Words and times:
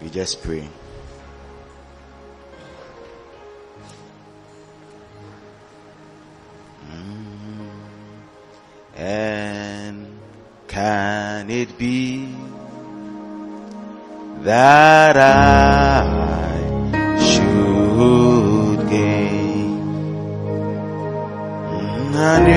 We 0.00 0.10
just 0.10 0.42
pray. 0.42 0.68
Mm. 6.90 7.68
And 8.96 10.18
can 10.68 11.50
it 11.50 11.76
be 11.78 12.32
that 14.42 15.16
I 15.16 16.06
should 17.18 18.88
gain 18.88 19.78
and 22.14 22.48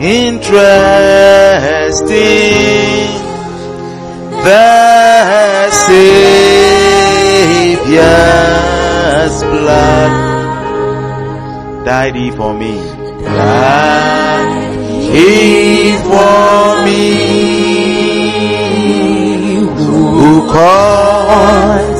interesting 0.00 1.26
the 4.46 5.70
Savior's 5.72 6.06
blood 9.42 10.12
died 11.84 12.14
he 12.14 12.30
for 12.30 12.54
me. 12.54 12.74
Died 13.24 14.50
he 15.10 15.96
for 16.06 16.84
me. 16.86 17.02
Who 20.18 20.32
caused 20.52 21.95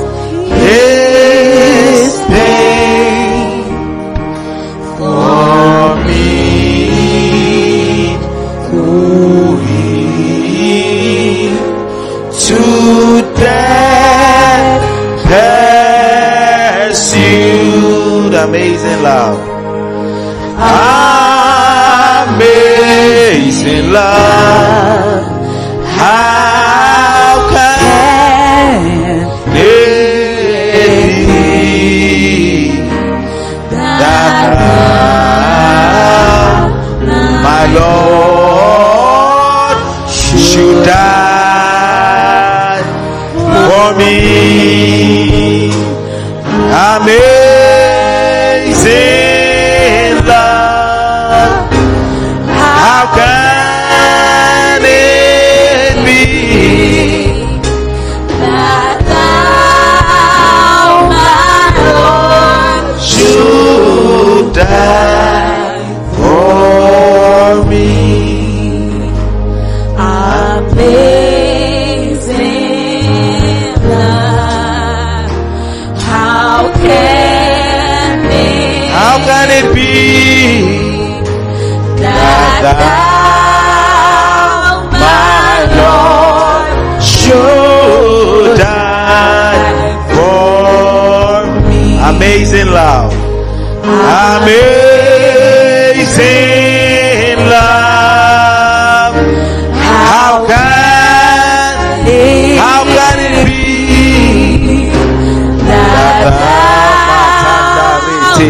amazing 18.87 19.03
love. 19.03 19.41
Amazing 22.39 23.91
love 23.93 25.17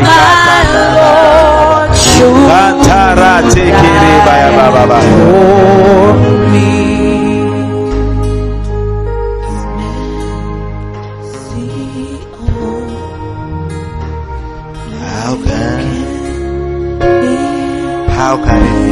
my 0.02 0.62
Lord, 0.96 1.96
for 5.10 6.14
me. 6.50 6.86
How 14.98 15.34
can 15.44 15.82
how 18.16 18.36
can 18.44 18.85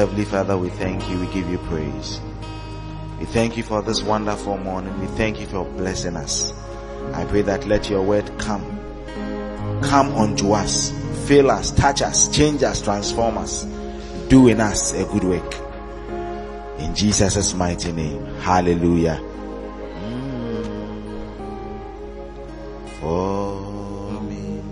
Heavenly 0.00 0.24
Father, 0.24 0.56
we 0.56 0.70
thank 0.70 1.10
you, 1.10 1.20
we 1.20 1.26
give 1.26 1.50
you 1.50 1.58
praise. 1.58 2.22
We 3.18 3.26
thank 3.26 3.58
you 3.58 3.62
for 3.62 3.82
this 3.82 4.02
wonderful 4.02 4.56
morning. 4.56 4.98
We 4.98 5.06
thank 5.08 5.38
you 5.38 5.46
for 5.46 5.66
blessing 5.66 6.16
us. 6.16 6.54
I 7.12 7.26
pray 7.26 7.42
that 7.42 7.66
let 7.66 7.90
your 7.90 8.00
word 8.00 8.32
come. 8.38 8.64
Come 9.82 10.14
unto 10.14 10.52
us. 10.52 10.90
Fill 11.28 11.50
us, 11.50 11.70
touch 11.72 12.00
us, 12.00 12.34
change 12.34 12.62
us, 12.62 12.80
transform 12.80 13.36
us. 13.36 13.64
Do 14.30 14.48
in 14.48 14.58
us 14.58 14.94
a 14.94 15.04
good 15.04 15.22
work. 15.22 15.54
In 16.78 16.94
Jesus' 16.94 17.52
mighty 17.52 17.92
name. 17.92 18.24
Hallelujah. 18.36 19.18
For 23.00 24.22
me. 24.22 24.62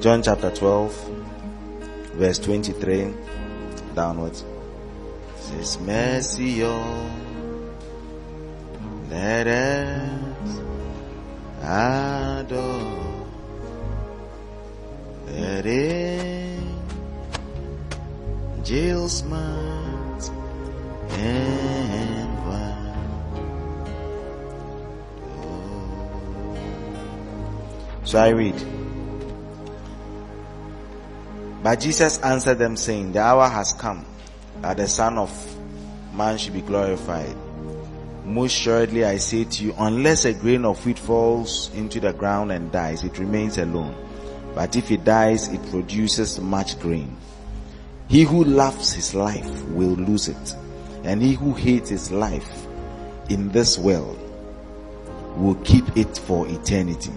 John 0.00 0.24
chapter 0.24 0.50
12, 0.50 0.92
verse 2.14 2.40
23 2.40 3.31
downwards. 3.94 4.44
Says 5.36 5.78
mercy 5.80 6.62
let 9.10 9.46
us 9.46 10.60
adore 11.62 13.02
let 15.26 15.66
angels 18.62 19.22
might 19.24 20.30
and 21.10 22.38
wide. 22.46 22.96
Oh. 25.44 26.56
So 28.04 28.18
I 28.18 28.28
read. 28.28 28.81
But 31.62 31.80
Jesus 31.80 32.18
answered 32.18 32.58
them 32.58 32.76
saying, 32.76 33.12
The 33.12 33.20
hour 33.20 33.48
has 33.48 33.72
come 33.72 34.04
that 34.60 34.76
the 34.76 34.88
Son 34.88 35.18
of 35.18 35.30
Man 36.14 36.36
should 36.36 36.52
be 36.52 36.60
glorified. 36.60 37.36
Most 38.24 38.56
assuredly 38.58 39.04
I 39.04 39.16
say 39.16 39.44
to 39.44 39.64
you, 39.64 39.74
unless 39.78 40.24
a 40.24 40.32
grain 40.32 40.64
of 40.64 40.84
wheat 40.84 40.98
falls 40.98 41.70
into 41.74 42.00
the 42.00 42.12
ground 42.12 42.52
and 42.52 42.70
dies, 42.70 43.02
it 43.02 43.18
remains 43.18 43.58
alone. 43.58 43.94
But 44.54 44.76
if 44.76 44.90
it 44.90 45.04
dies, 45.04 45.48
it 45.48 45.62
produces 45.70 46.38
much 46.38 46.78
grain. 46.80 47.16
He 48.08 48.22
who 48.22 48.44
loves 48.44 48.92
his 48.92 49.14
life 49.14 49.64
will 49.68 49.94
lose 49.94 50.28
it, 50.28 50.56
and 51.04 51.22
he 51.22 51.32
who 51.32 51.54
hates 51.54 51.88
his 51.88 52.12
life 52.12 52.66
in 53.30 53.48
this 53.48 53.78
world 53.78 54.18
will 55.36 55.54
keep 55.64 55.96
it 55.96 56.18
for 56.18 56.46
eternity. 56.46 57.12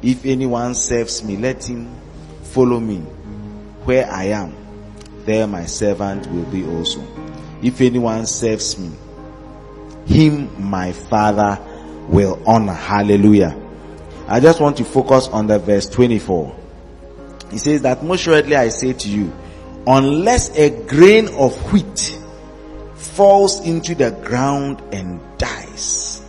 If 0.00 0.24
anyone 0.24 0.74
serves 0.74 1.22
me, 1.22 1.36
let 1.36 1.68
him 1.68 1.94
follow 2.42 2.80
me. 2.80 3.04
Where 3.84 4.10
I 4.10 4.24
am, 4.24 4.54
there 5.24 5.46
my 5.46 5.66
servant 5.66 6.26
will 6.28 6.44
be 6.44 6.64
also. 6.64 7.04
If 7.62 7.80
anyone 7.80 8.26
serves 8.26 8.78
me, 8.78 8.90
him 10.06 10.70
my 10.70 10.92
father 10.92 11.58
will 12.08 12.42
honor. 12.46 12.72
Hallelujah. 12.72 13.56
I 14.28 14.40
just 14.40 14.60
want 14.60 14.76
to 14.78 14.84
focus 14.84 15.28
on 15.28 15.46
the 15.46 15.58
verse 15.58 15.88
24. 15.88 16.56
He 17.50 17.58
says 17.58 17.82
that 17.82 18.02
most 18.02 18.22
assuredly 18.22 18.56
I 18.56 18.68
say 18.68 18.92
to 18.92 19.08
you, 19.08 19.32
unless 19.86 20.56
a 20.56 20.70
grain 20.86 21.28
of 21.28 21.54
wheat 21.72 22.18
falls 22.94 23.60
into 23.66 23.94
the 23.94 24.10
ground 24.10 24.80
and 24.92 25.20
dies, 25.38 26.22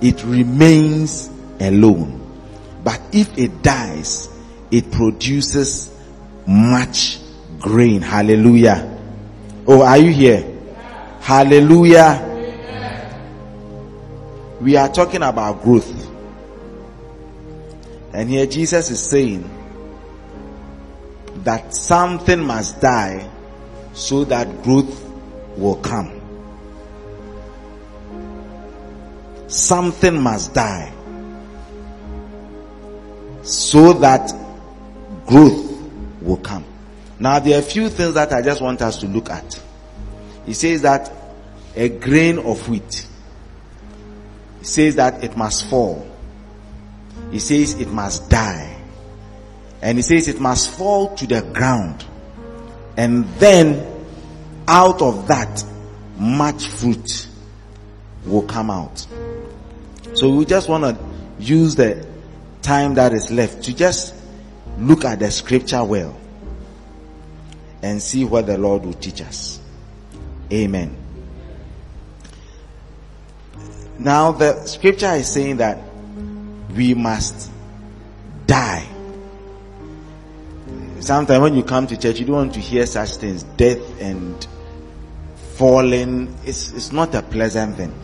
it 0.00 0.24
remains 0.24 1.30
alone. 1.60 2.22
But 2.82 3.00
if 3.12 3.36
it 3.38 3.62
dies, 3.62 4.28
it 4.70 4.90
produces 4.90 5.95
much 6.46 7.18
grain. 7.58 8.00
Hallelujah. 8.00 8.98
Oh, 9.66 9.82
are 9.82 9.98
you 9.98 10.12
here? 10.12 10.44
Hallelujah. 11.20 12.22
We 14.60 14.76
are 14.76 14.88
talking 14.88 15.22
about 15.22 15.62
growth. 15.62 15.92
And 18.12 18.30
here 18.30 18.46
Jesus 18.46 18.90
is 18.90 19.00
saying 19.00 19.50
that 21.44 21.74
something 21.74 22.40
must 22.40 22.80
die 22.80 23.28
so 23.92 24.24
that 24.24 24.62
growth 24.62 25.04
will 25.56 25.76
come. 25.76 26.12
Something 29.48 30.22
must 30.22 30.54
die 30.54 30.92
so 33.42 33.92
that 33.92 34.32
growth 35.26 35.65
will 36.26 36.36
come. 36.38 36.64
Now, 37.18 37.38
there 37.38 37.56
are 37.56 37.60
a 37.60 37.62
few 37.62 37.88
things 37.88 38.14
that 38.14 38.32
I 38.32 38.42
just 38.42 38.60
want 38.60 38.82
us 38.82 38.98
to 38.98 39.06
look 39.06 39.30
at. 39.30 39.60
He 40.44 40.52
says 40.52 40.82
that 40.82 41.10
a 41.74 41.88
grain 41.88 42.38
of 42.38 42.68
wheat, 42.68 43.06
he 44.58 44.64
says 44.64 44.96
that 44.96 45.24
it 45.24 45.36
must 45.36 45.68
fall. 45.70 46.06
He 47.30 47.38
says 47.38 47.80
it 47.80 47.88
must 47.88 48.28
die. 48.28 48.76
And 49.82 49.98
he 49.98 50.02
says 50.02 50.28
it 50.28 50.40
must 50.40 50.70
fall 50.70 51.14
to 51.16 51.26
the 51.26 51.42
ground. 51.42 52.04
And 52.96 53.24
then 53.38 54.04
out 54.68 55.02
of 55.02 55.28
that, 55.28 55.64
much 56.18 56.66
fruit 56.66 57.28
will 58.24 58.42
come 58.42 58.70
out. 58.70 59.06
So 60.14 60.30
we 60.30 60.44
just 60.44 60.68
want 60.68 60.84
to 60.84 60.98
use 61.38 61.76
the 61.76 62.06
time 62.62 62.94
that 62.94 63.12
is 63.12 63.30
left 63.30 63.64
to 63.64 63.74
just 63.74 64.15
look 64.78 65.04
at 65.04 65.18
the 65.18 65.30
scripture 65.30 65.82
well 65.84 66.18
and 67.82 68.02
see 68.02 68.24
what 68.24 68.46
the 68.46 68.58
Lord 68.58 68.84
will 68.84 68.94
teach 68.94 69.20
us. 69.22 69.60
Amen. 70.52 70.96
Now 73.98 74.32
the 74.32 74.64
scripture 74.66 75.12
is 75.12 75.32
saying 75.32 75.58
that 75.58 75.78
we 76.74 76.94
must 76.94 77.50
die. 78.46 78.86
Sometimes 81.00 81.40
when 81.40 81.54
you 81.54 81.62
come 81.62 81.86
to 81.86 81.96
church, 81.96 82.18
you 82.18 82.26
don't 82.26 82.36
want 82.36 82.54
to 82.54 82.60
hear 82.60 82.84
such 82.86 83.16
things. 83.16 83.42
Death 83.42 84.00
and 84.00 84.46
falling. 85.54 86.36
It's, 86.44 86.72
it's 86.72 86.92
not 86.92 87.14
a 87.14 87.22
pleasant 87.22 87.76
thing. 87.76 87.94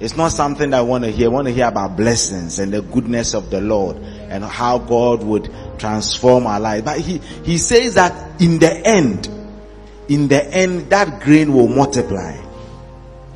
It's 0.00 0.16
not 0.16 0.28
something 0.28 0.70
that 0.70 0.78
I 0.78 0.82
want 0.82 1.04
to 1.04 1.10
hear. 1.10 1.26
I 1.26 1.32
want 1.32 1.48
to 1.48 1.52
hear 1.52 1.68
about 1.68 1.96
blessings 1.96 2.58
and 2.58 2.72
the 2.72 2.80
goodness 2.80 3.34
of 3.34 3.50
the 3.50 3.60
Lord 3.60 3.96
and 4.30 4.44
how 4.44 4.78
God 4.78 5.22
would 5.22 5.52
transform 5.78 6.46
our 6.46 6.60
life. 6.60 6.84
But 6.84 7.00
he, 7.00 7.18
he 7.44 7.58
says 7.58 7.94
that 7.94 8.40
in 8.40 8.58
the 8.58 8.70
end, 8.70 9.28
in 10.08 10.28
the 10.28 10.42
end, 10.42 10.90
that 10.90 11.20
grain 11.20 11.52
will 11.52 11.68
multiply. 11.68 12.36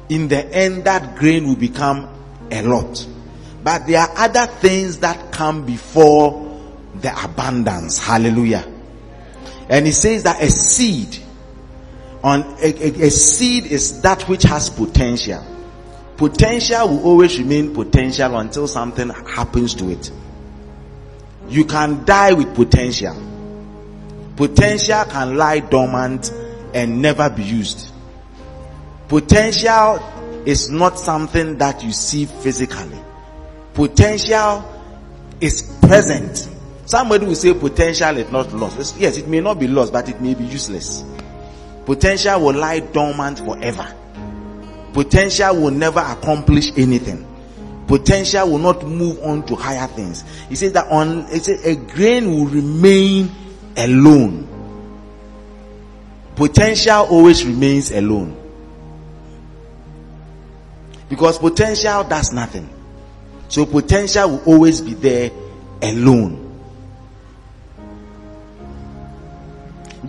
In 0.09 0.29
the 0.29 0.45
end, 0.55 0.85
that 0.85 1.17
grain 1.17 1.47
will 1.47 1.57
become 1.57 2.09
a 2.51 2.63
lot. 2.63 3.07
But 3.63 3.87
there 3.87 4.01
are 4.01 4.11
other 4.17 4.47
things 4.47 4.99
that 5.01 5.33
come 5.33 5.67
before 5.67 6.61
the 6.97 7.25
abundance. 7.25 7.99
Hallelujah. 7.99 8.71
And 9.69 9.87
he 9.87 9.93
says 9.93 10.25
that 10.25 10.43
a 10.43 10.51
seed 10.51 11.19
on 12.23 12.43
a, 12.63 12.67
a, 12.67 13.07
a 13.07 13.11
seed 13.11 13.67
is 13.67 14.03
that 14.03 14.29
which 14.29 14.43
has 14.45 14.71
potential 14.71 15.45
potential 16.17 16.89
will 16.89 17.05
always 17.05 17.39
remain 17.39 17.75
potential 17.75 18.39
until 18.39 18.69
something 18.69 19.11
happens 19.11 19.75
to 19.75 19.91
it. 19.91 20.11
You 21.49 21.65
can 21.65 22.05
die 22.05 22.33
with 22.33 22.55
potential. 22.55 23.17
Potential 24.37 25.05
can 25.05 25.37
lie 25.37 25.61
dormant 25.61 26.33
and 26.75 27.01
never 27.01 27.31
be 27.31 27.43
used. 27.43 27.93
Potential 29.09 30.03
is 30.47 30.71
not 30.71 30.99
something 30.99 31.59
that 31.59 31.85
you 31.85 31.93
see 31.93 32.27
physically. 32.27 32.99
Potential 33.75 34.65
is 35.41 35.63
present. 35.81 36.49
Somebody 36.87 37.27
will 37.27 37.35
say 37.35 37.55
potential 37.55 38.17
is 38.17 38.31
not 38.31 38.53
lost. 38.53 38.99
Yes, 38.99 39.17
it 39.19 39.29
may 39.29 39.41
not 39.41 39.59
be 39.59 39.69
lost, 39.69 39.93
but 39.93 40.09
it 40.09 40.21
may 40.21 40.35
be 40.35 40.45
useless. 40.45 41.05
Potential 41.87 42.41
will 42.41 42.55
lie 42.55 42.81
dormant 42.81 43.39
forever 43.39 43.95
potential 44.95 45.57
will 45.61 45.73
never 45.73 45.99
accomplish 45.99 46.71
anything 46.79 47.27
potential 47.87 48.51
will 48.51 48.59
not 48.59 48.85
move 48.87 49.19
on 49.23 49.45
to 49.47 49.55
higher 49.55 49.87
things. 49.89 50.25
He 50.49 50.57
says 50.57 50.73
that 50.73 50.89
on 50.91 51.27
he 51.27 51.39
says 51.39 51.65
a 51.65 51.77
grain 51.77 52.31
will 52.31 52.47
remain 52.47 53.31
alone. 53.77 54.49
Potential 56.37 57.07
always 57.11 57.45
remains 57.45 57.91
alone. 57.91 58.41
Because 61.09 61.39
potential 61.39 62.05
does 62.05 62.33
nothing. 62.33 62.69
So 63.49 63.67
potential 63.67 64.31
will 64.31 64.43
always 64.45 64.81
be 64.81 64.95
there 64.95 65.31
alone. 65.83 66.41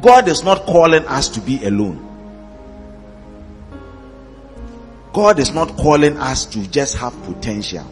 God 0.01 0.27
is 0.27 0.43
not 0.43 0.65
calling 0.65 1.05
us 1.05 1.29
to 1.29 1.41
be 1.41 1.63
alone 1.65 2.04
God 5.15 5.39
is 5.39 5.53
not 5.53 5.77
calling 5.77 6.17
us 6.17 6.45
to 6.47 6.67
just 6.67 6.97
have 6.97 7.13
potential. 7.23 7.89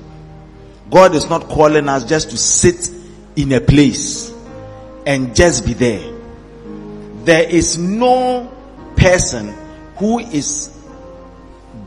God 0.89 1.15
is 1.15 1.29
not 1.29 1.47
calling 1.47 1.87
us 1.87 2.03
just 2.03 2.31
to 2.31 2.37
sit 2.37 2.89
in 3.37 3.53
a 3.53 3.61
place 3.61 4.33
and 5.07 5.33
just 5.33 5.65
be 5.65 5.71
there. 5.71 6.13
There 7.23 7.49
is 7.49 7.77
no 7.77 8.53
person 8.97 9.55
who 9.95 10.19
is 10.19 10.77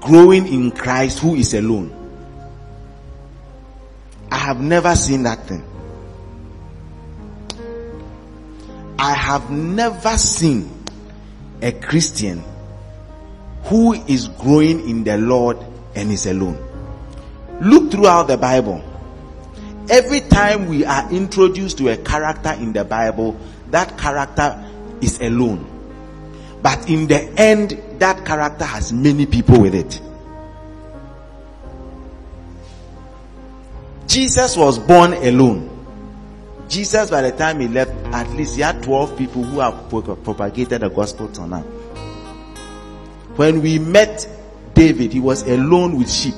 growing 0.00 0.46
in 0.48 0.70
Christ 0.70 1.18
who 1.18 1.34
is 1.34 1.52
alone. 1.52 1.92
I 4.32 4.38
have 4.38 4.58
never 4.58 4.96
seen 4.96 5.24
that 5.24 5.46
thing. 5.46 5.62
I 8.98 9.12
have 9.12 9.50
never 9.50 10.16
seen 10.16 10.72
a 11.60 11.72
Christian 11.72 12.42
who 13.66 13.94
is 13.94 14.28
growing 14.28 14.88
in 14.88 15.04
the 15.04 15.18
Lord 15.18 15.58
and 15.94 16.10
is 16.12 16.26
alone. 16.26 16.62
Look 17.60 17.90
throughout 17.90 18.28
the 18.28 18.36
Bible. 18.36 18.82
Every 19.88 20.20
time 20.20 20.68
we 20.68 20.84
are 20.84 21.10
introduced 21.12 21.78
to 21.78 21.88
a 21.88 21.96
character 21.96 22.52
in 22.52 22.72
the 22.72 22.84
Bible, 22.84 23.38
that 23.70 23.96
character 23.98 24.62
is 25.00 25.20
alone. 25.20 25.72
But 26.62 26.88
in 26.88 27.06
the 27.06 27.22
end, 27.38 27.80
that 27.98 28.24
character 28.24 28.64
has 28.64 28.92
many 28.92 29.26
people 29.26 29.60
with 29.60 29.74
it. 29.74 30.00
Jesus 34.06 34.56
was 34.56 34.78
born 34.78 35.12
alone. 35.14 35.70
Jesus, 36.68 37.10
by 37.10 37.22
the 37.22 37.32
time 37.32 37.60
he 37.60 37.68
left, 37.68 37.92
at 38.06 38.28
least 38.30 38.56
he 38.56 38.62
had 38.62 38.82
12 38.82 39.16
people 39.16 39.44
who 39.44 39.60
have 39.60 39.88
propagated 39.88 40.82
the 40.82 40.88
gospel 40.88 41.28
to 41.28 41.46
now. 41.46 41.64
When 43.36 43.60
we 43.62 43.78
met 43.78 44.26
David, 44.74 45.12
he 45.12 45.20
was 45.20 45.42
alone 45.42 45.96
with 45.98 46.10
sheep. 46.10 46.34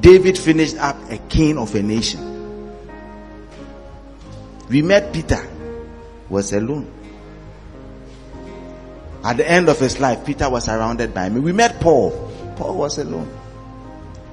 David 0.00 0.38
finished 0.38 0.76
up 0.78 0.96
a 1.10 1.18
king 1.18 1.58
of 1.58 1.74
a 1.74 1.82
nation. 1.82 2.26
We 4.68 4.82
met 4.82 5.12
Peter, 5.12 5.44
was 6.28 6.52
alone. 6.52 6.90
At 9.24 9.36
the 9.36 9.48
end 9.50 9.68
of 9.68 9.78
his 9.78 9.98
life, 9.98 10.24
Peter 10.24 10.48
was 10.48 10.64
surrounded 10.64 11.12
by 11.12 11.28
me. 11.28 11.40
We 11.40 11.52
met 11.52 11.80
Paul. 11.80 12.10
Paul 12.56 12.76
was 12.78 12.98
alone. 12.98 13.28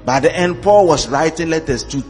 By 0.06 0.20
the 0.22 0.34
end, 0.34 0.62
Paul 0.62 0.88
was 0.88 1.08
writing 1.10 1.50
letters 1.50 1.84
to 1.86 2.04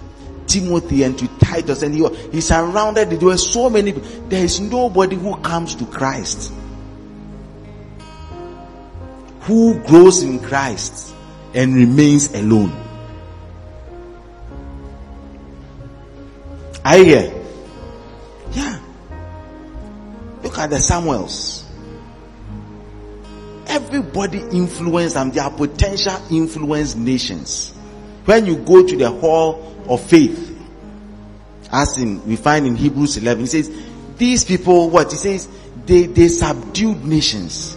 Timothy 0.46 1.04
and 1.04 1.18
to 1.18 1.28
Titus, 1.40 1.82
and 1.82 1.96
he, 1.96 2.02
was- 2.02 2.18
he 2.32 2.42
surrounded. 2.42 3.10
There 3.10 3.20
were 3.20 3.38
so 3.38 3.70
many. 3.70 3.92
There 3.92 4.44
is 4.44 4.60
nobody 4.60 5.16
who 5.16 5.36
comes 5.38 5.74
to 5.76 5.86
Christ 5.86 6.52
who 9.48 9.80
grows 9.86 10.24
in 10.24 10.40
Christ 10.40 11.16
and 11.54 11.74
remains 11.74 12.34
alone. 12.34 12.72
Are 16.84 16.98
you 16.98 17.06
here? 17.06 17.44
Yeah. 18.52 18.80
Look 20.44 20.58
at 20.58 20.70
the 20.70 20.80
Samuels. 20.80 21.66
Everybody 23.68 24.40
influenced 24.40 25.16
them. 25.16 25.32
Their 25.32 25.50
potential 25.50 26.22
influence 26.30 26.96
nations. 26.96 27.74
When 28.26 28.46
you 28.46 28.58
go 28.58 28.86
to 28.86 28.98
the 28.98 29.10
hall 29.10 29.82
of 29.88 30.02
faith, 30.02 30.58
as 31.72 31.98
in 31.98 32.26
we 32.28 32.36
find 32.36 32.68
in 32.68 32.76
Hebrews 32.76 33.16
11, 33.16 33.46
it 33.46 33.48
says, 33.48 33.72
these 34.18 34.44
people, 34.44 34.90
what 34.90 35.10
he 35.10 35.18
says, 35.18 35.48
they, 35.86 36.04
they 36.08 36.28
subdued 36.28 37.06
nations. 37.06 37.77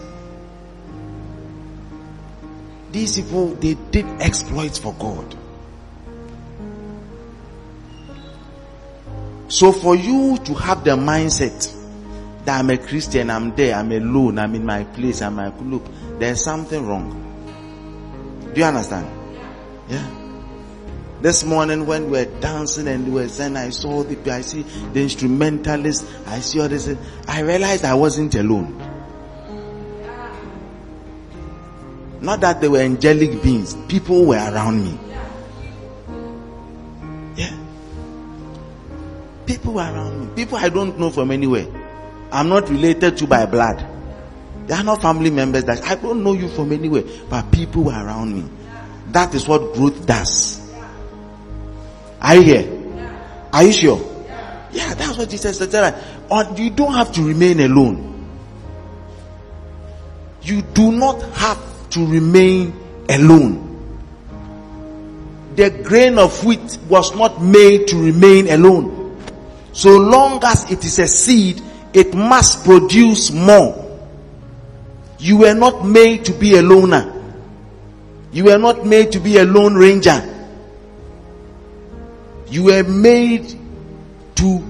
These 2.93 3.21
people, 3.21 3.55
they 3.55 3.75
did 3.75 4.07
exploits 4.21 4.79
for 4.79 4.93
God. 4.95 5.37
So 9.49 9.73
for 9.73 9.97
you 9.97 10.39
to 10.45 10.55
have 10.55 10.85
the 10.85 10.93
mindset 10.93 11.77
that 12.45 12.59
I'm 12.59 12.71
a 12.71 12.79
Christian, 12.79 13.31
I'm 13.31 13.55
there, 13.55 13.75
I'm 13.75 13.91
alone, 13.93 14.39
I'm 14.39 14.55
in 14.55 14.65
my 14.65 14.85
place, 14.85 15.23
I'm 15.23 15.37
like, 15.37 15.55
look, 15.61 15.85
there's 16.19 16.43
something 16.43 16.87
wrong. 16.87 17.27
Do 18.55 18.61
you 18.61 18.67
understand? 18.67 19.09
Yeah. 19.89 20.09
This 21.21 21.45
morning 21.45 21.85
when 21.85 22.07
we 22.07 22.13
were 22.13 22.41
dancing 22.41 22.89
and 22.89 23.07
we 23.07 23.23
were 23.23 23.29
saying, 23.29 23.57
I 23.57 23.71
saw 23.71 24.03
the, 24.03 24.33
I 24.33 24.41
see 24.41 24.63
the 24.63 25.03
instrumentalist, 25.03 26.07
I 26.27 26.41
see 26.41 26.61
all 26.61 26.69
this, 26.69 26.89
I 27.29 27.41
realized 27.41 27.85
I 27.85 27.95
wasn't 27.95 28.35
alone. 28.37 28.90
Not 32.21 32.41
that 32.43 32.61
they 32.61 32.69
were 32.69 32.81
angelic 32.81 33.43
beings, 33.43 33.75
people 33.89 34.27
were 34.27 34.37
around 34.37 34.85
me. 34.85 34.99
Yeah. 37.37 37.57
People 39.47 39.75
were 39.75 39.81
around 39.83 40.21
me. 40.21 40.35
People 40.35 40.59
I 40.59 40.69
don't 40.69 40.99
know 40.99 41.11
from 41.11 41.31
anywhere. 41.31 41.67
I'm 42.31 42.49
not 42.49 42.69
related 42.69 43.17
to 43.19 43.27
by 43.27 43.47
blood. 43.47 43.85
They 44.67 44.75
are 44.75 44.85
not 44.85 45.03
family 45.03 45.31
members 45.31 45.65
that 45.65 45.83
I 45.85 45.95
don't 45.97 46.23
know 46.23 46.35
you 46.35 46.49
from 46.49 46.73
anywhere, 46.73 47.03
but 47.29 47.51
people 47.51 47.85
were 47.85 47.93
around 47.93 48.35
me. 48.35 48.49
That 49.09 49.35
is 49.35 49.49
what 49.49 49.75
growth 49.75 50.07
does. 50.07 50.61
Are 52.21 52.37
you 52.37 52.43
here? 52.43 52.81
Are 53.53 53.65
you 53.65 53.73
sure? 53.73 53.99
Yeah, 54.73 54.95
that's 54.95 55.19
what 55.19 55.29
Jesus 55.29 55.59
said. 55.59 55.95
Or 56.31 56.45
you 56.57 56.71
don't 56.71 56.95
have 56.95 57.11
to 57.13 57.23
remain 57.27 57.61
alone. 57.61 58.29
You 60.43 60.63
do 60.63 60.93
not 60.93 61.21
have 61.33 61.70
to 61.91 62.07
remain 62.07 62.73
alone. 63.09 63.67
The 65.57 65.71
grain 65.71 66.19
of 66.19 66.45
wheat 66.45 66.79
was 66.89 67.15
not 67.15 67.43
made 67.43 67.89
to 67.89 67.97
remain 67.97 68.49
alone. 68.49 69.19
So 69.73 69.97
long 69.97 70.43
as 70.45 70.71
it 70.71 70.85
is 70.85 70.99
a 70.99 71.07
seed, 71.09 71.61
it 71.93 72.15
must 72.15 72.65
produce 72.65 73.31
more. 73.31 73.77
You 75.19 75.39
were 75.39 75.55
not 75.55 75.85
made 75.85 76.25
to 76.27 76.33
be 76.33 76.57
a 76.57 76.63
loner. 76.63 77.13
You 78.33 78.45
were 78.45 78.59
not 78.59 78.87
made 78.87 79.13
to 79.13 79.21
be 79.21 79.39
a 79.39 79.45
lone 79.45 79.75
ranger. 79.75 80.27
You 82.47 82.65
were 82.65 82.85
made 82.85 83.55
to 84.37 84.65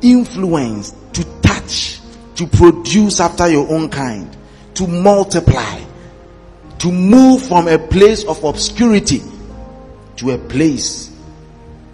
influence, 0.00 0.94
to 1.12 1.24
touch, 1.42 2.00
to 2.36 2.46
produce 2.46 3.20
after 3.20 3.48
your 3.50 3.68
own 3.68 3.88
kind, 3.88 4.34
to 4.74 4.86
multiply 4.86 5.80
to 6.82 6.90
move 6.90 7.40
from 7.46 7.68
a 7.68 7.78
place 7.78 8.24
of 8.24 8.42
obscurity 8.42 9.22
to 10.16 10.32
a 10.32 10.38
place 10.38 11.16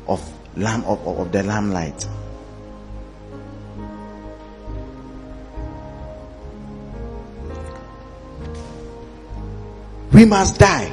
of 0.07 0.19
lamb 0.57 0.83
of, 0.85 1.07
of 1.07 1.31
the 1.31 1.43
lamplight. 1.43 2.09
We 10.11 10.25
must 10.25 10.59
die. 10.59 10.91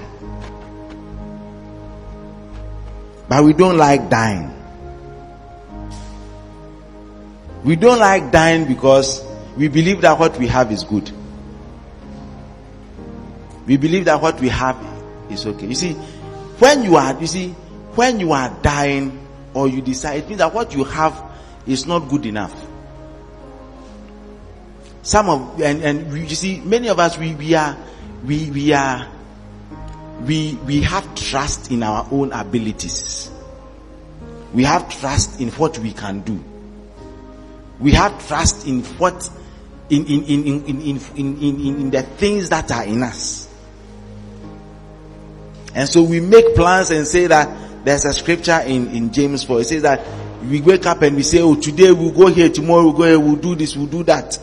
But 3.30 3.46
we 3.46 3.54
don't 3.54 3.78
like 3.78 4.10
dying. 4.10 4.52
We 7.64 7.78
don't 7.78 8.00
like 8.00 8.30
dying 8.34 8.68
because 8.68 9.24
we 9.56 9.70
believe 9.70 10.02
that 10.02 10.20
what 10.20 10.38
we 10.38 10.48
have 10.48 10.70
is 10.74 10.84
good. 10.84 11.14
We 13.66 13.78
believe 13.78 14.06
that 14.06 14.22
what 14.22 14.40
we 14.40 14.50
have 14.50 14.78
is 15.30 15.46
okay. 15.46 15.66
You 15.66 15.76
see, 15.76 15.94
when 15.94 16.84
you 16.84 16.96
are, 16.98 17.20
you 17.20 17.28
see, 17.28 17.50
when 17.96 18.20
you 18.20 18.32
are 18.32 18.50
dying 18.62 19.28
or 19.54 19.68
you 19.68 19.82
decide, 19.82 20.24
it 20.24 20.28
means 20.28 20.40
that 20.40 20.54
what 20.54 20.74
you 20.76 20.84
have 20.84 21.20
is 21.66 21.86
not 21.86 22.10
good 22.10 22.26
enough. 22.26 22.54
Some 25.02 25.30
of, 25.30 25.62
and, 25.62 25.84
and 25.84 26.12
we, 26.12 26.22
you 26.22 26.36
see, 26.36 26.60
many 26.62 26.90
of 26.90 27.00
us, 27.00 27.18
we, 27.18 27.34
we 27.36 27.54
are, 27.54 27.78
we, 28.24 28.50
we 28.52 28.74
are, 28.74 29.08
we, 30.22 30.56
we 30.66 30.82
have 30.82 31.16
trust 31.16 31.72
in 31.72 31.84
our 31.84 32.08
own 32.12 32.32
abilities. 32.32 33.32
We 34.54 34.64
have 34.64 34.90
trust 34.90 35.42
in 35.42 35.50
what 35.52 35.78
we 35.80 35.92
can 35.92 36.22
do. 36.22 36.44
We 37.80 37.92
have 37.92 38.26
trust 38.28 38.66
in 38.68 38.84
what 38.98 39.30
in 39.90 40.06
in 40.06 40.24
in 40.24 40.46
in 40.46 40.66
in 40.66 40.82
in 40.82 40.98
in, 41.18 41.38
in, 41.42 41.82
in 41.82 41.90
the 41.92 42.02
things 42.02 42.50
that 42.50 42.72
are 42.72 42.86
in 42.86 43.04
us. 43.04 43.50
And 45.76 45.90
so 45.90 46.02
we 46.02 46.22
make 46.22 46.56
plans 46.56 46.90
and 46.90 47.06
say 47.06 47.28
that 47.28 47.86
there's 47.86 48.06
a 48.06 48.14
scripture 48.14 48.62
in, 48.66 48.88
in 48.92 49.12
James 49.12 49.44
4. 49.44 49.60
It 49.62 49.66
says 49.66 49.82
that 49.84 50.02
we 50.44 50.62
wake 50.62 50.86
up 50.86 51.02
and 51.02 51.16
we 51.16 51.24
say, 51.24 51.42
oh, 51.42 51.56
today 51.56 51.92
we'll 51.92 52.14
go 52.14 52.28
here, 52.28 52.50
tomorrow 52.50 52.86
we'll 52.86 52.94
go 52.94 53.04
here, 53.04 53.20
we'll 53.20 53.36
do 53.36 53.56
this, 53.56 53.76
we'll 53.76 53.88
do 53.88 54.04
that. 54.04 54.40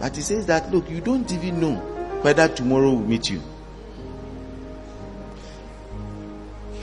But 0.00 0.16
he 0.16 0.22
says 0.22 0.46
that, 0.46 0.72
look, 0.72 0.88
you 0.88 1.00
don't 1.02 1.30
even 1.30 1.60
know 1.60 1.74
whether 2.22 2.48
tomorrow 2.48 2.90
will 2.90 3.00
meet 3.00 3.28
you. 3.28 3.42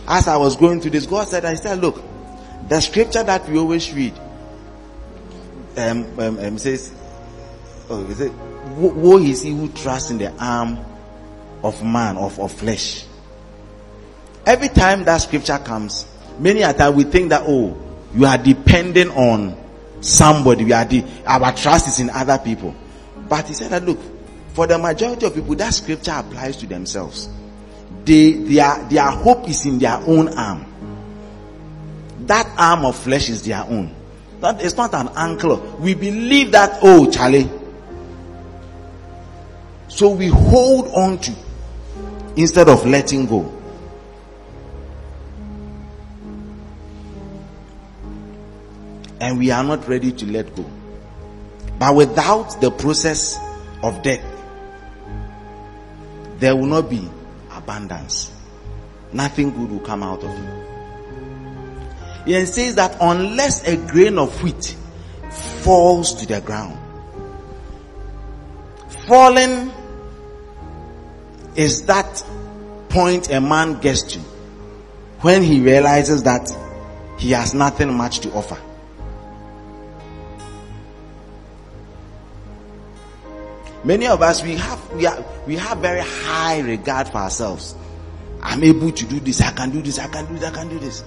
As 0.08 0.28
I 0.28 0.38
was 0.38 0.56
going 0.56 0.82
through 0.82 0.92
this, 0.92 1.08
God 1.08 1.28
said, 1.28 1.46
I 1.46 1.56
said, 1.56 1.80
look, 1.80 2.02
the 2.70 2.80
scripture 2.80 3.24
that 3.24 3.50
we 3.50 3.58
always 3.58 3.92
read, 3.92 4.14
um, 5.78 6.20
um, 6.20 6.40
um 6.40 6.58
says, 6.60 6.94
oh, 7.90 8.06
is 8.06 8.22
it, 8.22 8.32
woe 8.78 9.18
is 9.18 9.42
he 9.42 9.50
who 9.52 9.68
trusts 9.70 10.12
in 10.12 10.20
the 10.20 10.32
arm 10.38 10.78
of 11.64 11.84
man, 11.84 12.18
of, 12.18 12.40
of 12.40 12.52
flesh. 12.52 13.05
Every 14.46 14.70
time 14.70 15.04
that 15.06 15.18
scripture 15.18 15.58
comes, 15.58 16.06
many 16.40 16.62
a 16.62 16.74
time 16.74 16.96
we 16.96 17.04
think 17.04 17.30
that, 17.30 17.44
oh, 17.46 17.76
you 18.14 18.26
are 18.26 18.38
depending 18.38 19.10
on 19.10 19.58
somebody. 20.02 20.64
We 20.64 20.74
are 20.74 20.86
the, 20.86 21.04
our 21.26 21.52
trust 21.54 21.88
is 21.88 22.00
in 22.00 22.10
other 22.10 22.38
people. 22.38 22.76
But 23.28 23.48
he 23.48 23.54
said 23.54 23.72
that, 23.72 23.84
look, 23.84 24.00
for 24.54 24.68
the 24.68 24.78
majority 24.78 25.26
of 25.26 25.34
people, 25.34 25.56
that 25.56 25.74
scripture 25.74 26.12
applies 26.12 26.58
to 26.58 26.68
themselves. 26.68 27.30
They, 28.06 28.34
their, 28.34 28.88
their 28.90 29.10
hope 29.10 29.50
is 29.50 29.66
in 29.66 29.80
their 29.80 29.98
own 29.98 30.30
arm. 30.30 30.66
That 32.22 32.48
arm 32.58 32.86
of 32.86 32.96
flesh 32.96 33.30
is 33.30 33.44
their 33.44 33.64
own. 33.64 33.94
That 34.42 34.62
is 34.62 34.78
not 34.78 34.94
an 34.94 35.10
anchor. 35.16 35.56
We 35.56 35.96
believe 35.96 36.52
that, 36.52 36.80
oh, 36.84 37.10
Charlie. 37.10 37.50
So 39.88 40.10
we 40.12 40.28
hold 40.28 40.88
on 40.90 41.18
to 41.20 41.34
instead 42.36 42.70
of 42.70 42.86
letting 42.86 43.26
go. 43.26 43.55
And 49.20 49.38
we 49.38 49.52
are 49.52 49.64
not 49.64 49.88
ready 49.88 50.12
to 50.12 50.26
let 50.26 50.56
go. 50.56 50.66
But 51.80 51.96
without 51.96 52.62
the 52.62 52.72
process 52.72 53.38
of 53.84 54.02
death, 54.02 54.24
there 56.38 56.56
will 56.56 56.68
not 56.68 56.90
be 56.90 57.10
abundance. 57.52 58.32
Nothing 59.14 59.52
good 59.52 59.72
will 59.72 59.80
come 59.80 60.04
out 60.04 60.24
of 60.24 60.32
it. 60.32 60.66
It 62.28 62.48
says 62.48 62.76
that 62.76 62.98
unless 63.00 63.68
a 63.68 63.78
grain 63.78 64.18
of 64.18 64.42
wheat 64.44 64.76
falls 65.30 66.14
to 66.16 66.26
the 66.26 66.42
ground, 66.42 66.80
falling 69.08 69.72
is 71.56 71.86
that 71.86 72.24
point 72.90 73.30
a 73.32 73.40
man 73.40 73.80
gets 73.80 74.02
to 74.04 74.20
when 75.22 75.44
he 75.44 75.62
realizes 75.62 76.24
that 76.24 76.50
he 77.18 77.32
has 77.32 77.54
nothing 77.54 77.94
much 77.94 78.20
to 78.20 78.32
offer. 78.34 78.58
Many 83.86 84.08
of 84.08 84.20
us 84.24 84.42
we 84.42 84.56
have 84.56 84.94
we 84.94 85.06
are 85.06 85.24
we 85.46 85.56
have 85.58 85.78
very 85.78 86.02
high 86.02 86.60
regard 86.62 87.08
for 87.08 87.20
ourselves. 87.20 87.76
I'm 88.42 88.64
able 88.64 88.92
to 88.92 89.06
do 89.06 89.20
this, 89.20 89.42
I 89.42 89.52
can 89.52 89.70
do 89.70 89.82
this, 89.82 90.00
I 90.00 90.08
can 90.08 90.26
do 90.26 90.34
this, 90.34 90.44
I 90.44 90.52
can 90.52 90.70
do 90.70 90.80
this. 90.80 91.04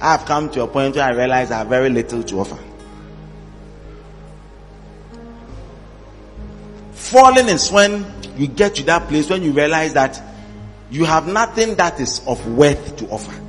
I've 0.00 0.24
come 0.24 0.50
to 0.50 0.62
a 0.62 0.66
point 0.66 0.96
where 0.96 1.04
I 1.04 1.10
realize 1.10 1.52
I 1.52 1.58
have 1.58 1.68
very 1.68 1.90
little 1.90 2.24
to 2.24 2.40
offer. 2.40 2.58
Falling 6.92 7.46
is 7.48 7.70
when 7.70 8.04
you 8.36 8.48
get 8.48 8.74
to 8.74 8.82
that 8.84 9.08
place 9.08 9.30
when 9.30 9.44
you 9.44 9.52
realize 9.52 9.94
that 9.94 10.20
you 10.90 11.04
have 11.04 11.28
nothing 11.28 11.76
that 11.76 12.00
is 12.00 12.20
of 12.26 12.44
worth 12.48 12.96
to 12.96 13.06
offer. 13.10 13.45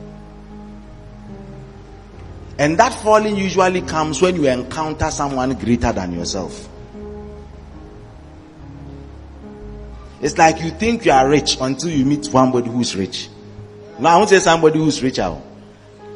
And 2.60 2.78
that 2.80 2.94
falling 3.04 3.36
usually 3.36 3.82
comes 3.82 4.22
when 4.22 4.36
you 4.36 4.48
encounter 4.48 5.12
someone 5.12 5.54
greater 5.54 5.92
than 5.92 6.14
yourself. 6.14 6.68
It's 10.22 10.38
like 10.38 10.62
you 10.64 10.72
think 10.72 11.06
you 11.06 11.12
are 11.12 11.30
rich 11.30 11.58
until 11.62 11.92
you 11.92 12.04
meet 12.04 12.26
somebody 12.26 12.70
who's 12.70 12.96
rich. 12.96 13.30
Now 14.00 14.16
I 14.16 14.18
won't 14.18 14.30
say 14.30 14.40
somebody 14.40 14.80
who's 14.80 15.04
richer. 15.04 15.40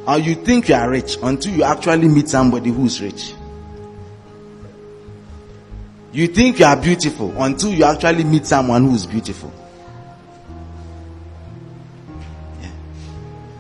Or 0.08 0.18
you 0.18 0.34
think 0.34 0.70
you 0.70 0.76
are 0.76 0.90
rich 0.90 1.18
until 1.22 1.54
you 1.54 1.64
actually 1.64 2.08
meet 2.08 2.28
somebody 2.28 2.72
who's 2.72 3.00
rich. 3.00 3.36
You 6.12 6.28
think 6.28 6.60
you 6.60 6.66
are 6.66 6.76
beautiful 6.76 7.32
until 7.42 7.72
you 7.72 7.84
actually 7.84 8.24
meet 8.24 8.48
someone 8.48 8.90
who's 8.90 9.06
beautiful. 9.06 9.54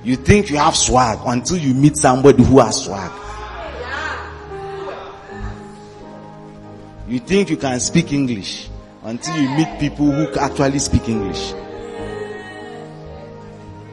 You 0.04 0.16
think 0.16 0.50
you 0.50 0.58
have 0.58 0.76
swag 0.76 1.20
until 1.26 1.58
you 1.58 1.74
meet 1.74 1.96
somebody 1.96 2.44
who 2.44 2.60
has 2.60 2.86
swag. 2.86 3.12
You 7.08 7.20
think 7.20 7.50
you 7.50 7.58
can 7.58 7.80
speak 7.80 8.12
English 8.12 8.70
until 9.04 9.36
you 9.38 9.50
meet 9.50 9.80
people 9.80 10.12
who 10.12 10.40
actually 10.40 10.80
speak 10.80 11.08
English. 11.08 11.54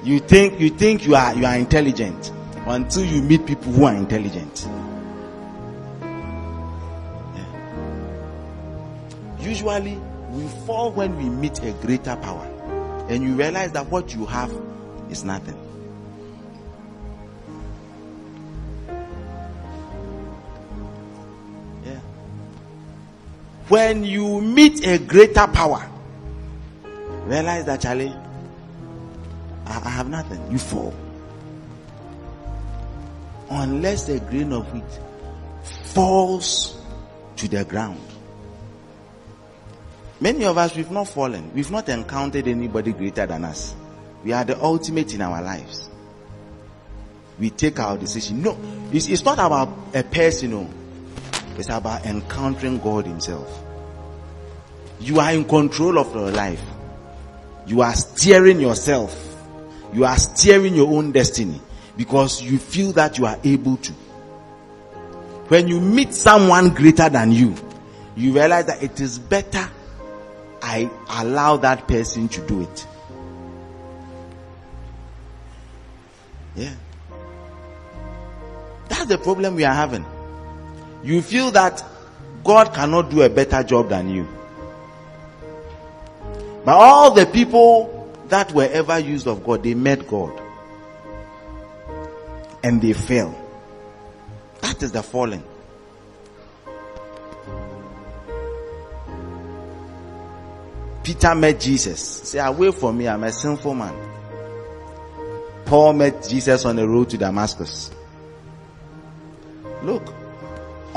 You 0.03 0.21
think 0.21 0.59
you 0.61 0.71
think 0.71 1.05
you 1.05 1.15
are 1.15 1.35
you 1.35 1.45
are 1.45 1.57
intelligent 1.57 2.33
until 2.67 3.05
you 3.05 3.21
meet 3.21 3.45
people 3.45 3.73
who 3.73 3.85
are 3.85 3.95
intelligent. 3.95 4.69
Usually, 9.41 9.99
we 10.31 10.49
fall 10.67 10.93
when 10.93 11.17
we 11.17 11.29
meet 11.29 11.63
a 11.63 11.73
greater 11.85 12.17
power, 12.17 12.47
and 13.09 13.23
you 13.23 13.35
realize 13.35 13.73
that 13.73 13.87
what 13.91 14.15
you 14.15 14.25
have 14.27 14.53
is 15.11 15.25
nothing. 15.25 15.68
When 23.69 24.03
you 24.05 24.41
meet 24.41 24.87
a 24.87 24.99
greater 24.99 25.47
power, 25.47 25.89
realize 27.25 27.67
that 27.67 27.83
Charlie, 27.83 28.15
I, 29.67 29.83
I 29.85 29.91
have 29.91 30.09
nothing. 30.09 30.51
You 30.51 30.59
fall. 30.59 30.95
Unless 33.51 34.09
a 34.09 34.21
grain 34.21 34.53
of 34.53 34.73
wheat 34.73 34.85
falls 35.63 36.81
to 37.37 37.49
the 37.49 37.65
ground. 37.65 38.01
Many 40.21 40.47
of 40.47 40.59
us, 40.59 40.75
we've 40.75 40.91
not 40.91 41.09
fallen. 41.09 41.53
We've 41.55 41.71
not 41.71 41.89
encountered 41.89 42.49
anybody 42.49 42.93
greater 42.93 43.27
than 43.27 43.45
us. 43.45 43.75
We 44.25 44.33
are 44.33 44.45
the 44.45 44.61
ultimate 44.63 45.15
in 45.15 45.21
our 45.21 45.43
lives. 45.43 45.89
We 47.39 47.51
take 47.51 47.79
our 47.79 47.97
decision. 47.97 48.43
No, 48.43 48.59
it's, 48.93 49.09
it's 49.09 49.25
not 49.25 49.39
about 49.39 49.69
a 49.95 50.03
person. 50.03 50.78
It's 51.59 51.69
about 51.69 52.07
encountering 52.07 52.79
God 52.79 53.07
Himself. 53.07 53.63
You 55.01 55.21
are 55.21 55.33
in 55.33 55.45
control 55.45 55.99
of 55.99 56.15
your 56.15 56.31
life. 56.31 56.63
You 57.67 57.83
are 57.83 57.95
steering 57.95 58.61
yourself. 58.61 59.15
You 59.93 60.05
are 60.05 60.17
steering 60.17 60.75
your 60.75 60.89
own 60.89 61.13
destiny 61.13 61.61
because 61.97 62.41
you 62.43 62.59
feel 62.59 62.93
that 62.93 63.19
you 63.19 63.27
are 63.27 63.39
able 63.45 63.77
to. 63.77 63.93
When 65.49 65.69
you 65.69 65.81
meet 65.81 66.15
someone 66.15 66.71
greater 66.75 67.09
than 67.09 67.33
you, 67.33 67.55
you 68.17 68.33
realize 68.33 68.67
that 68.67 68.83
it 68.83 69.01
is 69.01 69.19
better 69.19 69.69
I 70.63 70.91
allow 71.09 71.57
that 71.59 71.87
person 71.87 72.29
to 72.29 72.47
do 72.47 72.63
it. 72.63 72.87
Yeah. 76.57 76.75
That's 78.89 79.07
the 79.07 79.19
problem 79.19 79.55
we 79.55 79.65
are 79.65 79.75
having. 79.75 80.05
You 81.03 81.23
feel 81.23 81.51
that 81.53 81.85
God 82.45 82.75
cannot 82.75 83.11
do 83.11 83.23
a 83.23 83.29
better 83.29 83.63
job 83.63 83.89
than 83.89 84.09
you. 84.11 84.27
But 86.65 86.75
all 86.75 87.13
the 87.13 87.27
people 87.27 88.13
that 88.29 88.53
were 88.53 88.69
ever 88.71 88.99
used 88.99 89.27
of 89.27 89.45
God, 89.45 89.63
they 89.63 89.75
met 89.75 90.07
God. 90.07 90.39
And 92.63 92.83
they 92.83 92.93
fell. 92.93 93.35
That 94.61 94.83
is 94.83 94.93
the 94.93 95.03
falling. 95.03 95.43
Peter 101.03 101.35
met 101.35 101.59
Jesus. 101.59 102.01
Say, 102.01 102.39
away 102.39 102.71
from 102.71 102.99
me, 102.99 103.09
I'm 103.09 103.25
a 103.25 103.33
sinful 103.33 103.75
man. 103.75 103.95
Paul 105.65 105.95
met 105.95 106.29
Jesus 106.29 106.67
on 106.67 106.77
the 106.77 106.87
road 106.87 107.09
to 107.11 107.17
Damascus. 107.17 107.91
Look, 109.83 110.13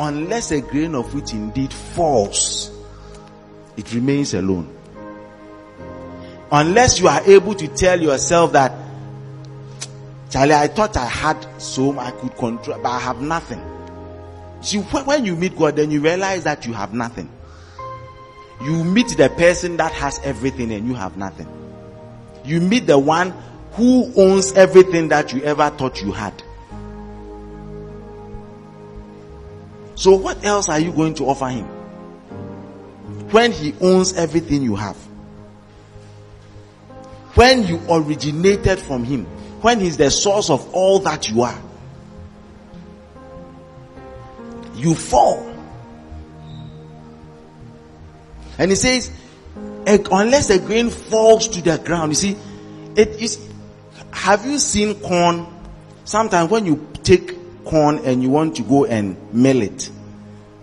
unless 0.02 0.52
a 0.52 0.62
grain 0.62 0.96
of 0.96 1.14
wheat 1.14 1.34
indeed 1.34 1.72
falls, 1.72 2.72
it 3.78 3.94
remains 3.94 4.34
alone. 4.34 4.76
Unless 6.52 7.00
you 7.00 7.08
are 7.08 7.22
able 7.26 7.54
to 7.56 7.68
tell 7.68 8.02
yourself 8.02 8.52
that, 8.54 8.74
Charlie, 10.30 10.54
I 10.54 10.68
thought 10.68 10.98
I 10.98 11.06
had 11.06 11.46
so 11.62 11.98
I 11.98 12.12
could 12.12 12.36
control, 12.36 12.80
but 12.82 12.90
I 12.90 13.00
have 13.00 13.22
nothing. 13.22 13.62
See, 14.62 14.80
when 14.80 15.26
you 15.26 15.36
meet 15.36 15.58
God, 15.58 15.76
then 15.76 15.92
you 15.92 16.02
realize 16.02 16.44
that 16.44 16.66
you 16.66 16.74
have 16.74 16.94
nothing. 16.94 17.30
You 18.62 18.84
meet 18.84 19.10
the 19.18 19.30
person 19.30 19.78
that 19.78 19.92
has 19.94 20.20
everything 20.24 20.72
and 20.72 20.88
you 20.88 20.94
have 20.94 21.18
nothing. 21.18 21.48
You 22.44 22.60
meet 22.60 22.86
the 22.88 22.98
one 22.98 23.34
who 23.74 24.12
owns 24.16 24.52
everything 24.54 25.10
that 25.10 25.32
you 25.34 25.42
ever 25.44 25.70
thought 25.70 26.02
you 26.02 26.12
had. 26.12 26.44
So 30.02 30.16
what 30.16 30.44
else 30.44 30.68
are 30.68 30.80
you 30.80 30.92
going 30.92 31.14
to 31.14 31.26
offer 31.26 31.48
him? 31.48 31.66
When 33.30 33.52
he 33.52 33.76
owns 33.82 34.14
everything 34.14 34.64
you 34.64 34.76
have. 34.76 34.98
When 37.36 37.68
you 37.68 37.80
originated 37.88 38.80
from 38.80 39.04
him. 39.04 39.26
When 39.62 39.80
he's 39.80 39.98
the 39.98 40.10
source 40.10 40.50
of 40.50 40.74
all 40.74 40.98
that 41.02 41.30
you 41.30 41.44
are. 41.44 41.62
You 44.74 44.96
fall. 44.96 45.48
And 48.58 48.72
he 48.72 48.76
says, 48.78 49.12
eh, 49.86 50.00
unless 50.12 50.50
a 50.50 50.58
grain 50.58 50.90
falls 50.90 51.48
to 51.50 51.62
the 51.62 51.78
ground, 51.78 52.14
you 52.14 52.16
see, 52.16 52.38
it 52.96 53.22
is. 53.22 53.48
Have 54.10 54.48
you 54.48 54.58
seen 54.58 55.00
corn? 55.00 55.46
Sometimes 56.06 56.50
when 56.50 56.66
you 56.66 56.90
take 57.04 57.40
corn 57.72 58.00
and 58.00 58.22
you 58.22 58.30
want 58.30 58.58
to 58.58 58.64
go 58.64 58.84
and 58.86 59.16
mill 59.34 59.62
it, 59.62 59.90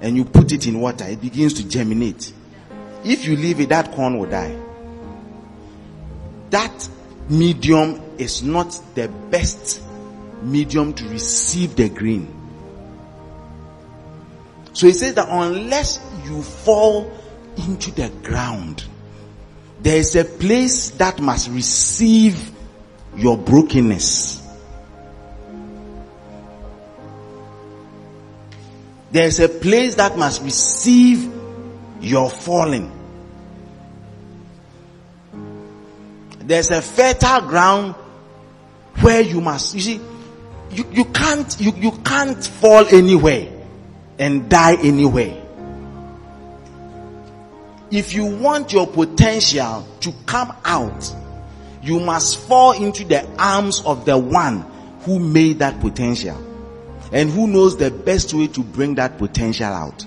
and 0.03 0.14
you 0.14 0.27
put 0.27 0.53
it 0.53 0.66
in 0.66 0.79
water, 0.79 1.07
it 1.07 1.21
begins 1.23 1.55
to 1.55 1.66
germinate. 1.66 2.33
If 3.03 3.25
you 3.25 3.35
leave 3.35 3.61
it, 3.61 3.71
that 3.71 3.92
corn 3.92 4.18
will 4.18 4.29
die. 4.29 4.55
That 6.51 6.88
medium 7.31 8.01
is 8.18 8.42
not 8.42 8.79
the 8.94 9.09
best 9.31 9.83
medium 10.42 10.92
to 10.92 11.09
receive 11.09 11.77
the 11.77 11.88
grain. 11.88 12.35
So 14.75 14.87
he 14.87 14.92
says 14.92 15.14
that 15.14 15.29
unless 15.31 15.99
you 16.25 16.42
fall 16.42 17.11
into 17.57 17.90
the 17.90 18.11
ground, 18.23 18.85
there 19.81 19.97
is 19.97 20.14
a 20.14 20.25
place 20.25 20.90
that 20.90 21.21
must 21.21 21.49
receive 21.49 22.51
your 23.16 23.38
brokenness. 23.38 24.38
There's 29.11 29.40
a 29.40 29.49
place 29.49 29.94
that 29.94 30.18
must 30.18 30.42
receive 30.42 31.33
your 32.01 32.29
falling. 32.31 32.92
There's 36.40 36.71
a 36.71 36.83
fertile 36.83 37.42
ground 37.42 37.94
where 39.01 39.21
you 39.21 39.40
must, 39.40 39.75
you 39.75 39.81
see, 39.81 40.01
you, 40.71 40.85
you 40.92 41.05
can't, 41.07 41.59
you, 41.61 41.73
you 41.73 41.92
can't 42.05 42.44
fall 42.44 42.87
anywhere 42.87 43.49
and 44.18 44.49
die 44.49 44.77
anywhere. 44.83 45.42
If 47.90 48.12
you 48.12 48.27
want 48.27 48.73
your 48.73 48.87
potential 48.87 49.87
to 50.01 50.12
come 50.27 50.55
out, 50.64 51.14
you 51.83 52.01
must 52.01 52.38
fall 52.40 52.73
into 52.73 53.05
the 53.05 53.27
arms 53.38 53.81
of 53.87 54.05
the 54.05 54.18
one 54.18 54.66
who 55.03 55.18
made 55.18 55.61
that 55.61 55.81
potential 55.81 56.47
and 57.12 57.31
who 57.31 57.47
knows 57.47 57.77
the 57.77 57.90
best 57.90 58.35
way 58.35 58.47
to 58.49 58.62
bring 58.62 58.94
that 58.97 59.18
potential 59.18 59.66
out. 59.66 60.05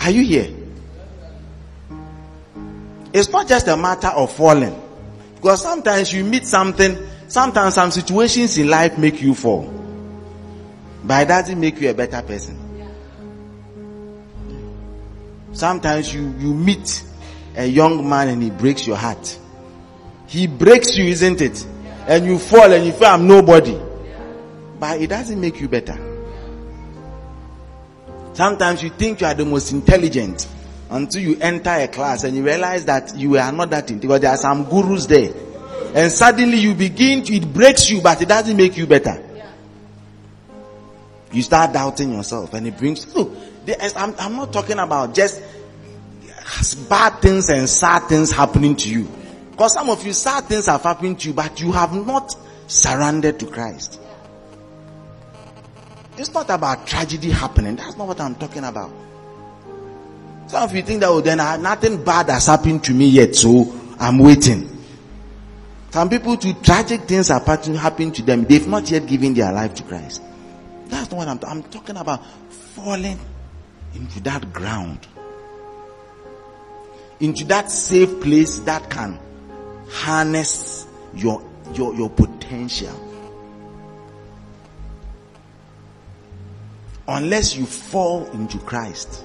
Are 0.00 0.10
you 0.10 0.22
here? 0.22 0.54
It's 3.12 3.30
not 3.30 3.48
just 3.48 3.66
a 3.68 3.76
matter 3.76 4.08
of 4.08 4.32
falling. 4.32 4.80
Because 5.36 5.62
sometimes 5.62 6.12
you 6.12 6.24
meet 6.24 6.44
something, 6.44 6.98
sometimes 7.28 7.74
some 7.74 7.90
situations 7.90 8.58
in 8.58 8.68
life 8.68 8.98
make 8.98 9.20
you 9.20 9.34
fall. 9.34 9.72
But 11.04 11.22
it 11.22 11.28
doesn't 11.28 11.58
make 11.58 11.80
you 11.80 11.90
a 11.90 11.94
better 11.94 12.22
person. 12.22 12.58
Sometimes 15.52 16.12
you, 16.12 16.34
you 16.38 16.52
meet 16.52 17.02
a 17.56 17.66
young 17.66 18.06
man 18.08 18.28
and 18.28 18.42
he 18.42 18.50
breaks 18.50 18.86
your 18.86 18.96
heart. 18.96 19.38
He 20.26 20.46
breaks 20.46 20.96
you, 20.96 21.04
isn't 21.06 21.40
it? 21.40 21.66
And 22.06 22.26
you 22.26 22.38
fall 22.38 22.70
and 22.72 22.84
you 22.84 22.92
feel 22.92 23.08
I'm 23.08 23.26
nobody. 23.26 23.78
But 24.78 25.00
it 25.00 25.08
doesn't 25.08 25.40
make 25.40 25.60
you 25.60 25.68
better. 25.68 25.98
Sometimes 28.34 28.82
you 28.82 28.90
think 28.90 29.20
you 29.22 29.26
are 29.26 29.34
the 29.34 29.46
most 29.46 29.72
intelligent 29.72 30.46
until 30.90 31.22
you 31.22 31.38
enter 31.40 31.70
a 31.70 31.88
class 31.88 32.24
and 32.24 32.36
you 32.36 32.44
realize 32.44 32.84
that 32.84 33.16
you 33.16 33.38
are 33.38 33.50
not 33.52 33.70
that 33.70 33.90
intelligent. 33.90 34.02
Because 34.02 34.20
there 34.20 34.30
are 34.30 34.36
some 34.36 34.68
gurus 34.68 35.06
there. 35.06 35.32
and 35.94 36.12
suddenly 36.12 36.58
you 36.58 36.74
begin 36.74 37.22
to, 37.22 37.34
it 37.34 37.52
breaks 37.52 37.88
you, 37.90 38.02
but 38.02 38.20
it 38.20 38.28
doesn't 38.28 38.56
make 38.56 38.76
you 38.76 38.86
better. 38.86 39.22
You 41.32 41.42
start 41.42 41.72
doubting 41.72 42.12
yourself 42.12 42.52
and 42.52 42.66
it 42.66 42.76
brings, 42.76 43.14
look, 43.14 43.34
I'm, 43.96 44.14
I'm 44.18 44.36
not 44.36 44.52
talking 44.52 44.78
about 44.78 45.14
just 45.14 45.42
bad 46.88 47.20
things 47.20 47.48
and 47.48 47.68
sad 47.68 48.08
things 48.08 48.30
happening 48.30 48.76
to 48.76 48.90
you. 48.90 49.08
Because 49.50 49.72
some 49.72 49.88
of 49.88 50.06
you, 50.06 50.12
sad 50.12 50.44
things 50.44 50.66
have 50.66 50.82
happened 50.82 51.20
to 51.20 51.28
you, 51.28 51.34
but 51.34 51.60
you 51.60 51.72
have 51.72 51.94
not 52.06 52.36
surrendered 52.66 53.40
to 53.40 53.46
Christ. 53.46 54.00
It's 56.18 56.32
not 56.32 56.48
about 56.50 56.86
tragedy 56.86 57.30
happening. 57.30 57.76
That's 57.76 57.96
not 57.96 58.06
what 58.08 58.20
I'm 58.20 58.34
talking 58.34 58.64
about. 58.64 58.90
Some 60.46 60.62
of 60.62 60.74
you 60.74 60.82
think 60.82 61.00
that, 61.00 61.08
oh, 61.08 61.20
then 61.20 61.40
uh, 61.40 61.56
nothing 61.56 62.02
bad 62.04 62.30
has 62.30 62.46
happened 62.46 62.84
to 62.84 62.92
me 62.92 63.08
yet, 63.08 63.34
so 63.34 63.74
I'm 63.98 64.18
waiting. 64.18 64.70
Some 65.90 66.08
people, 66.08 66.36
too, 66.36 66.52
tragic 66.54 67.02
things 67.02 67.30
are 67.30 67.40
happen- 67.40 67.74
happening 67.74 68.12
to 68.12 68.22
them. 68.22 68.44
They've 68.44 68.66
not 68.66 68.90
yet 68.90 69.06
given 69.06 69.34
their 69.34 69.52
life 69.52 69.74
to 69.74 69.82
Christ. 69.82 70.22
That's 70.86 71.10
not 71.10 71.16
what 71.18 71.28
I'm, 71.28 71.40
I'm 71.46 71.62
talking 71.64 71.96
about. 71.96 72.24
Falling 72.50 73.18
into 73.94 74.20
that 74.20 74.52
ground, 74.52 75.06
into 77.20 77.44
that 77.46 77.70
safe 77.70 78.20
place 78.20 78.58
that 78.60 78.88
can 78.90 79.18
harness 79.90 80.86
your 81.14 81.42
your 81.72 81.94
your 81.94 82.10
potential. 82.10 83.05
Unless 87.08 87.56
you 87.56 87.66
fall 87.66 88.26
into 88.32 88.58
Christ, 88.58 89.24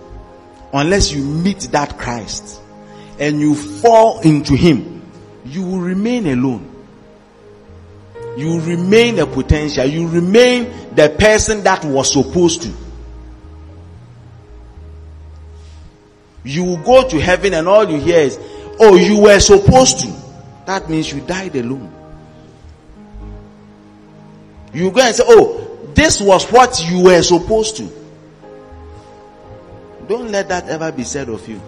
unless 0.74 1.12
you 1.12 1.24
meet 1.24 1.60
that 1.72 1.98
Christ 1.98 2.62
and 3.20 3.40
you 3.40 3.56
fall 3.56 4.20
into 4.22 4.56
Him, 4.56 5.02
you 5.46 5.64
will 5.64 5.80
remain 5.80 6.28
alone. 6.28 6.68
You 8.38 8.62
remain 8.62 9.20
a 9.20 9.26
potential. 9.26 9.86
You 9.86 10.08
remain 10.08 10.96
the 10.96 11.10
person 11.20 11.64
that 11.64 11.84
was 11.84 12.14
supposed 12.14 12.62
to. 12.64 12.74
You 16.44 16.64
will 16.64 16.78
go 16.78 17.08
to 17.08 17.20
heaven 17.20 17.54
and 17.54 17.68
all 17.68 17.90
you 17.90 18.00
hear 18.00 18.20
is, 18.20 18.40
oh, 18.80 18.96
you 18.96 19.20
were 19.20 19.40
supposed 19.40 20.00
to. 20.02 20.14
That 20.66 20.90
means 20.90 21.12
you 21.12 21.22
died 21.22 21.56
alone. 21.56 21.92
You 24.74 24.90
go 24.92 25.02
and 25.02 25.16
say, 25.16 25.24
oh, 25.28 25.71
this 25.94 26.22
was 26.22 26.50
what 26.52 26.84
you 26.90 27.04
were 27.04 27.22
supposed 27.22 27.78
to. 27.78 27.90
Don't 30.08 30.32
let 30.32 30.50
that 30.50 30.68
ever 30.68 30.92
be 30.92 31.04
said 31.04 31.30
of 31.30 31.48
you. 31.48 31.62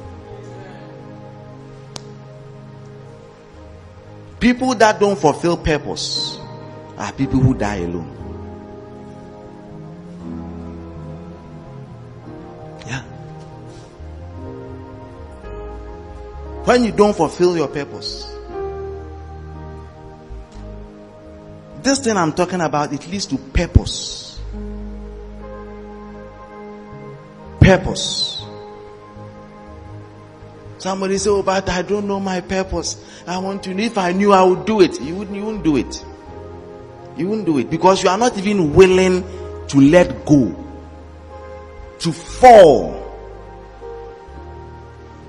People 4.39 4.75
that 4.75 4.99
don't 4.99 5.17
fulfill 5.17 5.55
purpose 5.55 6.37
are 6.97 7.13
people 7.13 7.39
who 7.39 7.53
die 7.53 7.77
alone. 7.77 8.09
Yeah. 12.85 13.01
When 16.65 16.83
you 16.83 16.91
don't 16.91 17.15
fulfill 17.15 17.55
your 17.55 17.69
purpose, 17.69 18.32
this 21.83 21.99
thing 21.99 22.17
I'm 22.17 22.33
talking 22.33 22.61
about, 22.61 22.93
it 22.93 23.07
leads 23.07 23.25
to 23.27 23.37
purpose. 23.37 24.39
Purpose. 27.59 28.43
Somebody 30.77 31.17
say, 31.17 31.29
Oh, 31.29 31.43
but 31.43 31.69
I 31.69 31.81
don't 31.81 32.07
know 32.07 32.19
my 32.19 32.41
purpose. 32.41 33.03
I 33.25 33.37
want 33.37 33.63
to 33.63 33.73
know. 33.73 33.83
If 33.83 33.97
I 33.97 34.11
knew, 34.11 34.33
I 34.33 34.43
would 34.43 34.65
do 34.65 34.81
it. 34.81 34.99
You 34.99 35.15
wouldn't, 35.15 35.35
you 35.35 35.45
wouldn't 35.45 35.63
do 35.63 35.77
it. 35.77 36.05
You 37.15 37.27
wouldn't 37.29 37.45
do 37.45 37.57
it 37.59 37.69
because 37.69 38.03
you 38.03 38.09
are 38.09 38.17
not 38.17 38.37
even 38.37 38.73
willing 38.73 39.23
to 39.67 39.79
let 39.79 40.25
go, 40.25 40.53
to 41.99 42.11
fall, 42.11 42.99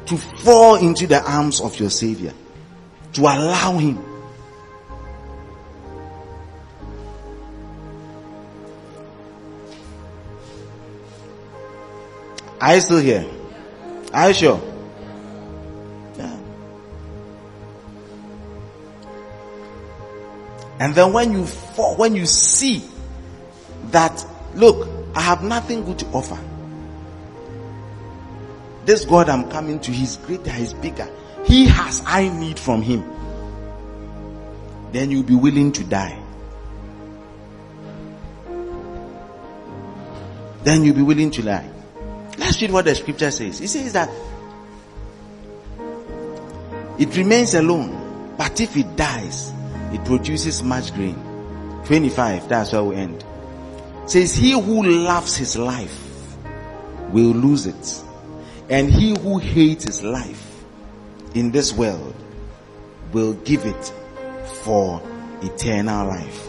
to 0.06 0.16
fall 0.16 0.76
into 0.76 1.06
the 1.06 1.22
arms 1.22 1.60
of 1.60 1.78
your 1.78 1.90
Savior, 1.90 2.32
to 3.12 3.20
allow 3.20 3.78
Him. 3.78 4.13
Are 12.64 12.76
you 12.76 12.80
still 12.80 12.98
here? 12.98 13.26
Are 14.14 14.28
you 14.28 14.34
sure? 14.34 14.58
Yeah. 16.16 16.38
And 20.78 20.94
then 20.94 21.12
when 21.12 21.32
you 21.32 21.44
fall, 21.44 21.94
when 21.96 22.16
you 22.16 22.24
see 22.24 22.82
that, 23.90 24.24
look, 24.54 24.88
I 25.14 25.20
have 25.20 25.42
nothing 25.42 25.84
good 25.84 25.98
to 25.98 26.06
offer. 26.06 26.38
This 28.86 29.04
God 29.04 29.28
I'm 29.28 29.50
coming 29.50 29.78
to, 29.80 29.92
He's 29.92 30.16
greater, 30.16 30.50
He's 30.50 30.72
bigger. 30.72 31.06
He 31.44 31.66
has 31.66 32.02
I 32.06 32.30
need 32.30 32.58
from 32.58 32.80
Him. 32.80 33.04
Then 34.92 35.10
you'll 35.10 35.22
be 35.22 35.34
willing 35.34 35.70
to 35.72 35.84
die. 35.84 36.18
Then 40.62 40.82
you'll 40.82 40.96
be 40.96 41.02
willing 41.02 41.30
to 41.32 41.42
die. 41.42 41.70
Let's 42.38 42.60
read 42.60 42.72
what 42.72 42.84
the 42.84 42.94
scripture 42.94 43.30
says. 43.30 43.60
It 43.60 43.68
says 43.68 43.92
that 43.92 44.10
it 46.98 47.16
remains 47.16 47.54
alone, 47.54 48.34
but 48.36 48.60
if 48.60 48.76
it 48.76 48.96
dies, 48.96 49.52
it 49.92 50.04
produces 50.04 50.62
much 50.62 50.92
grain. 50.94 51.16
25, 51.86 52.48
that's 52.48 52.72
where 52.72 52.84
we 52.84 52.96
end. 52.96 53.24
It 54.04 54.10
says, 54.10 54.34
He 54.34 54.52
who 54.52 54.82
loves 54.82 55.36
his 55.36 55.56
life 55.56 56.00
will 57.10 57.32
lose 57.32 57.66
it, 57.66 58.02
and 58.68 58.90
he 58.90 59.10
who 59.18 59.38
hates 59.38 59.84
his 59.84 60.02
life 60.02 60.64
in 61.34 61.50
this 61.50 61.72
world 61.72 62.14
will 63.12 63.34
give 63.34 63.64
it 63.64 63.92
for 64.62 65.02
eternal 65.42 66.08
life. 66.08 66.46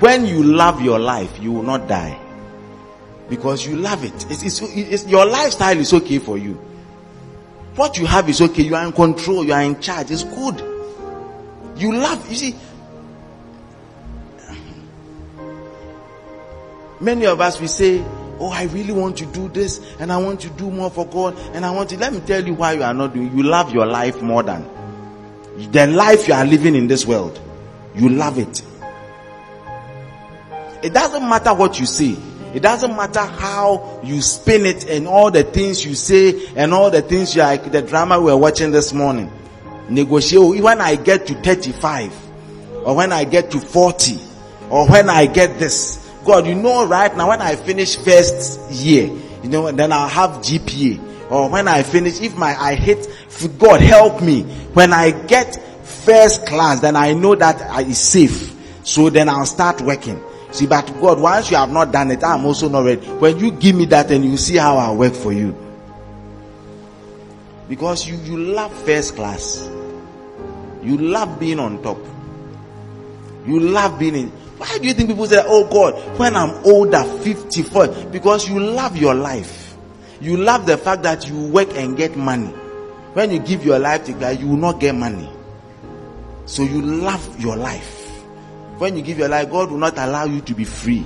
When 0.00 0.26
you 0.26 0.42
love 0.42 0.82
your 0.82 0.98
life, 0.98 1.40
you 1.40 1.52
will 1.52 1.62
not 1.62 1.88
die 1.88 2.20
because 3.28 3.66
you 3.66 3.76
love 3.76 4.04
it. 4.04 4.14
It's, 4.30 4.42
it's, 4.42 4.60
it's, 4.62 5.06
your 5.06 5.26
lifestyle 5.26 5.78
is 5.78 5.92
okay 5.92 6.18
for 6.18 6.38
you. 6.38 6.54
What 7.76 7.98
you 7.98 8.06
have 8.06 8.28
is 8.28 8.40
okay. 8.40 8.62
You 8.62 8.76
are 8.76 8.84
in 8.84 8.92
control. 8.92 9.44
You 9.44 9.52
are 9.52 9.62
in 9.62 9.80
charge. 9.80 10.10
It's 10.10 10.24
good. 10.24 10.60
You 11.76 11.94
love. 11.94 12.28
You 12.30 12.36
see, 12.36 12.54
many 17.00 17.26
of 17.26 17.40
us 17.40 17.60
we 17.60 17.66
say, 17.66 18.04
"Oh, 18.38 18.50
I 18.52 18.64
really 18.64 18.92
want 18.92 19.16
to 19.18 19.26
do 19.26 19.48
this, 19.48 19.80
and 19.98 20.12
I 20.12 20.18
want 20.18 20.40
to 20.42 20.50
do 20.50 20.70
more 20.70 20.88
for 20.88 21.04
God, 21.04 21.36
and 21.52 21.66
I 21.66 21.72
want 21.72 21.90
to." 21.90 21.98
Let 21.98 22.12
me 22.12 22.20
tell 22.20 22.46
you 22.46 22.54
why 22.54 22.74
you 22.74 22.84
are 22.84 22.94
not 22.94 23.12
doing. 23.12 23.36
You 23.36 23.42
love 23.42 23.74
your 23.74 23.86
life 23.86 24.22
more 24.22 24.44
than 24.44 24.68
the 25.72 25.86
life 25.88 26.28
you 26.28 26.34
are 26.34 26.44
living 26.44 26.76
in 26.76 26.86
this 26.86 27.04
world. 27.06 27.40
You 27.96 28.08
love 28.08 28.38
it. 28.38 28.62
It 30.84 30.92
doesn't 30.92 31.28
matter 31.28 31.54
what 31.54 31.80
you 31.80 31.86
say. 31.86 32.16
It 32.54 32.62
doesn't 32.62 32.94
matter 32.94 33.20
how 33.20 34.00
you 34.04 34.22
spin 34.22 34.64
it 34.64 34.88
and 34.88 35.08
all 35.08 35.32
the 35.32 35.42
things 35.42 35.84
you 35.84 35.96
say 35.96 36.54
and 36.54 36.72
all 36.72 36.88
the 36.88 37.02
things 37.02 37.34
you 37.34 37.42
like 37.42 37.72
the 37.72 37.82
drama 37.82 38.20
we 38.20 38.30
are 38.30 38.38
watching 38.38 38.70
this 38.70 38.92
morning. 38.92 39.30
Negotiate 39.88 40.62
when 40.62 40.80
I 40.80 40.94
get 40.94 41.26
to 41.26 41.34
35 41.34 42.14
or 42.84 42.94
when 42.94 43.12
I 43.12 43.24
get 43.24 43.50
to 43.50 43.60
40 43.60 44.18
or 44.70 44.88
when 44.88 45.10
I 45.10 45.26
get 45.26 45.58
this. 45.58 46.00
God, 46.24 46.46
you 46.46 46.54
know 46.54 46.86
right 46.86 47.14
now 47.16 47.28
when 47.30 47.42
I 47.42 47.56
finish 47.56 47.96
first 47.96 48.70
year, 48.70 49.06
you 49.42 49.48
know, 49.48 49.72
then 49.72 49.92
I'll 49.92 50.08
have 50.08 50.30
GPA. 50.42 51.30
Or 51.30 51.50
when 51.50 51.66
I 51.66 51.82
finish, 51.82 52.20
if 52.20 52.36
my 52.36 52.54
I 52.56 52.76
hit 52.76 53.08
God 53.58 53.80
help 53.80 54.22
me. 54.22 54.42
When 54.74 54.92
I 54.92 55.10
get 55.10 55.56
first 55.84 56.46
class, 56.46 56.80
then 56.80 56.94
I 56.94 57.14
know 57.14 57.34
that 57.34 57.60
I 57.62 57.82
is 57.82 57.98
safe. 57.98 58.54
So 58.84 59.10
then 59.10 59.28
I'll 59.28 59.46
start 59.46 59.80
working. 59.80 60.22
See, 60.54 60.68
but 60.68 60.86
God, 61.00 61.18
once 61.18 61.50
you 61.50 61.56
have 61.56 61.72
not 61.72 61.90
done 61.90 62.12
it, 62.12 62.22
I'm 62.22 62.44
also 62.46 62.68
not 62.68 62.84
ready. 62.84 63.04
When 63.04 63.40
you 63.40 63.50
give 63.50 63.74
me 63.74 63.86
that, 63.86 64.12
and 64.12 64.24
you 64.24 64.36
see 64.36 64.56
how 64.56 64.76
I 64.76 64.92
work 64.92 65.12
for 65.12 65.32
you. 65.32 65.52
Because 67.68 68.06
you, 68.06 68.14
you 68.18 68.36
love 68.38 68.72
first 68.84 69.16
class. 69.16 69.68
You 70.80 70.96
love 70.96 71.40
being 71.40 71.58
on 71.58 71.82
top. 71.82 71.98
You 73.44 73.58
love 73.58 73.98
being 73.98 74.14
in. 74.14 74.28
Why 74.28 74.78
do 74.78 74.86
you 74.86 74.94
think 74.94 75.08
people 75.08 75.26
say, 75.26 75.42
Oh 75.44 75.66
God, 75.68 75.94
when 76.20 76.36
I'm 76.36 76.50
older, 76.64 77.02
54? 77.02 77.88
Because 78.12 78.48
you 78.48 78.60
love 78.60 78.96
your 78.96 79.14
life. 79.14 79.76
You 80.20 80.36
love 80.36 80.66
the 80.66 80.78
fact 80.78 81.02
that 81.02 81.28
you 81.28 81.46
work 81.48 81.74
and 81.74 81.96
get 81.96 82.14
money. 82.16 82.52
When 83.14 83.32
you 83.32 83.40
give 83.40 83.64
your 83.64 83.80
life 83.80 84.04
to 84.04 84.12
God, 84.12 84.38
you 84.38 84.46
will 84.46 84.56
not 84.56 84.78
get 84.78 84.94
money. 84.94 85.28
So 86.46 86.62
you 86.62 86.80
love 86.80 87.40
your 87.40 87.56
life. 87.56 88.03
When 88.78 88.96
you 88.96 89.02
give 89.02 89.18
your 89.18 89.28
life, 89.28 89.50
God 89.50 89.70
will 89.70 89.78
not 89.78 89.96
allow 89.98 90.24
you 90.24 90.40
to 90.42 90.54
be 90.54 90.64
free. 90.64 91.04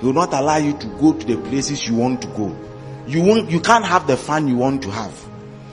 He 0.00 0.06
will 0.06 0.12
not 0.12 0.32
allow 0.32 0.56
you 0.56 0.76
to 0.78 0.86
go 1.00 1.12
to 1.12 1.26
the 1.26 1.36
places 1.48 1.86
you 1.86 1.94
want 1.94 2.22
to 2.22 2.28
go. 2.28 2.56
You 3.06 3.22
won't, 3.22 3.50
you 3.50 3.60
can't 3.60 3.84
have 3.84 4.06
the 4.06 4.16
fun 4.16 4.48
you 4.48 4.56
want 4.56 4.82
to 4.82 4.90
have. 4.90 5.14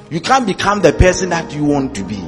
You 0.10 0.22
can't 0.22 0.46
become 0.46 0.82
the 0.82 0.94
person 0.94 1.30
that 1.30 1.54
you 1.54 1.64
want 1.66 1.96
to 1.96 2.04
be. 2.04 2.24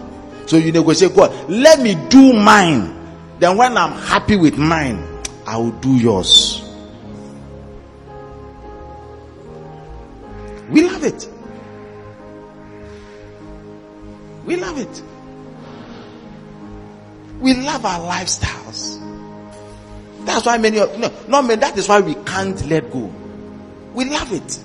So 0.45 0.58
you 0.58 0.71
negotiate, 0.71 1.15
God, 1.15 1.49
let 1.49 1.80
me 1.80 1.95
do 2.10 2.34
mine. 2.34 2.95
Then 3.39 3.56
when 3.58 3.78
I'm 3.78 3.91
happy 3.91 4.36
with 4.36 4.58
mine, 4.58 5.06
I 5.45 5.58
will 5.58 5.71
do 5.71 5.95
yours. 5.95 6.63
We 10.69 10.88
love 10.88 11.04
it. 11.04 11.30
We 14.45 14.56
love 14.56 14.80
it. 14.80 15.04
We 17.39 17.54
love 17.54 17.86
our 17.86 17.99
lifestyles. 17.99 18.99
That's 20.25 20.45
why 20.45 20.58
many 20.58 20.80
of 20.80 20.97
no, 20.99 21.12
no 21.28 21.41
man, 21.41 21.60
that 21.62 21.78
is 21.78 21.88
why 21.88 22.02
we 22.02 22.15
can't 22.15 22.63
let 22.67 22.91
go. 22.91 23.12
We 23.93 24.06
love 24.06 24.32
it. 24.32 24.60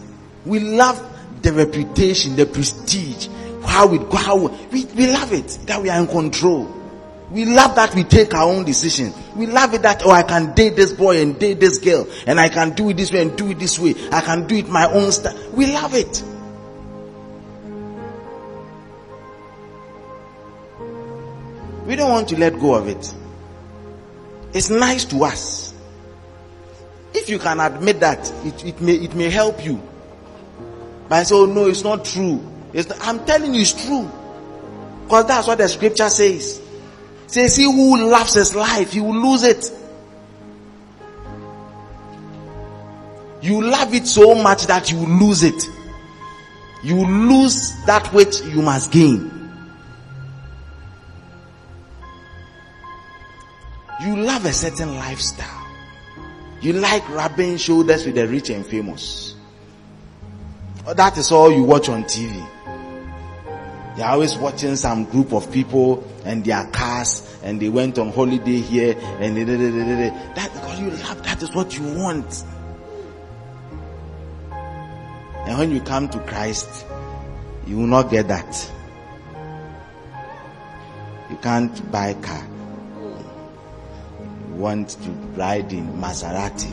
We 0.44 0.60
love 0.60 1.00
the 1.42 1.52
reputation, 1.52 2.36
the 2.36 2.46
prestige, 2.46 3.28
how 3.64 3.92
it 3.94 4.10
go, 4.10 4.16
how 4.16 4.36
we, 4.36 4.84
we 4.84 5.06
love 5.12 5.32
it 5.32 5.58
that 5.66 5.80
we 5.80 5.88
are 5.88 6.00
in 6.00 6.06
control. 6.06 6.82
We 7.30 7.46
love 7.46 7.74
that 7.76 7.94
we 7.94 8.04
take 8.04 8.34
our 8.34 8.44
own 8.44 8.64
decision. 8.64 9.12
We 9.34 9.46
love 9.46 9.74
it 9.74 9.82
that, 9.82 10.02
oh, 10.04 10.10
I 10.10 10.22
can 10.22 10.54
date 10.54 10.76
this 10.76 10.92
boy 10.92 11.20
and 11.20 11.38
date 11.38 11.60
this 11.60 11.78
girl 11.78 12.06
and 12.26 12.38
I 12.38 12.48
can 12.48 12.74
do 12.74 12.90
it 12.90 12.96
this 12.96 13.12
way 13.12 13.22
and 13.22 13.36
do 13.36 13.50
it 13.50 13.58
this 13.58 13.78
way. 13.78 13.94
I 14.12 14.20
can 14.20 14.46
do 14.46 14.56
it 14.56 14.68
my 14.68 14.90
own 14.92 15.10
style. 15.10 15.36
We 15.52 15.72
love 15.72 15.94
it. 15.94 16.22
We 21.94 21.98
don't 21.98 22.10
want 22.10 22.28
to 22.30 22.36
let 22.36 22.58
go 22.58 22.74
of 22.74 22.88
it. 22.88 23.14
It's 24.52 24.68
nice 24.68 25.04
to 25.04 25.22
us. 25.22 25.72
If 27.14 27.28
you 27.28 27.38
can 27.38 27.60
admit 27.60 28.00
that, 28.00 28.28
it, 28.44 28.64
it 28.64 28.80
may, 28.80 28.94
it 28.94 29.14
may 29.14 29.30
help 29.30 29.64
you. 29.64 29.80
But 31.08 31.14
I 31.14 31.22
say, 31.22 31.36
oh 31.36 31.46
no, 31.46 31.68
it's 31.68 31.84
not 31.84 32.04
true. 32.04 32.44
It's 32.72 32.88
not, 32.88 32.98
I'm 33.00 33.24
telling 33.24 33.54
you 33.54 33.60
it's 33.60 33.86
true. 33.86 34.10
Because 35.04 35.26
that's 35.26 35.46
what 35.46 35.58
the 35.58 35.68
scripture 35.68 36.08
says. 36.08 36.58
It 37.26 37.30
says, 37.30 37.54
he 37.54 37.62
who 37.62 38.10
loves 38.10 38.34
his 38.34 38.56
life, 38.56 38.90
he 38.90 39.00
will 39.00 39.14
lose 39.14 39.44
it. 39.44 39.70
You 43.40 43.62
love 43.62 43.94
it 43.94 44.08
so 44.08 44.34
much 44.34 44.66
that 44.66 44.90
you 44.90 44.98
lose 44.98 45.44
it. 45.44 45.70
You 46.82 47.06
lose 47.06 47.72
that 47.86 48.12
which 48.12 48.40
you 48.40 48.62
must 48.62 48.90
gain. 48.90 49.33
You 54.00 54.16
love 54.16 54.44
a 54.44 54.52
certain 54.52 54.96
lifestyle. 54.96 55.66
You 56.60 56.72
like 56.74 57.08
rubbing 57.10 57.56
shoulders 57.58 58.06
with 58.06 58.14
the 58.14 58.26
rich 58.26 58.50
and 58.50 58.66
famous. 58.66 59.36
Oh, 60.86 60.94
that 60.94 61.16
is 61.18 61.30
all 61.30 61.52
you 61.52 61.62
watch 61.62 61.88
on 61.88 62.04
TV. 62.04 62.34
You're 63.96 64.06
always 64.06 64.36
watching 64.36 64.74
some 64.76 65.04
group 65.04 65.32
of 65.32 65.50
people 65.52 66.04
and 66.24 66.44
their 66.44 66.66
cars 66.68 67.38
and 67.44 67.60
they 67.60 67.68
went 67.68 67.98
on 67.98 68.10
holiday 68.12 68.60
here 68.60 68.96
and 69.20 69.36
they, 69.36 69.44
they, 69.44 69.56
they, 69.56 69.70
they, 69.70 69.84
they. 69.84 70.10
that 70.34 70.52
because 70.52 70.80
you 70.80 70.90
love 70.90 71.22
that 71.22 71.42
is 71.42 71.54
what 71.54 71.78
you 71.78 71.84
want. 71.94 72.44
And 75.46 75.58
when 75.58 75.70
you 75.70 75.80
come 75.80 76.08
to 76.08 76.18
Christ, 76.20 76.86
you 77.66 77.76
will 77.76 77.86
not 77.86 78.10
get 78.10 78.28
that. 78.28 78.70
You 81.30 81.36
can't 81.36 81.92
buy 81.92 82.14
car. 82.14 82.46
Want 84.54 84.90
to 84.90 85.10
ride 85.36 85.72
in 85.72 85.92
Maserati 85.94 86.72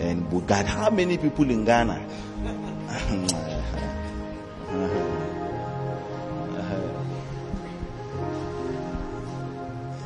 and 0.00 0.24
Bugatti. 0.30 0.64
How 0.64 0.90
many 0.90 1.18
people 1.18 1.50
in 1.50 1.64
Ghana? 1.64 2.00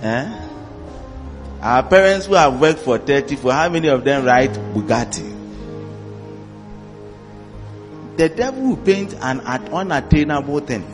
eh? 0.02 0.42
Our 1.60 1.82
parents 1.82 2.26
who 2.26 2.34
have 2.34 2.60
worked 2.60 2.80
for 2.80 2.98
30, 2.98 3.36
for 3.36 3.52
how 3.52 3.68
many 3.68 3.88
of 3.88 4.04
them 4.04 4.24
ride 4.24 4.50
Bugatti? 4.50 5.34
The 8.16 8.28
devil 8.30 8.62
will 8.70 8.76
paint 8.78 9.14
an 9.20 9.40
unattainable 9.40 10.60
thing 10.60 10.84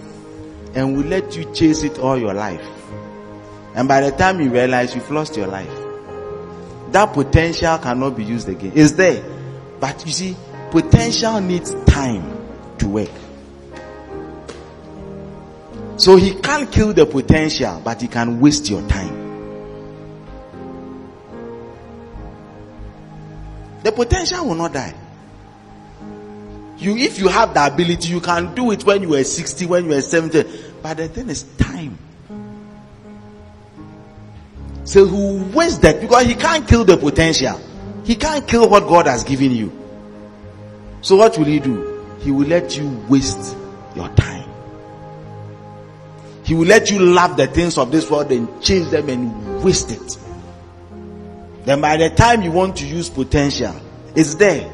and 0.74 0.96
will 0.96 1.04
let 1.04 1.36
you 1.36 1.52
chase 1.54 1.82
it 1.82 1.98
all 1.98 2.18
your 2.18 2.34
life. 2.34 2.81
And 3.74 3.88
by 3.88 4.00
the 4.00 4.10
time 4.16 4.40
you 4.40 4.50
realize 4.50 4.94
you've 4.94 5.10
lost 5.10 5.36
your 5.36 5.46
life, 5.46 5.70
that 6.92 7.12
potential 7.14 7.78
cannot 7.78 8.16
be 8.16 8.24
used 8.24 8.48
again. 8.48 8.72
It's 8.74 8.92
there. 8.92 9.24
But 9.80 10.04
you 10.04 10.12
see, 10.12 10.36
potential 10.70 11.40
needs 11.40 11.74
time 11.84 12.22
to 12.78 12.88
work. 12.88 13.10
So 15.96 16.16
he 16.16 16.34
can't 16.34 16.70
kill 16.70 16.92
the 16.92 17.06
potential, 17.06 17.80
but 17.84 18.02
he 18.02 18.08
can 18.08 18.40
waste 18.40 18.68
your 18.68 18.86
time. 18.88 19.22
The 23.82 23.92
potential 23.92 24.46
will 24.46 24.54
not 24.54 24.72
die. 24.72 24.94
You, 26.78 26.96
if 26.96 27.18
you 27.18 27.28
have 27.28 27.54
the 27.54 27.66
ability, 27.66 28.08
you 28.08 28.20
can 28.20 28.54
do 28.54 28.70
it 28.72 28.84
when 28.84 29.02
you 29.02 29.10
were 29.10 29.24
60, 29.24 29.66
when 29.66 29.84
you 29.84 29.90
were 29.90 30.00
70. 30.00 30.44
But 30.82 30.96
the 30.96 31.08
thing 31.08 31.28
is 31.28 31.44
time. 31.56 31.96
So 34.84 35.06
who 35.06 35.44
waste 35.56 35.82
that? 35.82 36.00
Because 36.00 36.26
he 36.26 36.34
can't 36.34 36.66
kill 36.66 36.84
the 36.84 36.96
potential. 36.96 37.60
He 38.04 38.16
can't 38.16 38.46
kill 38.46 38.68
what 38.68 38.88
God 38.88 39.06
has 39.06 39.22
given 39.24 39.52
you. 39.52 39.72
So 41.02 41.16
what 41.16 41.38
will 41.38 41.44
he 41.44 41.60
do? 41.60 42.04
He 42.20 42.30
will 42.30 42.46
let 42.46 42.76
you 42.76 42.88
waste 43.08 43.56
your 43.94 44.08
time. 44.10 44.48
He 46.44 46.54
will 46.54 46.66
let 46.66 46.90
you 46.90 46.98
love 46.98 47.36
the 47.36 47.46
things 47.46 47.78
of 47.78 47.92
this 47.92 48.10
world 48.10 48.32
and 48.32 48.60
chase 48.62 48.88
them 48.90 49.08
and 49.08 49.62
waste 49.62 49.90
it. 49.90 50.18
Then 51.64 51.80
by 51.80 51.96
the 51.96 52.10
time 52.10 52.42
you 52.42 52.50
want 52.50 52.76
to 52.78 52.86
use 52.86 53.08
potential, 53.08 53.74
it's 54.16 54.34
there. 54.34 54.70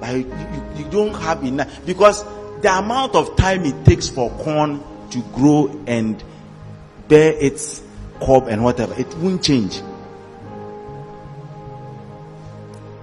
But 0.00 0.14
you, 0.14 0.18
you, 0.18 0.64
you 0.78 0.90
don't 0.90 1.14
have 1.14 1.44
enough 1.44 1.86
because 1.86 2.24
the 2.60 2.76
amount 2.76 3.14
of 3.14 3.36
time 3.36 3.64
it 3.64 3.84
takes 3.84 4.08
for 4.08 4.30
corn 4.30 4.82
to 5.10 5.22
grow 5.34 5.84
and 5.86 6.22
bear 7.06 7.32
its 7.32 7.82
cob 8.20 8.48
and 8.48 8.62
whatever, 8.62 8.94
it 8.94 9.12
won't 9.16 9.42
change. 9.42 9.80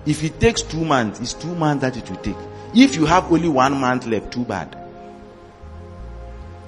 If 0.05 0.23
it 0.23 0.39
takes 0.39 0.61
two 0.61 0.85
months, 0.85 1.19
it's 1.19 1.33
two 1.33 1.53
months 1.55 1.81
that 1.81 1.97
it 1.97 2.09
will 2.09 2.17
take. 2.17 2.37
If 2.75 2.95
you 2.95 3.05
have 3.05 3.31
only 3.31 3.49
one 3.49 3.79
month 3.79 4.05
left, 4.05 4.31
too 4.33 4.43
bad. 4.43 4.77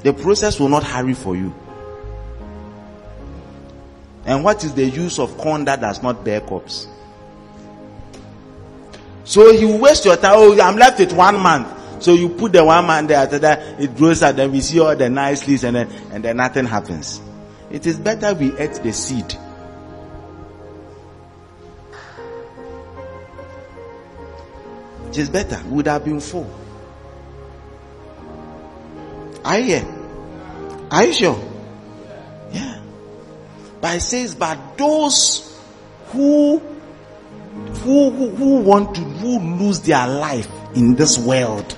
The 0.02 0.14
process 0.14 0.60
will 0.60 0.70
not 0.70 0.84
hurry 0.84 1.14
for 1.14 1.36
you. 1.36 1.54
And 4.26 4.44
what 4.44 4.64
is 4.64 4.74
the 4.74 4.86
use 4.86 5.20
of 5.20 5.38
corn 5.38 5.66
that 5.66 5.82
does 5.82 6.02
not 6.02 6.24
bear 6.26 6.42
crops? 6.42 6.88
So 9.24 9.52
you 9.52 9.76
waste 9.78 10.06
your 10.06 10.16
time. 10.16 10.34
Oh, 10.36 10.60
I'm 10.60 10.78
left 10.78 11.00
with 11.00 11.14
one 11.14 11.40
month. 11.40 12.04
So 12.04 12.14
you 12.14 12.30
put 12.30 12.54
the 12.54 12.64
one 12.64 12.86
month 12.86 13.08
there 13.10 13.18
after 13.18 13.40
that, 13.40 13.80
it 13.80 13.96
grows 13.96 14.22
out, 14.22 14.36
then 14.36 14.52
we 14.52 14.62
see 14.62 14.80
all 14.80 14.96
the 14.96 15.10
nice 15.10 15.48
leaves 15.48 15.64
and 15.64 15.76
then, 15.76 15.92
and 16.12 16.24
then 16.24 16.38
nothing 16.38 16.66
happens. 16.66 17.22
It 17.70 17.86
is 17.86 17.98
better 17.98 18.34
we 18.34 18.48
eat 18.60 18.80
the 18.84 18.94
seed. 18.94 19.36
It 25.10 25.18
is 25.18 25.30
better. 25.30 25.62
We 25.66 25.78
would 25.78 25.88
have 25.88 26.06
been 26.06 26.20
full. 26.20 26.50
Are 29.44 29.60
you 29.60 29.66
here? 29.66 29.88
Are 30.92 31.06
you 31.06 31.14
sure? 31.14 31.44
Yeah. 32.52 32.82
But 33.82 33.98
it 33.98 34.02
says, 34.02 34.36
but 34.36 34.78
those 34.78 35.60
who 36.08 36.60
who, 37.58 38.12
who, 38.12 38.30
who 38.30 38.60
want 38.62 38.96
to 38.96 39.02
who 39.02 39.40
lose 39.40 39.82
their 39.82 40.08
life 40.08 40.48
in 40.76 40.96
this 40.96 41.18
world, 41.18 41.78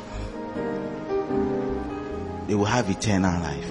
they 2.48 2.56
will 2.56 2.66
have 2.66 2.90
eternal 2.90 3.42
life. 3.42 3.69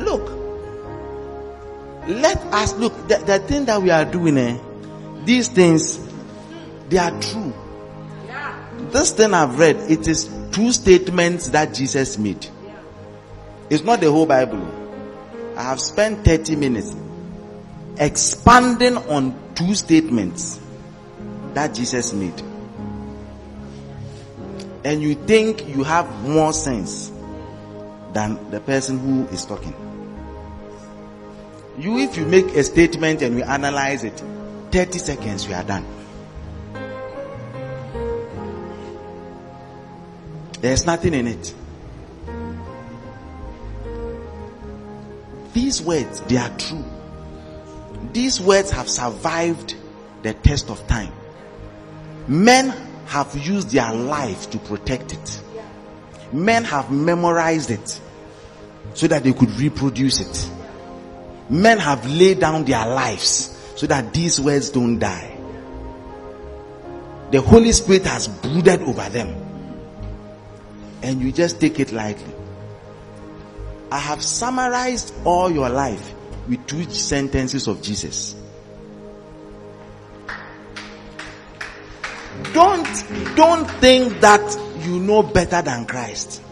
Look, 0.00 0.30
let 2.08 2.38
us 2.52 2.74
look. 2.74 3.08
The, 3.08 3.18
the 3.18 3.38
thing 3.40 3.66
that 3.66 3.80
we 3.80 3.90
are 3.90 4.04
doing, 4.04 4.38
eh, 4.38 4.58
these 5.24 5.48
things, 5.48 6.00
they 6.88 6.98
are 6.98 7.18
true. 7.20 7.52
This 8.90 9.12
thing 9.12 9.34
I've 9.34 9.58
read, 9.58 9.76
it 9.90 10.08
is 10.08 10.28
two 10.50 10.72
statements 10.72 11.50
that 11.50 11.74
Jesus 11.74 12.18
made. 12.18 12.46
It's 13.68 13.84
not 13.84 14.00
the 14.00 14.10
whole 14.10 14.26
Bible. 14.26 14.66
I 15.56 15.62
have 15.62 15.80
spent 15.80 16.24
30 16.24 16.56
minutes 16.56 16.96
expanding 17.98 18.96
on 18.96 19.38
two 19.54 19.74
statements 19.74 20.58
that 21.54 21.74
Jesus 21.74 22.12
made. 22.12 22.42
And 24.82 25.02
you 25.02 25.14
think 25.14 25.68
you 25.68 25.84
have 25.84 26.10
more 26.26 26.52
sense 26.52 27.12
than 28.12 28.50
the 28.50 28.60
person 28.60 28.98
who 28.98 29.26
is 29.32 29.44
talking. 29.44 29.74
You, 31.78 31.98
if 31.98 32.16
you 32.16 32.26
make 32.26 32.46
a 32.56 32.64
statement 32.64 33.22
and 33.22 33.36
we 33.36 33.42
analyze 33.42 34.04
it, 34.04 34.22
30 34.70 34.98
seconds, 34.98 35.48
we 35.48 35.54
are 35.54 35.64
done. 35.64 35.86
There's 40.60 40.84
nothing 40.84 41.14
in 41.14 41.26
it. 41.26 41.54
These 45.52 45.82
words, 45.82 46.20
they 46.22 46.36
are 46.36 46.50
true. 46.58 46.84
These 48.12 48.40
words 48.40 48.70
have 48.70 48.88
survived 48.88 49.74
the 50.22 50.34
test 50.34 50.70
of 50.70 50.86
time. 50.86 51.12
Men 52.28 52.70
have 53.06 53.34
used 53.36 53.70
their 53.70 53.92
life 53.92 54.50
to 54.50 54.58
protect 54.58 55.12
it. 55.14 55.42
Men 56.32 56.64
have 56.64 56.92
memorized 56.92 57.70
it 57.70 58.00
so 58.94 59.08
that 59.08 59.24
they 59.24 59.32
could 59.32 59.50
reproduce 59.52 60.20
it. 60.20 60.50
Men 61.50 61.78
have 61.78 62.06
laid 62.06 62.40
down 62.40 62.64
their 62.64 62.86
lives 62.86 63.56
so 63.76 63.86
that 63.88 64.14
these 64.14 64.40
words 64.40 64.70
don't 64.70 64.98
die. 64.98 65.36
The 67.32 67.40
Holy 67.40 67.72
Spirit 67.72 68.06
has 68.06 68.28
brooded 68.28 68.82
over 68.82 69.08
them. 69.08 69.34
And 71.02 71.20
you 71.20 71.32
just 71.32 71.60
take 71.60 71.80
it 71.80 71.92
lightly. 71.92 72.34
I 73.90 73.98
have 73.98 74.22
summarized 74.22 75.12
all 75.24 75.50
your 75.50 75.68
life 75.68 76.14
with 76.48 76.64
two 76.66 76.84
sentences 76.90 77.66
of 77.66 77.82
Jesus. 77.82 78.36
Don't, 82.52 82.86
don't 83.36 83.70
think 83.80 84.20
that 84.20 84.84
you 84.84 85.00
know 85.00 85.22
better 85.22 85.62
than 85.62 85.86
Christ. 85.86 86.42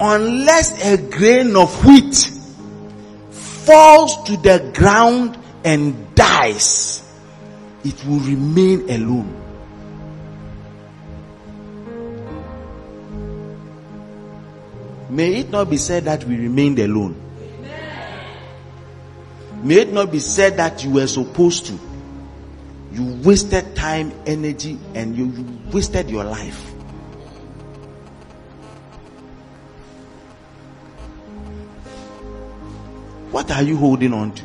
Unless 0.00 0.84
a 0.84 0.96
grain 1.10 1.54
of 1.56 1.84
wheat 1.84 2.30
falls 3.30 4.22
to 4.24 4.36
the 4.38 4.70
ground 4.74 5.38
and 5.64 6.14
dies, 6.14 7.02
it 7.84 8.04
will 8.04 8.18
remain 8.20 8.90
alone. 8.90 9.40
May 15.10 15.36
it 15.36 15.50
not 15.50 15.70
be 15.70 15.76
said 15.76 16.06
that 16.06 16.24
we 16.24 16.36
remained 16.36 16.80
alone. 16.80 17.20
May 19.62 19.76
it 19.76 19.92
not 19.92 20.10
be 20.10 20.18
said 20.18 20.56
that 20.56 20.82
you 20.82 20.90
were 20.90 21.06
supposed 21.06 21.66
to. 21.66 21.78
You 22.92 23.22
wasted 23.22 23.76
time, 23.76 24.12
energy, 24.26 24.78
and 24.94 25.16
you, 25.16 25.46
wasted 25.72 26.10
your 26.10 26.24
life. 26.24 26.73
What 33.34 33.50
are 33.50 33.64
you 33.64 33.76
holding 33.76 34.12
on 34.12 34.30
to? 34.30 34.42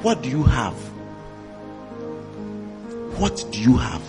What 0.00 0.22
do 0.22 0.30
you 0.30 0.42
have? 0.44 0.72
What 3.20 3.44
do 3.50 3.60
you 3.60 3.76
have? 3.76 4.02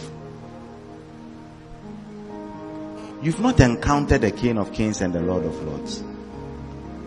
You've 3.22 3.42
not 3.42 3.60
encountered 3.60 4.22
the 4.22 4.32
King 4.32 4.58
of 4.58 4.72
Kings 4.72 5.02
and 5.02 5.14
the 5.14 5.20
Lord 5.20 5.44
of 5.44 5.62
Lords. 5.64 6.02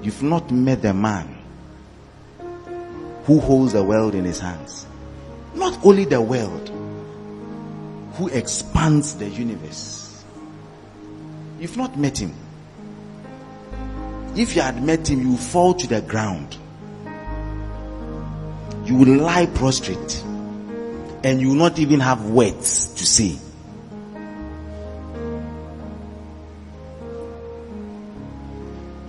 You've 0.03 0.23
not 0.23 0.51
met 0.51 0.83
the 0.83 0.93
man 0.93 1.39
who 3.25 3.41
holds 3.41 3.73
the 3.73 3.83
world 3.83 4.15
in 4.15 4.27
his 4.27 4.39
hands. 4.39 4.87
Not 5.55 5.83
only 5.83 6.05
the 6.05 6.21
world, 6.21 6.69
who 8.17 8.29
expands 8.29 9.15
the 9.15 9.31
universe. 9.31 10.23
You've 11.59 11.79
not 11.79 11.97
met 11.97 12.19
him. 12.19 12.35
If 14.37 14.55
you 14.55 14.63
had 14.63 14.83
met 14.83 15.09
him, 15.09 15.21
you 15.21 15.31
would 15.31 15.41
fall 15.41 15.75
to 15.75 15.87
the 15.87 16.01
ground. 16.03 16.57
You 18.85 18.95
will 18.97 19.17
lie 19.17 19.47
prostrate. 19.47 20.23
And 21.25 21.41
you 21.41 21.49
will 21.49 21.57
not 21.57 21.79
even 21.79 22.01
have 22.01 22.27
words 22.27 22.95
to 22.95 23.07
say. 23.07 23.39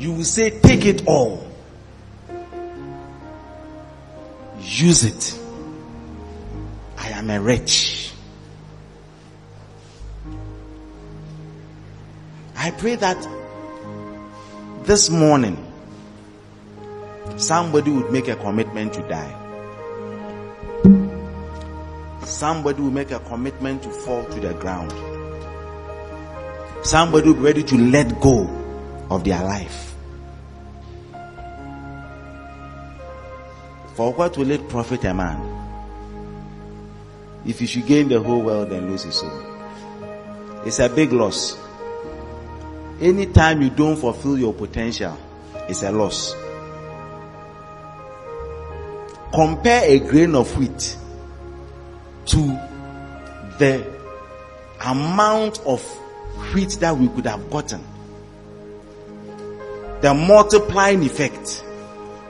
you 0.07 0.13
will 0.13 0.23
say, 0.23 0.49
Take 0.61 0.85
it 0.85 1.05
all. 1.05 1.45
Use 4.61 5.03
it. 5.03 5.39
I 6.97 7.09
am 7.09 7.29
a 7.29 7.39
wretch. 7.41 8.13
I 12.55 12.71
pray 12.71 12.95
that 12.95 13.17
this 14.87 15.09
morning 15.09 15.57
somebody 17.35 17.91
would 17.91 18.09
make 18.09 18.29
a 18.29 18.37
commitment 18.37 18.93
to 18.93 19.01
die. 19.09 19.33
Somebody 22.23 22.81
will 22.81 22.91
make 22.91 23.11
a 23.11 23.19
commitment 23.19 23.83
to 23.83 23.89
fall 23.89 24.23
to 24.23 24.39
the 24.39 24.53
ground. 24.53 24.93
Somebody 26.85 27.27
will 27.27 27.33
be 27.35 27.41
ready 27.41 27.63
to 27.63 27.77
let 27.77 28.21
go 28.21 28.47
of 29.11 29.25
their 29.25 29.43
life. 29.43 29.93
For 33.95 34.13
what 34.13 34.37
will 34.37 34.51
it 34.51 34.69
profit 34.69 35.03
a 35.03 35.13
man 35.13 35.37
if 37.45 37.59
he 37.59 37.65
should 37.65 37.87
gain 37.87 38.07
the 38.07 38.21
whole 38.23 38.41
world 38.41 38.71
and 38.71 38.89
lose 38.89 39.03
his 39.03 39.15
soul? 39.15 39.43
It's 40.65 40.79
a 40.79 40.87
big 40.87 41.11
loss. 41.11 41.66
Anytime 42.99 43.61
you 43.61 43.69
don't 43.69 43.95
fulfill 43.95 44.37
your 44.37 44.53
potential, 44.53 45.17
it's 45.69 45.83
a 45.83 45.91
loss. 45.91 46.35
Compare 49.33 49.83
a 49.85 49.99
grain 49.99 50.33
of 50.33 50.57
wheat 50.57 50.97
to 52.25 52.37
the 53.59 53.85
amount 54.83 55.59
of 55.65 55.81
wheat 56.53 56.71
that 56.79 56.97
we 56.97 57.07
could 57.09 57.25
have 57.25 57.49
gotten. 57.51 57.83
The 60.01 60.13
multiplying 60.13 61.03
effect 61.03 61.63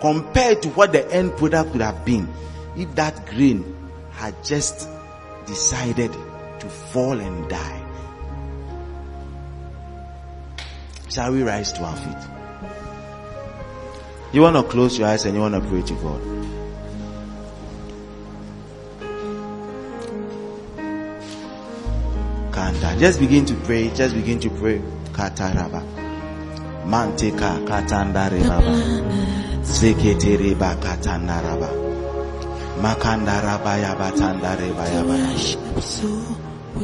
compared 0.02 0.62
to 0.64 0.70
what 0.70 0.92
the 0.92 1.10
end 1.14 1.36
product 1.38 1.72
would 1.72 1.82
have 1.82 2.04
been 2.06 2.28
if 2.76 2.94
that 2.96 3.26
grain 3.28 3.76
had 4.12 4.44
just 4.44 4.90
decided 5.46 6.12
to 6.60 6.70
fall 6.70 7.20
and 7.20 7.50
die. 7.50 7.87
Shall 11.18 11.32
we 11.32 11.42
rise 11.42 11.72
to 11.74 11.84
our 11.84 11.96
feet? 11.98 12.16
You 14.34 14.44
want 14.44 14.56
to 14.56 14.62
close 14.62 15.00
your 15.00 15.08
eyes 15.08 15.26
and 15.26 15.34
you 15.34 15.42
want 15.42 15.56
to 15.56 15.62
pray 15.62 15.82
to 15.82 15.94
God. 15.96 16.22
Kanda. 22.54 23.00
Just 23.00 23.20
begin 23.20 23.46
to 23.46 23.56
pray. 23.66 23.90
Just 23.96 24.14
begin 24.14 24.40
to 24.42 24.52
pray. 24.52 24.80
Kataraba. 25.12 25.82
Manteka 26.86 27.66
katandare 27.66 28.48
baba. 28.48 28.78
Zeketere 29.64 30.54
bakatandaraba. 30.54 31.70
Makandaraba 32.80 33.80
yabatandareba 33.82 34.86
yaba. 34.94 35.18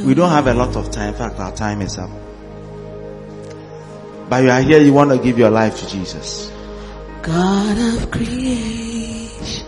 We 0.03 0.15
don't 0.15 0.31
have 0.31 0.47
a 0.47 0.55
lot 0.55 0.75
of 0.75 0.89
time. 0.89 1.09
In 1.09 1.13
fact, 1.13 1.39
our 1.39 1.51
time 1.51 1.83
is 1.83 1.99
up. 1.99 2.22
But 4.33 4.45
you 4.45 4.49
are 4.49 4.61
here, 4.63 4.81
you 4.81 4.93
want 4.93 5.11
to 5.11 5.19
give 5.19 5.37
your 5.37 5.51
life 5.51 5.77
to 5.77 5.87
Jesus. 5.87 6.51
God 7.21 7.77
of 7.77 8.09
creation. 8.09 9.67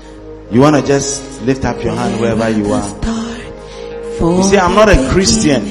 You 0.50 0.60
want 0.60 0.76
to 0.76 0.82
just 0.82 1.44
lift 1.44 1.64
up 1.66 1.84
your 1.84 1.94
hand 1.94 2.20
wherever 2.20 2.50
you 2.50 2.74
are. 2.74 2.90
You 4.20 4.42
see, 4.42 4.58
I'm 4.58 4.74
not 4.74 4.90
a 4.90 5.08
Christian. 5.12 5.62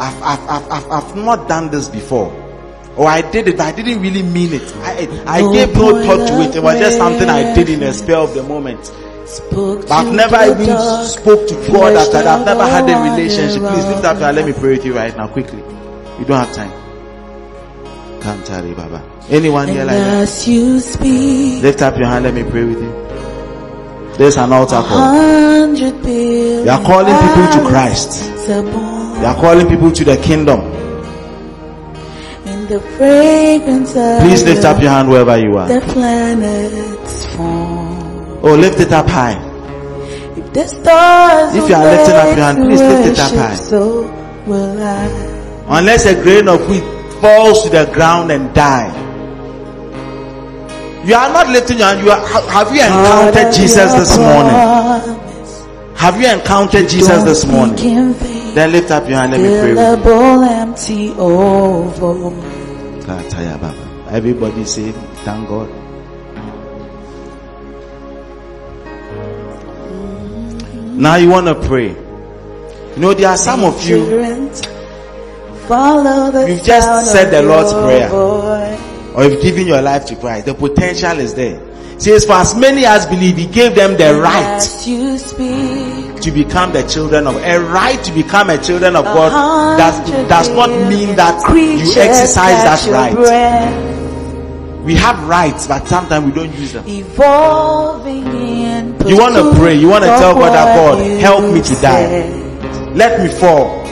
I've, 0.00 0.22
I've, 0.22 0.48
I've, 0.48 0.70
I've, 0.72 0.90
I've 0.90 1.16
not 1.16 1.46
done 1.46 1.70
this 1.70 1.90
before. 1.90 2.32
Or 2.96 3.06
I 3.06 3.20
did 3.20 3.46
it, 3.46 3.58
but 3.58 3.66
I 3.66 3.72
didn't 3.72 4.00
really 4.00 4.22
mean 4.22 4.54
it. 4.54 4.74
I, 4.76 5.06
I 5.26 5.52
gave 5.52 5.74
no 5.74 6.02
thought 6.06 6.26
to 6.26 6.40
it. 6.40 6.56
It 6.56 6.62
was 6.62 6.78
just 6.78 6.96
something 6.96 7.28
I 7.28 7.54
did 7.54 7.68
in 7.68 7.80
the 7.80 7.92
spell 7.92 8.24
of 8.24 8.32
the 8.34 8.44
moment. 8.44 8.80
But 9.52 9.90
I've 9.90 10.14
never 10.14 10.42
even 10.54 11.04
spoke 11.04 11.46
to 11.48 11.54
God 11.70 11.96
after 11.96 12.12
that. 12.12 12.26
I've 12.26 12.46
never 12.46 12.62
had 12.64 12.88
a 12.88 13.12
relationship. 13.12 13.60
Please 13.60 13.84
lift 13.84 14.06
up 14.06 14.18
your 14.18 14.32
Let 14.32 14.46
me 14.46 14.54
pray 14.54 14.70
with 14.70 14.86
you 14.86 14.96
right 14.96 15.14
now, 15.14 15.28
quickly. 15.28 15.62
You 16.18 16.24
don't 16.24 16.44
have 16.46 16.54
time. 16.54 16.72
Kantari 18.20 18.76
Baba. 18.76 19.02
Anyone 19.28 19.68
here 19.68 19.84
like 19.84 19.96
that? 19.96 20.46
You 20.46 20.80
speak, 20.80 21.62
lift 21.62 21.82
up 21.82 21.96
your 21.98 22.06
hand. 22.06 22.24
Let 22.24 22.34
me 22.34 22.42
pray 22.42 22.64
with 22.64 22.82
you. 22.82 22.92
There's 24.16 24.36
an 24.36 24.52
altar 24.52 24.82
call. 24.82 25.74
You 25.76 26.70
are 26.70 26.82
calling 26.82 27.14
people 27.14 27.62
to 27.62 27.68
Christ. 27.68 28.24
You 28.48 29.26
are 29.26 29.34
calling 29.36 29.68
people 29.68 29.92
to 29.92 30.04
the 30.04 30.16
kingdom 30.16 30.78
the 32.68 32.80
fragrance 32.80 33.92
Please 33.92 34.44
lift 34.44 34.64
up 34.64 34.80
your 34.80 34.90
hand 34.90 35.08
wherever 35.08 35.36
you 35.38 35.56
are. 35.56 35.68
The 35.68 35.80
planets 35.92 37.26
form. 37.34 38.44
Oh, 38.44 38.54
lift 38.60 38.78
it 38.80 38.92
up 38.92 39.08
high. 39.08 39.36
If 40.36 40.52
the 40.52 40.66
stars 40.66 41.54
if 41.56 41.68
you 41.68 41.74
are 41.74 41.84
lifting 41.84 42.14
up 42.14 42.26
your 42.36 42.44
hand, 42.44 42.58
please 42.58 42.80
lift 42.80 43.06
it 43.12 43.18
up 43.18 43.32
high. 43.34 43.54
So 43.54 44.02
will 44.46 44.82
I. 44.82 45.37
Unless 45.70 46.06
a 46.06 46.14
grain 46.22 46.48
of 46.48 46.66
wheat 46.68 46.82
falls 47.20 47.62
to 47.64 47.68
the 47.70 47.84
ground 47.92 48.30
and 48.32 48.54
die. 48.54 48.88
You 51.04 51.14
are 51.14 51.32
not 51.32 51.48
lifting 51.48 51.78
your 51.78 51.86
hand. 51.86 52.00
You 52.04 52.10
are, 52.10 52.26
have 52.50 52.74
you 52.74 52.80
encountered 52.82 53.52
Jesus 53.52 53.92
this 53.92 54.16
morning? 54.16 54.52
Have 55.96 56.20
you 56.20 56.28
encountered 56.28 56.88
Jesus 56.88 57.24
this 57.24 57.44
morning? 57.46 57.76
Then 58.54 58.72
lift 58.72 58.90
up 58.90 59.08
your 59.08 59.18
hand. 59.18 59.32
Let 59.32 59.40
me 59.40 59.48
pray. 59.60 59.74
With 59.74 59.78
you. 60.88 61.08
Everybody 64.10 64.64
say, 64.64 64.92
thank 65.24 65.48
God. 65.48 65.68
Now 70.98 71.14
you 71.16 71.28
want 71.28 71.46
to 71.46 71.54
pray. 71.54 71.88
You 71.88 72.98
know, 72.98 73.14
there 73.14 73.28
are 73.28 73.36
some 73.36 73.62
of 73.64 73.80
you, 73.86 73.98
Children, 73.98 74.50
Follow 74.50 74.62
the 74.62 74.77
You've 76.48 76.62
just 76.64 77.12
said 77.12 77.30
the 77.30 77.42
Lord's 77.42 77.72
Prayer. 77.72 78.08
voice. 78.08 79.14
or 79.14 79.24
you've 79.24 79.42
given 79.42 79.66
your 79.66 79.82
life 79.82 80.06
to 80.06 80.16
Christ, 80.16 80.46
the 80.46 80.54
potential 80.54 81.18
is 81.18 81.34
there. 81.34 81.60
Says, 81.98 82.24
for 82.24 82.34
as 82.34 82.54
many 82.54 82.84
as 82.84 83.04
believe, 83.06 83.36
He 83.36 83.46
gave 83.46 83.74
them 83.74 83.96
the 83.96 84.20
right 84.20 84.60
speak, 84.60 86.20
to 86.22 86.30
become 86.30 86.72
the 86.72 86.84
children 86.84 87.26
of 87.26 87.34
a 87.36 87.58
right 87.60 88.02
to 88.04 88.12
become 88.12 88.50
a 88.50 88.58
children 88.58 88.94
of 88.94 89.04
God 89.04 89.76
does 89.76 90.28
does 90.28 90.48
not 90.50 90.70
mean 90.88 91.16
that 91.16 91.42
you 91.52 92.00
exercise 92.00 92.62
that 92.62 92.86
right. 92.92 93.14
breath, 93.14 94.84
We 94.84 94.94
have 94.94 95.18
rights, 95.28 95.66
but 95.66 95.88
sometimes 95.88 96.26
we 96.26 96.32
don't 96.32 96.54
use 96.56 96.72
them. 96.72 96.84
evolving 96.86 98.26
in 98.26 98.96
You 99.06 99.18
wanna 99.18 99.52
pray, 99.56 99.74
you 99.74 99.88
wanna 99.88 100.06
tell 100.06 100.34
God 100.34 100.52
that, 100.54 100.76
God, 100.76 101.20
help 101.20 101.52
me 101.52 101.60
to 101.62 101.74
die. 101.82 102.30
Let 102.94 103.20
me 103.20 103.28
fall. 103.28 103.87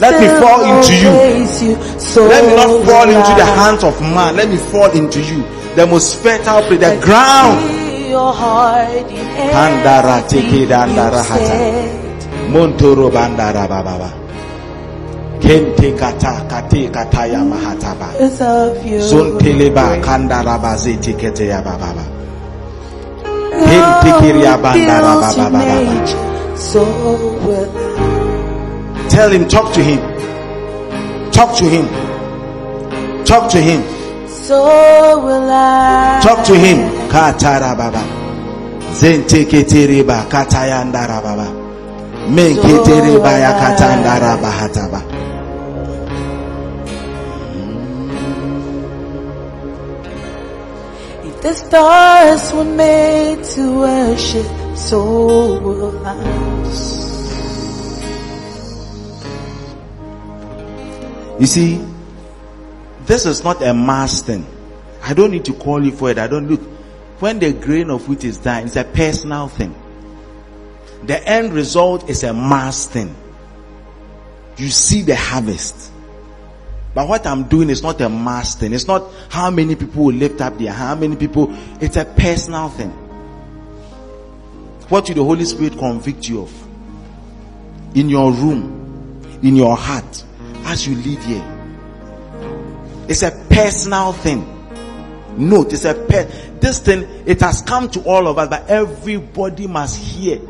Let 0.00 0.20
me 0.20 0.26
fall 0.40 0.64
into 0.64 0.94
you. 0.94 2.00
so 2.00 2.26
Let 2.26 2.44
me 2.46 2.56
not 2.56 2.84
fall 2.84 3.08
into 3.08 3.34
the 3.38 3.44
hands 3.44 3.84
of 3.84 4.00
man. 4.00 4.36
Let 4.36 4.48
me 4.48 4.56
fall 4.56 4.90
into 4.90 5.20
you. 5.20 5.42
The 5.76 5.86
most 5.86 6.18
fertile 6.22 6.62
place, 6.62 6.80
the 6.80 7.00
ground. 7.00 7.60
See 7.60 8.10
your 8.10 8.32
heart 8.32 8.88
in 8.90 9.06
Handara 9.54 10.18
everything 10.18 10.50
teke 10.50 10.66
dandara 10.66 11.22
hata. 11.22 11.56
Montoro 12.50 13.08
bandara 13.10 13.68
bababa. 13.68 14.10
Kente 15.40 15.96
kata 15.96 16.44
kate 16.50 16.90
kataya 16.90 17.44
mahataba. 17.46 18.10
Because 18.18 19.12
Zonteleba 19.12 20.02
kandara 20.02 20.58
bazete 20.58 21.12
kete 21.16 21.46
ya 21.46 21.62
bababa. 21.62 22.02
Kente 23.62 24.10
kiria 24.20 24.58
bandara 24.58 25.14
reveals 25.14 25.36
your 25.36 25.50
bababa. 25.50 26.58
So 26.58 26.82
will 27.46 27.78
I. 27.78 28.09
Tell 29.10 29.30
him, 29.30 29.48
talk 29.48 29.72
to 29.74 29.82
him. 29.82 29.98
Talk 31.32 31.56
to 31.58 31.64
him. 31.64 31.86
Talk 33.24 33.50
to 33.50 33.60
him. 33.60 33.82
So 34.28 34.62
will 35.24 35.50
I. 35.50 36.20
Talk 36.22 36.44
to 36.46 36.54
him. 36.54 36.78
Katara 37.08 37.76
baba. 37.76 38.02
Zente 38.94 39.44
ketereba 39.50 40.24
katayandara 40.28 41.20
baba. 41.22 41.48
Men 42.28 42.56
ketereba 42.56 43.32
ya 43.38 43.52
katandara 43.60 44.36
bahataba. 44.42 45.00
If 51.24 51.42
the 51.42 51.54
stars 51.54 52.52
were 52.52 52.64
made 52.64 53.42
to 53.54 53.62
worship, 53.80 54.46
so 54.76 55.58
will 55.58 56.06
I. 56.06 56.99
You 61.40 61.46
see, 61.46 61.82
this 63.06 63.24
is 63.24 63.42
not 63.42 63.62
a 63.62 63.72
mass 63.72 64.20
thing. 64.20 64.46
I 65.02 65.14
don't 65.14 65.30
need 65.30 65.46
to 65.46 65.54
call 65.54 65.82
you 65.82 65.90
for 65.90 66.10
it. 66.10 66.18
I 66.18 66.26
don't 66.26 66.48
look. 66.48 66.60
When 67.20 67.38
the 67.38 67.54
grain 67.54 67.88
of 67.88 68.06
wheat 68.08 68.24
is 68.24 68.36
done, 68.36 68.66
it's 68.66 68.76
a 68.76 68.84
personal 68.84 69.48
thing. 69.48 69.74
The 71.04 71.26
end 71.26 71.54
result 71.54 72.10
is 72.10 72.24
a 72.24 72.34
mass 72.34 72.86
thing. 72.86 73.14
You 74.58 74.68
see 74.68 75.00
the 75.00 75.16
harvest. 75.16 75.90
But 76.92 77.08
what 77.08 77.26
I'm 77.26 77.44
doing 77.44 77.70
is 77.70 77.82
not 77.82 78.02
a 78.02 78.10
mass 78.10 78.54
thing. 78.54 78.74
It's 78.74 78.86
not 78.86 79.10
how 79.30 79.50
many 79.50 79.76
people 79.76 80.04
will 80.04 80.14
lift 80.14 80.42
up 80.42 80.58
their 80.58 80.72
how 80.72 80.94
many 80.94 81.16
people. 81.16 81.56
It's 81.80 81.96
a 81.96 82.04
personal 82.04 82.68
thing. 82.68 82.90
What 84.90 85.08
will 85.08 85.14
the 85.14 85.24
Holy 85.24 85.46
Spirit 85.46 85.78
convict 85.78 86.28
you 86.28 86.42
of? 86.42 86.52
In 87.96 88.10
your 88.10 88.30
room, 88.30 89.38
in 89.42 89.56
your 89.56 89.76
heart, 89.76 90.24
as 90.64 90.86
you 90.86 90.96
live 90.96 91.24
here. 91.24 91.56
It's 93.08 93.22
a 93.22 93.30
personal 93.50 94.12
thing. 94.12 94.56
Note, 95.36 95.72
it's 95.72 95.84
a 95.84 95.94
pe- 95.94 96.26
this 96.60 96.78
thing, 96.80 97.02
it 97.26 97.40
has 97.40 97.62
come 97.62 97.88
to 97.90 98.00
all 98.02 98.28
of 98.28 98.38
us, 98.38 98.48
but 98.48 98.68
everybody 98.68 99.66
must 99.66 99.98
hear 99.98 100.40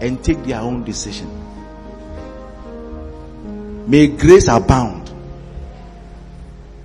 and 0.00 0.22
take 0.24 0.42
their 0.44 0.60
own 0.60 0.82
decision. 0.84 1.28
May 3.88 4.06
grace 4.08 4.48
abound 4.48 5.12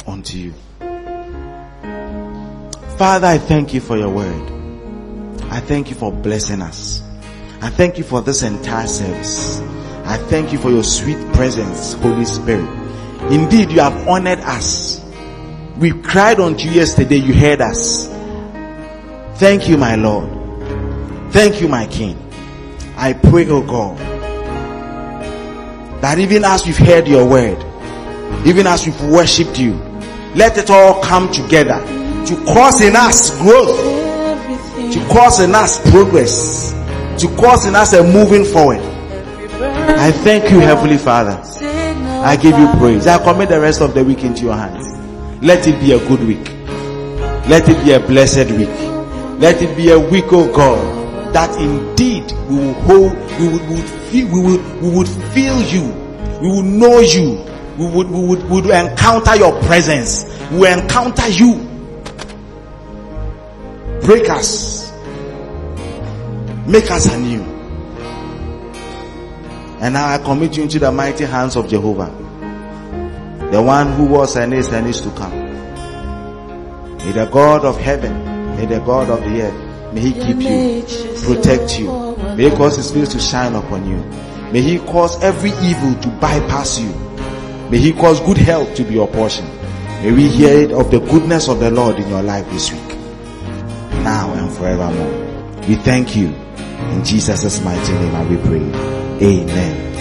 unto 0.08 0.38
you. 0.38 0.54
Father, 2.98 3.28
I 3.28 3.38
thank 3.38 3.74
you 3.74 3.82
for 3.82 3.98
your 3.98 4.10
word. 4.10 4.52
I 5.52 5.60
thank 5.60 5.90
you 5.90 5.96
for 5.96 6.12
blessing 6.12 6.62
us. 6.62 7.02
I 7.62 7.70
thank 7.70 7.98
you 7.98 8.04
for 8.04 8.22
this 8.22 8.44
entire 8.44 8.88
service. 8.88 9.62
I 10.06 10.18
thank 10.18 10.54
you 10.54 10.60
for 10.60 10.70
your 10.70 10.84
sweet 10.84 11.18
presence, 11.34 11.94
Holy 11.94 12.26
Spirit. 12.26 12.70
Indeed, 13.32 13.72
you 13.72 13.80
have 13.80 14.08
honored 14.08 14.40
us. 14.40 15.04
We 15.78 15.92
cried 15.92 16.40
unto 16.40 16.68
you 16.68 16.76
yesterday, 16.76 17.18
you 17.18 17.34
heard 17.34 17.60
us. 17.60 18.08
Thank 19.40 19.68
you, 19.68 19.78
my 19.78 19.96
Lord. 19.96 20.30
Thank 21.34 21.60
you, 21.60 21.68
my 21.68 21.88
King. 21.88 22.18
I 22.96 23.14
pray, 23.14 23.48
oh 23.50 23.62
God, 23.62 23.98
that 26.02 26.20
even 26.20 26.46
as 26.46 26.66
we've 26.66 26.78
heard 26.78 27.08
your 27.08 27.28
word, 27.28 27.58
even 28.46 28.68
as 28.68 28.86
we've 28.86 29.02
worshipped 29.10 29.60
you, 29.60 29.74
let 30.36 30.58
it 30.58 30.70
all 30.70 31.02
come 31.02 31.32
together 31.32 31.84
to 32.28 32.36
cause 32.46 32.80
in 32.82 32.96
us 32.96 33.36
growth, 33.42 33.76
to 34.94 35.08
cause 35.12 35.40
in 35.40 35.56
us 35.56 35.80
progress, 35.90 36.74
to 37.20 37.28
cause 37.36 37.66
in 37.66 37.76
us 37.76 37.94
a 37.94 38.04
moving 38.04 38.46
forward. 38.46 38.95
I 40.06 40.12
thank 40.12 40.52
you, 40.52 40.60
Heavenly 40.60 41.00
Father. 41.00 41.32
I 42.24 42.36
give 42.36 42.56
you 42.60 42.68
praise. 42.78 43.08
I 43.08 43.18
commit 43.24 43.50
the 43.50 43.60
rest 43.60 43.82
of 43.82 43.96
the 43.96 44.04
week 44.04 44.24
into 44.24 44.44
your 44.46 44.54
hands. 44.54 44.86
Let 45.44 45.66
it 45.68 45.80
be 45.80 45.94
a 45.94 46.08
good 46.08 46.20
week. 46.20 46.48
Let 47.50 47.68
it 47.68 47.84
be 47.84 47.92
a 47.92 48.00
blessed 48.00 48.52
week. 48.52 48.70
Let 49.42 49.64
it 49.64 49.76
be 49.76 49.90
a 49.90 49.98
week, 50.00 50.26
oh 50.28 50.46
God, 50.56 51.34
that 51.34 51.50
indeed 51.60 52.32
we 52.48 52.56
will 52.56 52.74
hold, 52.84 53.14
we 53.40 53.48
would, 53.48 53.68
we 53.68 53.76
would 53.78 53.90
feel, 53.90 54.28
we 54.28 54.42
would, 54.44 54.82
we 54.84 54.90
would 54.96 55.08
feel 55.34 55.60
you. 55.64 55.92
We 56.40 56.50
will 56.50 56.62
know 56.62 57.00
you. 57.00 57.44
We 57.80 57.90
would, 57.90 58.08
we 58.08 58.28
would, 58.28 58.44
we 58.44 58.62
would 58.62 58.66
encounter 58.70 59.36
your 59.36 59.60
presence. 59.64 60.26
We 60.52 60.60
will 60.60 60.80
encounter 60.82 61.28
you. 61.30 61.56
Break 64.06 64.30
us. 64.30 64.92
Make 66.68 66.92
us 66.92 67.12
anew. 67.12 67.55
And 69.82 69.94
now 69.94 70.08
I 70.08 70.18
commit 70.18 70.58
you 70.58 70.64
into 70.64 70.80
the 70.80 70.92
mighty 70.92 71.26
hands 71.26 71.56
of 71.56 71.68
Jehovah. 71.68 72.10
The 73.52 73.62
one 73.62 73.94
who 73.94 74.06
was 74.06 74.36
and 74.36 74.54
is 74.54 74.68
and 74.70 74.88
is 74.88 75.02
to 75.02 75.12
come. 75.12 75.34
May 76.98 77.12
the 77.12 77.26
God 77.26 77.64
of 77.64 77.78
heaven, 77.80 78.56
may 78.56 78.66
the 78.66 78.80
God 78.80 79.10
of 79.10 79.20
the 79.22 79.42
earth, 79.44 79.94
may 79.94 80.02
he 80.02 80.14
keep 80.14 80.38
you, 80.42 80.84
protect 81.26 81.80
you. 81.80 82.16
May 82.36 82.50
he 82.50 82.56
cause 82.56 82.78
his 82.78 82.92
face 82.92 83.10
to 83.10 83.20
shine 83.20 83.54
upon 83.54 83.88
you. 83.88 83.98
May 84.52 84.62
he 84.62 84.80
cause 84.80 85.22
every 85.22 85.52
evil 85.52 85.94
to 86.02 86.10
bypass 86.20 86.80
you. 86.80 86.90
May 87.70 87.78
he 87.78 87.94
cause 87.94 88.20
good 88.22 88.38
health 88.38 88.74
to 88.76 88.84
be 88.84 88.96
your 88.96 89.08
portion. 89.08 89.46
May 90.02 90.12
we 90.12 90.28
hear 90.28 90.58
it 90.58 90.72
of 90.72 90.92
the 90.92 91.00
goodness 91.00 91.48
of 91.48 91.60
the 91.60 91.72
Lord 91.72 91.98
in 91.98 92.08
your 92.10 92.22
life 92.24 92.50
this 92.50 92.72
week. 92.72 92.98
Now 94.04 94.34
and 94.34 94.52
forevermore. 94.52 95.60
We 95.68 95.76
thank 95.76 96.16
you. 96.16 96.28
In 96.92 97.04
Jesus' 97.04 97.62
mighty 97.64 97.94
name 97.94 98.16
I 98.16 98.24
we 98.28 98.38
pray. 98.38 99.05
Amen. 99.22 99.95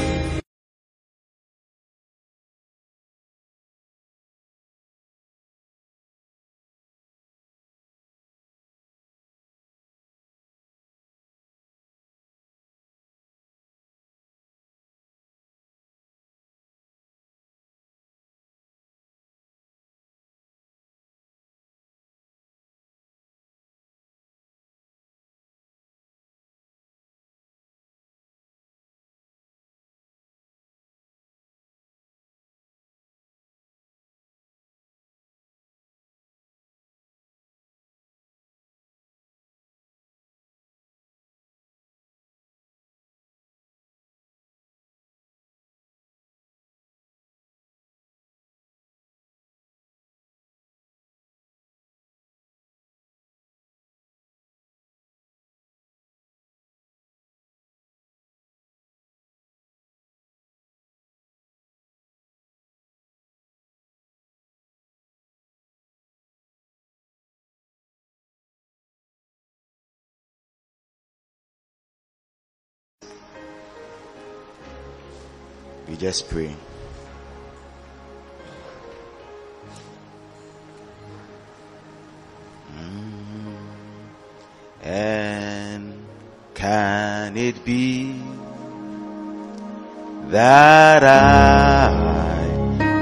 We 75.88 75.96
just 75.96 76.28
pray. 76.30 76.54
Mm. 82.72 83.56
And 84.82 86.06
can 86.54 87.36
it 87.36 87.64
be 87.64 88.20
that 90.28 91.04
I 91.04 91.92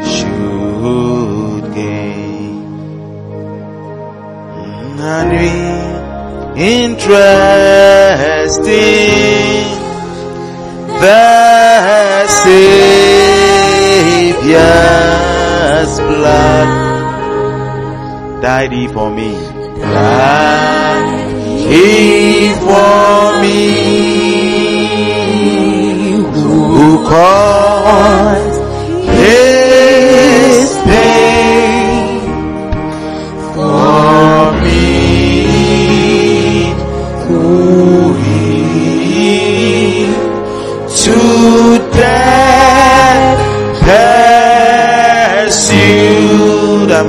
should 0.05 1.75
gain 1.75 2.63
and 5.01 5.31
be 5.31 5.53
interesting 6.61 7.23
the 11.01 11.52
Savior's 14.33 15.93
blood 16.01 16.69
died 18.43 18.73
he 18.73 18.89
for 18.89 19.11
me. 19.11 19.31
Died 19.81 21.07
he 21.71 22.53
for 22.65 23.41
me. 23.43 23.59
Who 26.75 26.89
caused 27.09 28.52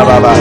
baba 0.06 0.22
baba. 0.22 0.39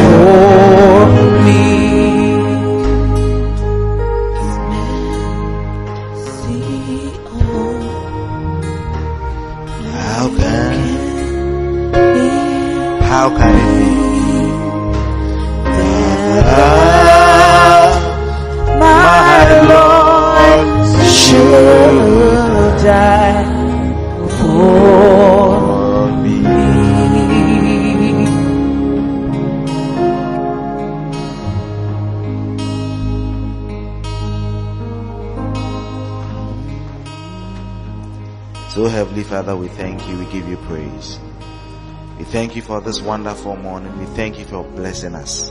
For 42.79 42.85
this 42.85 43.01
wonderful 43.01 43.57
morning. 43.57 43.99
We 43.99 44.07
thank 44.15 44.39
you 44.39 44.45
for 44.45 44.63
blessing 44.63 45.17
us. 45.17 45.51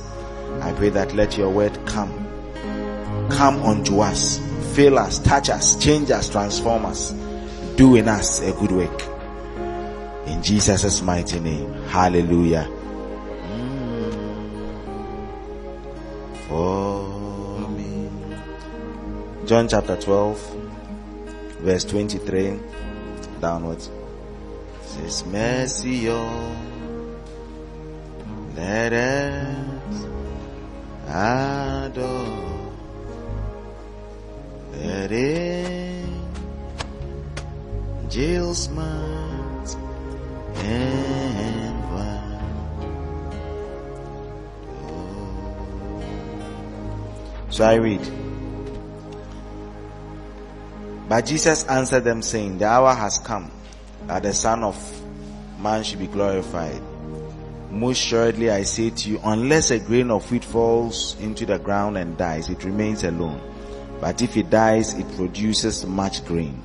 I 0.61 0.71
pray 0.71 0.88
that 0.89 1.13
let 1.13 1.38
your 1.38 1.49
word 1.49 1.78
come. 1.86 2.09
Come 3.30 3.61
unto 3.63 3.99
us. 3.99 4.39
Fill 4.73 4.97
us, 4.97 5.19
touch 5.19 5.49
us, 5.49 5.75
change 5.75 6.09
us, 6.09 6.30
transform 6.30 6.86
us. 6.86 7.11
Do 7.75 7.97
in 7.97 8.07
us 8.07 8.39
a 8.39 8.53
good 8.53 8.71
work. 8.71 9.03
In 10.28 10.41
Jesus' 10.41 11.01
mighty 11.01 11.41
name. 11.41 11.73
Hallelujah. 11.89 12.63
For 16.47 17.67
me. 17.71 18.09
John 19.45 19.67
chapter 19.67 19.97
12, 19.97 20.55
verse 21.59 21.84
23 21.84 22.57
downwards. 23.41 23.91
Says 24.86 25.25
mercy, 25.25 26.09
oh, 26.09 26.76
But 51.18 51.26
Jesus 51.26 51.63
answered 51.63 52.03
them 52.03 52.22
saying, 52.22 52.59
The 52.59 52.65
hour 52.65 52.93
has 52.93 53.18
come 53.18 53.49
that 54.05 54.22
the 54.22 54.34
Son 54.34 54.63
of 54.63 54.78
Man 55.59 55.84
should 55.84 55.97
be 55.97 56.05
glorified. 56.05 56.80
Most 57.72 58.03
assuredly 58.03 58.51
I 58.51 58.61
say 58.61 58.91
to 58.91 59.09
you, 59.09 59.20
unless 59.24 59.72
a 59.72 59.80
grain 59.80 60.11
of 60.11 60.30
wheat 60.30 60.45
falls 60.45 61.20
into 61.20 61.47
the 61.47 61.57
ground 61.57 61.97
and 61.97 62.15
dies, 62.20 62.51
it 62.51 62.63
remains 62.63 63.03
alone. 63.03 63.41
But 63.99 64.22
if 64.22 64.38
it 64.38 64.51
dies, 64.51 64.93
it 64.93 65.07
produces 65.15 65.88
much 65.88 66.24
grain. 66.24 66.61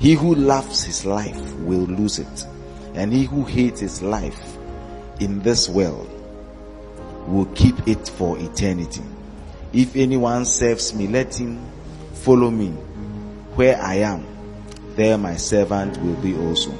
He 0.00 0.14
who 0.14 0.34
loves 0.34 0.82
his 0.82 1.06
life 1.06 1.54
will 1.58 1.86
lose 1.86 2.18
it, 2.18 2.46
and 2.94 3.12
he 3.12 3.26
who 3.26 3.44
hates 3.44 3.78
his 3.78 4.02
life 4.02 4.56
in 5.20 5.38
this 5.38 5.68
world 5.68 6.10
will 7.28 7.46
keep 7.54 7.86
it 7.86 8.08
for 8.08 8.36
eternity. 8.40 9.04
If 9.72 9.94
anyone 9.94 10.46
serves 10.46 10.92
me, 10.92 11.06
let 11.06 11.38
him 11.38 11.64
follow 12.12 12.50
me. 12.50 12.74
Where 13.54 13.80
I 13.80 13.96
am, 13.96 14.26
there 14.96 15.18
my 15.18 15.36
servant 15.36 15.98
will 16.02 16.16
be 16.16 16.36
also. 16.36 16.72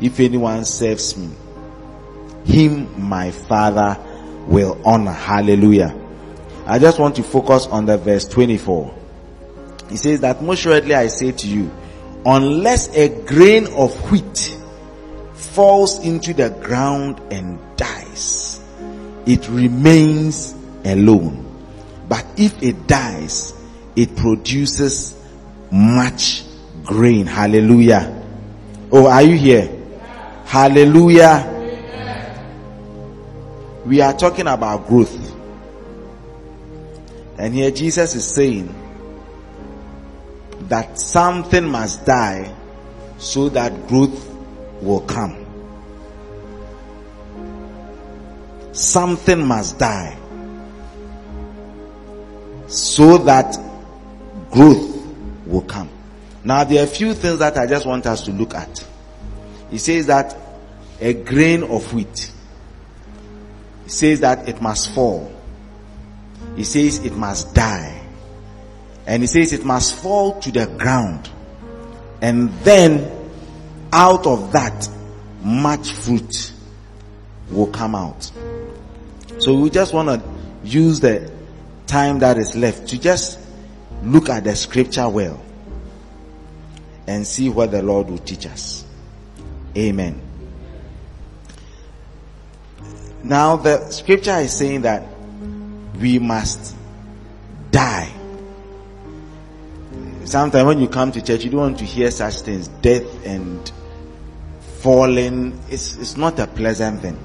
If 0.00 0.20
anyone 0.20 0.64
serves 0.64 1.16
me, 1.16 1.30
him 2.44 3.08
my 3.08 3.30
father 3.30 3.98
will 4.46 4.80
honor. 4.84 5.12
Hallelujah. 5.12 5.94
I 6.66 6.78
just 6.78 6.98
want 6.98 7.16
to 7.16 7.22
focus 7.22 7.66
on 7.66 7.86
the 7.86 7.98
verse 7.98 8.26
24. 8.28 8.94
He 9.88 9.96
says 9.96 10.20
that 10.20 10.42
most 10.42 10.60
assuredly 10.60 10.94
I 10.94 11.08
say 11.08 11.32
to 11.32 11.48
you, 11.48 11.70
unless 12.24 12.94
a 12.96 13.08
grain 13.24 13.66
of 13.72 13.92
wheat 14.10 14.56
falls 15.34 16.04
into 16.04 16.32
the 16.32 16.50
ground 16.50 17.20
and 17.32 17.58
dies, 17.76 18.60
it 19.26 19.48
remains 19.48 20.54
alone. 20.84 21.46
But 22.08 22.24
if 22.36 22.62
it 22.62 22.86
dies, 22.86 23.54
it 23.96 24.16
produces 24.16 25.19
much 25.70 26.44
grain. 26.84 27.26
Hallelujah. 27.26 28.22
Oh, 28.92 29.06
are 29.06 29.22
you 29.22 29.36
here? 29.36 29.70
Hallelujah. 30.44 31.46
We 33.86 34.00
are 34.00 34.12
talking 34.12 34.46
about 34.46 34.86
growth. 34.88 35.16
And 37.38 37.54
here 37.54 37.70
Jesus 37.70 38.14
is 38.14 38.24
saying 38.24 38.74
that 40.68 40.98
something 40.98 41.64
must 41.64 42.04
die 42.04 42.54
so 43.18 43.48
that 43.50 43.88
growth 43.88 44.28
will 44.82 45.00
come. 45.00 45.36
Something 48.72 49.46
must 49.46 49.78
die 49.78 50.16
so 52.66 53.18
that 53.18 53.58
growth 54.50 54.89
will 55.50 55.62
come. 55.62 55.88
Now, 56.44 56.64
there 56.64 56.80
are 56.80 56.84
a 56.84 56.88
few 56.88 57.12
things 57.14 57.38
that 57.40 57.56
I 57.56 57.66
just 57.66 57.86
want 57.86 58.06
us 58.06 58.22
to 58.22 58.32
look 58.32 58.54
at. 58.54 58.86
He 59.70 59.78
says 59.78 60.06
that 60.06 60.36
a 61.00 61.12
grain 61.12 61.62
of 61.62 61.92
wheat, 61.92 62.32
he 63.84 63.90
says 63.90 64.20
that 64.20 64.48
it 64.48 64.60
must 64.60 64.94
fall. 64.94 65.32
He 66.56 66.64
says 66.64 67.04
it 67.04 67.14
must 67.14 67.54
die. 67.54 68.00
And 69.06 69.22
he 69.22 69.26
says 69.26 69.52
it 69.52 69.64
must 69.64 69.96
fall 69.96 70.40
to 70.40 70.50
the 70.50 70.66
ground. 70.66 71.30
And 72.22 72.50
then 72.60 73.10
out 73.92 74.26
of 74.26 74.52
that, 74.52 74.88
much 75.42 75.90
fruit 75.90 76.52
will 77.50 77.68
come 77.68 77.94
out. 77.94 78.30
So 79.38 79.54
we 79.54 79.70
just 79.70 79.92
want 79.94 80.08
to 80.08 80.22
use 80.62 81.00
the 81.00 81.30
time 81.86 82.18
that 82.20 82.38
is 82.38 82.54
left 82.54 82.88
to 82.88 83.00
just 83.00 83.39
look 84.02 84.28
at 84.28 84.44
the 84.44 84.54
scripture 84.54 85.08
well 85.08 85.40
and 87.06 87.26
see 87.26 87.48
what 87.48 87.70
the 87.70 87.82
Lord 87.82 88.08
will 88.08 88.18
teach 88.18 88.46
us. 88.46 88.84
Amen. 89.76 90.20
Now 93.22 93.56
the 93.56 93.90
scripture 93.90 94.36
is 94.38 94.56
saying 94.56 94.82
that 94.82 95.04
we 95.98 96.18
must 96.18 96.74
die. 97.70 98.10
Sometimes 100.24 100.66
when 100.66 100.80
you 100.80 100.88
come 100.88 101.12
to 101.12 101.22
church, 101.22 101.44
you 101.44 101.50
don't 101.50 101.60
want 101.60 101.78
to 101.78 101.84
hear 101.84 102.10
such 102.10 102.40
things. 102.42 102.68
Death 102.68 103.26
and 103.26 103.70
falling. 104.78 105.60
It's, 105.68 105.96
it's 105.96 106.16
not 106.16 106.38
a 106.38 106.46
pleasant 106.46 107.02
thing. 107.02 107.18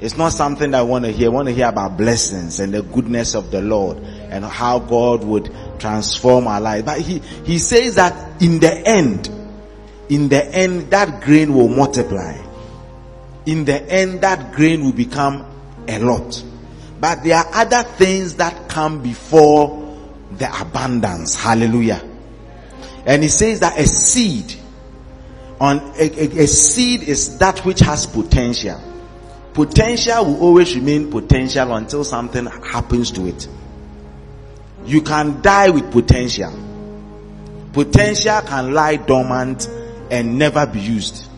It's 0.00 0.16
not 0.16 0.32
something 0.32 0.70
that 0.70 0.78
I 0.78 0.82
want 0.82 1.04
to 1.04 1.12
hear. 1.12 1.28
I 1.28 1.32
want 1.32 1.48
to 1.48 1.54
hear 1.54 1.68
about 1.68 1.98
blessings 1.98 2.58
and 2.58 2.72
the 2.72 2.82
goodness 2.82 3.34
of 3.34 3.50
the 3.50 3.60
Lord 3.60 3.98
and 3.98 4.44
how 4.44 4.78
God 4.78 5.24
would 5.24 5.52
transform 5.78 6.46
our 6.46 6.60
life. 6.60 6.86
But 6.86 7.00
he, 7.00 7.18
he 7.44 7.58
says 7.58 7.96
that 7.96 8.42
in 8.42 8.60
the 8.60 8.72
end, 8.72 9.28
in 10.08 10.28
the 10.28 10.42
end, 10.44 10.90
that 10.90 11.20
grain 11.22 11.54
will 11.54 11.68
multiply. 11.68 12.36
In 13.44 13.64
the 13.64 13.82
end, 13.90 14.22
that 14.22 14.52
grain 14.52 14.84
will 14.84 14.92
become 14.92 15.46
a 15.86 15.98
lot. 15.98 16.42
But 16.98 17.22
there 17.22 17.36
are 17.36 17.46
other 17.52 17.82
things 17.82 18.36
that 18.36 18.68
come 18.68 19.02
before 19.02 19.98
the 20.32 20.60
abundance. 20.60 21.34
Hallelujah. 21.34 22.02
And 23.06 23.22
he 23.22 23.28
says 23.28 23.60
that 23.60 23.78
a 23.78 23.86
seed 23.86 24.54
on 25.60 25.78
a, 25.98 26.02
a, 26.02 26.44
a 26.44 26.46
seed 26.46 27.02
is 27.02 27.38
that 27.38 27.64
which 27.64 27.80
has 27.80 28.06
potential. 28.06 28.80
Potential 29.60 30.24
will 30.24 30.40
always 30.40 30.74
remain 30.74 31.10
potential 31.10 31.74
until 31.74 32.02
something 32.02 32.46
happens 32.46 33.10
to 33.10 33.26
it. 33.26 33.46
You 34.86 35.02
can 35.02 35.42
die 35.42 35.68
with 35.68 35.92
potential. 35.92 36.50
Potential 37.74 38.40
can 38.40 38.72
lie 38.72 38.96
dormant 38.96 39.68
and 40.10 40.38
never 40.38 40.66
be 40.66 40.80
used. 40.80 41.28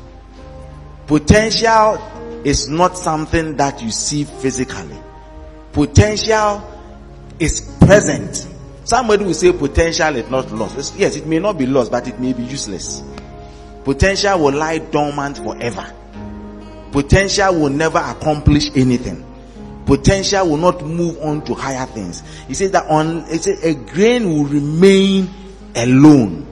Potential 1.09 1.99
is 2.45 2.69
not 2.69 2.97
something 2.97 3.57
that 3.57 3.83
you 3.83 3.91
see 3.91 4.23
physically. 4.23 5.01
Potential 5.73 6.63
is 7.41 7.77
present. 7.81 8.47
Somebody 8.85 9.25
will 9.25 9.35
say 9.35 9.53
potential 9.53 10.15
is 10.15 10.31
not 10.31 10.49
lost. 10.53 10.95
Yes, 10.97 11.17
it 11.17 11.27
may 11.27 11.41
not 11.41 11.59
be 11.59 11.67
lost, 11.67 11.91
but 11.91 12.07
it 12.07 12.21
may 12.21 12.35
be 12.35 12.45
useless. 12.45 13.03
Potential 13.83 14.39
will 14.39 14.55
lie 14.55 14.79
dormant 14.79 15.39
forever. 15.39 15.93
Potential 16.93 17.55
will 17.59 17.71
never 17.71 17.99
accomplish 17.99 18.71
anything. 18.77 19.27
Potential 19.87 20.49
will 20.49 20.59
not 20.59 20.85
move 20.85 21.19
on 21.23 21.43
to 21.47 21.55
higher 21.55 21.87
things. 21.87 22.23
He 22.47 22.55
says 22.55 22.71
that 22.73 22.87
on 22.87 23.27
says 23.27 23.65
a 23.65 23.75
grain 23.75 24.29
will 24.29 24.45
remain 24.45 25.29
alone. 25.75 26.47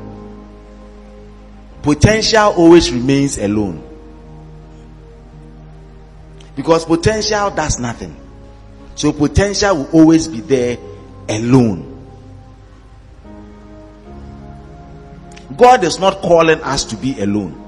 Potential 1.83 2.55
always 2.57 2.91
remains 2.91 3.39
alone. 3.39 3.87
Because 6.57 6.85
potential 6.85 7.51
does 7.51 7.79
nothing. 7.79 8.17
So 8.95 9.13
potential 9.13 9.77
will 9.77 9.91
always 9.93 10.27
be 10.27 10.41
there 10.41 10.79
alone. 11.29 11.87
God 15.57 15.85
is 15.85 15.99
not 15.99 16.21
calling 16.23 16.61
us 16.63 16.85
to 16.85 16.97
be 16.97 17.21
alone. 17.21 17.60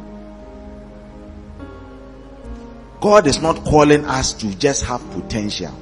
God 3.03 3.26
is 3.26 3.42
not 3.42 3.64
calling 3.64 4.05
us 4.05 4.32
to 4.34 4.57
just 4.59 4.84
have 4.84 5.03
potential. 5.11 5.76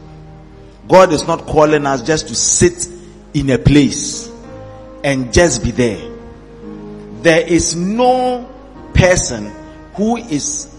God 0.88 1.12
is 1.12 1.26
not 1.26 1.44
calling 1.46 1.84
us 1.84 2.00
just 2.02 2.28
to 2.28 2.34
sit 2.34 2.88
in 3.34 3.50
a 3.50 3.58
place 3.58 4.32
and 5.04 5.30
just 5.30 5.62
be 5.62 5.70
there. 5.70 6.10
There 7.20 7.46
is 7.46 7.76
no 7.76 8.50
person 8.94 9.52
who 9.96 10.16
is 10.16 10.74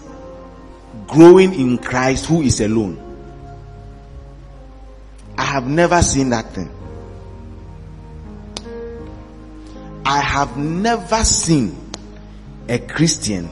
growing 1.06 1.54
in 1.54 1.78
Christ 1.78 2.26
who 2.26 2.42
is 2.42 2.60
alone. 2.60 2.98
I 5.38 5.44
have 5.44 5.68
never 5.68 6.02
seen 6.02 6.30
that 6.30 6.52
thing. 6.52 6.70
I 10.04 10.18
have 10.18 10.56
never 10.56 11.22
seen 11.22 11.78
a 12.68 12.80
Christian 12.80 13.48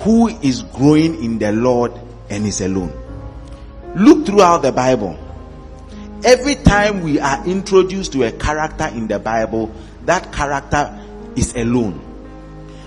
who 0.00 0.28
is 0.28 0.62
growing 0.62 1.22
in 1.22 1.38
the 1.38 1.52
Lord 1.52 1.92
and 2.28 2.46
is 2.46 2.60
alone. 2.60 2.92
Look 3.96 4.26
throughout 4.26 4.62
the 4.62 4.72
Bible. 4.72 5.18
Every 6.24 6.54
time 6.54 7.02
we 7.02 7.18
are 7.18 7.46
introduced 7.46 8.12
to 8.12 8.24
a 8.24 8.32
character 8.32 8.86
in 8.88 9.08
the 9.08 9.18
Bible, 9.18 9.72
that 10.04 10.32
character 10.32 10.98
is 11.36 11.54
alone. 11.54 12.06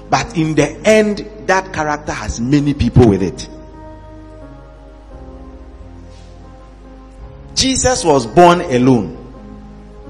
But 0.10 0.38
in 0.38 0.56
the 0.56 0.70
end, 0.88 1.28
that 1.48 1.74
character 1.74 2.12
has 2.12 2.40
many 2.40 2.74
people 2.74 3.10
with 3.10 3.24
it. 3.24 3.50
Jesus 7.56 8.04
was 8.04 8.26
born 8.28 8.62
alone. 8.62 9.20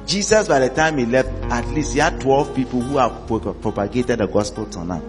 Jesus, 0.05 0.47
by 0.47 0.59
the 0.59 0.69
time 0.69 0.97
he 0.97 1.05
left, 1.05 1.29
at 1.45 1.65
least 1.69 1.93
he 1.93 1.99
had 1.99 2.19
12 2.19 2.55
people 2.55 2.81
who 2.81 2.97
have 2.97 3.25
propagated 3.27 4.19
the 4.19 4.27
gospel 4.27 4.65
to 4.67 4.83
now. 4.83 5.01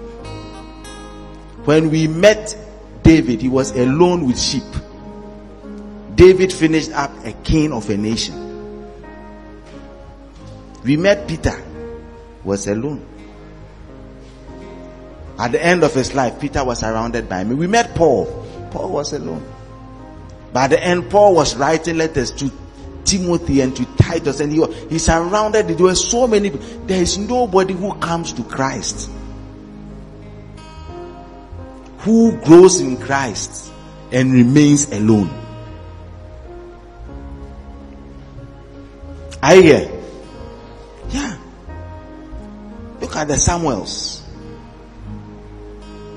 When 1.65 1.91
we 1.91 2.09
met 2.09 2.57
David, 3.03 3.41
he 3.41 3.49
was 3.49 3.71
alone 3.73 4.27
with 4.27 4.39
sheep. 4.39 4.63
David 6.15 6.53
finished 6.53 6.93
up 6.93 7.11
a 7.25 7.33
king 7.33 7.73
of 7.73 7.89
a 7.89 7.97
nation. 7.97 8.43
We 10.85 10.99
met 10.99 11.27
Peter, 11.27 11.63
was 12.45 12.67
alone. 12.67 13.07
At 15.39 15.53
the 15.53 15.65
end 15.65 15.83
of 15.83 15.95
his 15.95 16.15
life, 16.15 16.39
Peter 16.39 16.63
was 16.63 16.81
surrounded 16.81 17.29
by 17.29 17.43
me. 17.45 17.55
We 17.55 17.67
met 17.67 17.95
Paul. 17.95 18.27
Paul 18.71 18.91
was 18.91 19.15
alone. 19.15 19.45
By 20.53 20.69
the 20.69 20.83
end, 20.83 21.11
Paul 21.11 21.35
was 21.35 21.57
writing 21.57 21.97
letters 21.97 22.31
to 22.33 22.53
Timothy 23.05 23.63
and 23.63 23.75
to 23.75 23.85
Titus, 23.97 24.41
and 24.41 24.53
he, 24.53 24.61
was 24.61 24.77
he 24.91 24.99
surrounded. 24.99 25.69
There 25.69 25.77
were 25.77 25.95
so 25.95 26.27
many. 26.27 26.51
There 26.51 27.01
is 27.03 27.17
nobody 27.19 27.73
who 27.73 27.95
comes 27.95 28.35
to 28.35 28.45
Christ 28.45 29.11
who 32.05 32.37
grows 32.43 32.81
in 32.81 32.99
Christ 32.99 33.73
and 34.13 34.31
remains 34.31 34.93
alone. 34.93 35.31
Are 39.43 39.55
you 39.57 39.63
here? 39.63 40.03
Yeah. 41.09 41.39
Look 43.01 43.17
at 43.17 43.29
the 43.29 43.37
Samuels. 43.37 44.23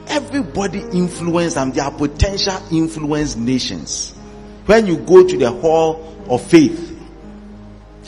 Everybody 0.07 0.79
influenced 0.79 1.55
them. 1.55 1.71
Their 1.71 1.91
potential 1.91 2.61
influence 2.69 3.37
nations. 3.37 4.13
When 4.65 4.87
you 4.87 4.97
go 4.97 5.25
to 5.25 5.37
the 5.37 5.51
hall 5.51 6.17
of 6.29 6.41
faith, 6.43 6.99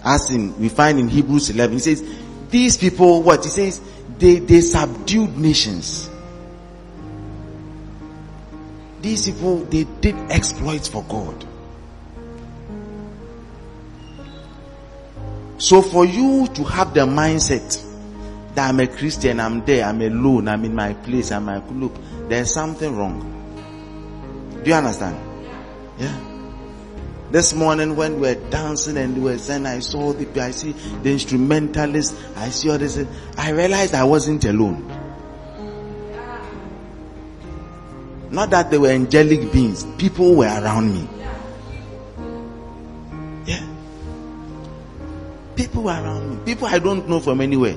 as 0.04 0.32
in 0.32 0.58
we 0.60 0.68
find 0.68 1.00
in 1.00 1.08
Hebrews 1.08 1.50
11, 1.50 1.78
it 1.78 1.80
says, 1.80 2.04
these 2.50 2.78
people, 2.78 3.22
what 3.24 3.44
he 3.46 3.50
says, 3.50 3.80
they, 4.18 4.40
they 4.40 4.60
subdued 4.60 5.38
nations. 5.38 6.09
These 9.02 9.32
people, 9.32 9.64
they 9.66 9.86
did 9.86 10.16
exploits 10.30 10.88
for 10.88 11.04
God. 11.04 11.46
So 15.58 15.82
for 15.82 16.06
you 16.06 16.48
to 16.48 16.64
have 16.64 16.94
the 16.94 17.02
mindset 17.02 17.86
that 18.56 18.70
I'm 18.70 18.80
a 18.80 18.88
Christian, 18.88 19.40
I'm 19.40 19.64
there, 19.66 19.86
I'm 19.86 20.02
alone, 20.02 20.48
I'm 20.48 20.64
in 20.66 20.74
my 20.74 20.94
place, 20.94 21.32
I'm 21.32 21.46
like, 21.46 21.64
look, 21.70 21.94
there's 22.30 22.54
something 22.54 22.96
wrong. 22.96 23.36
Do 24.64 24.70
you 24.70 24.76
understand? 24.76 25.18
Yeah. 25.98 26.18
This 27.32 27.54
morning 27.54 27.96
when 27.96 28.16
we 28.16 28.22
were 28.22 28.50
dancing 28.50 28.98
and 28.98 29.16
we 29.16 29.32
were 29.32 29.38
saying, 29.38 29.66
I 29.66 29.80
saw 29.80 30.14
the, 30.14 30.42
I 30.42 30.52
see 30.52 30.72
the 30.72 31.12
instrumentalist, 31.12 32.16
I 32.36 32.50
see 32.50 32.70
all 32.70 32.78
this, 32.78 32.98
I 33.38 33.52
realized 33.52 33.94
I 33.94 34.04
wasn't 34.04 34.46
alone. 34.46 34.99
Not 38.40 38.52
that 38.52 38.72
they 38.72 38.78
were 38.78 38.88
angelic 38.88 39.52
beings, 39.52 39.86
people 39.98 40.34
were 40.34 40.46
around 40.46 40.94
me. 40.94 41.10
Yeah. 43.46 43.68
People 45.58 45.84
were 45.84 45.92
around 45.92 46.30
me. 46.30 46.46
People 46.46 46.68
I 46.68 46.80
don't 46.80 47.10
know 47.10 47.20
from 47.20 47.42
anywhere. 47.42 47.76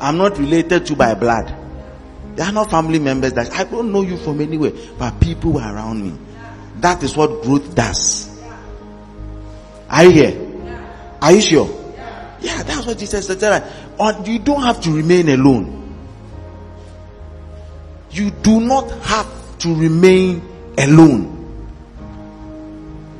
I'm 0.00 0.16
not 0.16 0.38
related 0.38 0.86
to 0.86 0.94
by 0.94 1.14
blood. 1.14 1.52
They 2.36 2.44
are 2.44 2.52
not 2.52 2.70
family 2.70 3.00
members 3.00 3.32
that 3.32 3.50
I 3.50 3.64
don't 3.64 3.90
know 3.90 4.02
you 4.02 4.16
from 4.18 4.40
anywhere, 4.40 4.70
but 5.00 5.18
people 5.18 5.54
were 5.54 5.62
around 5.62 6.04
me. 6.04 6.16
That 6.76 7.02
is 7.02 7.16
what 7.16 7.42
growth 7.42 7.74
does. 7.74 8.40
Are 9.90 10.04
you 10.04 10.10
here? 10.12 10.76
Are 11.20 11.32
you 11.32 11.40
sure? 11.40 11.96
Yeah, 12.40 12.62
that's 12.62 12.86
what 12.86 12.98
Jesus 12.98 13.26
said. 13.26 13.64
You 14.24 14.38
don't 14.38 14.62
have 14.62 14.80
to 14.82 14.92
remain 14.92 15.28
alone. 15.28 15.74
You 18.12 18.30
do 18.30 18.60
not 18.60 18.88
have 19.00 19.37
to 19.60 19.74
remain 19.74 20.42
alone. 20.78 21.34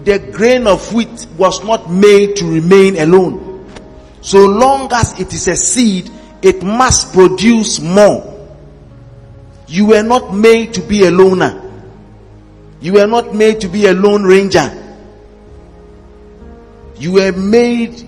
The 0.04 0.18
grain 0.18 0.66
of 0.66 0.92
wheat 0.94 1.26
was 1.36 1.62
not 1.64 1.90
made 1.90 2.36
to 2.36 2.50
remain 2.50 2.96
alone. 2.96 3.66
So 4.20 4.46
long 4.46 4.92
as 4.92 5.18
it 5.20 5.32
is 5.32 5.48
a 5.48 5.56
seed, 5.56 6.10
it 6.42 6.62
must 6.62 7.12
produce 7.12 7.80
more. 7.80 8.34
You 9.66 9.86
were 9.86 10.02
not 10.02 10.34
made 10.34 10.74
to 10.74 10.80
be 10.80 11.04
a 11.04 11.10
loner. 11.10 11.62
You 12.80 12.94
were 12.94 13.06
not 13.06 13.34
made 13.34 13.60
to 13.62 13.68
be 13.68 13.86
a 13.86 13.92
lone 13.92 14.24
ranger. 14.24 14.70
You 16.96 17.12
were 17.12 17.32
made 17.32 18.02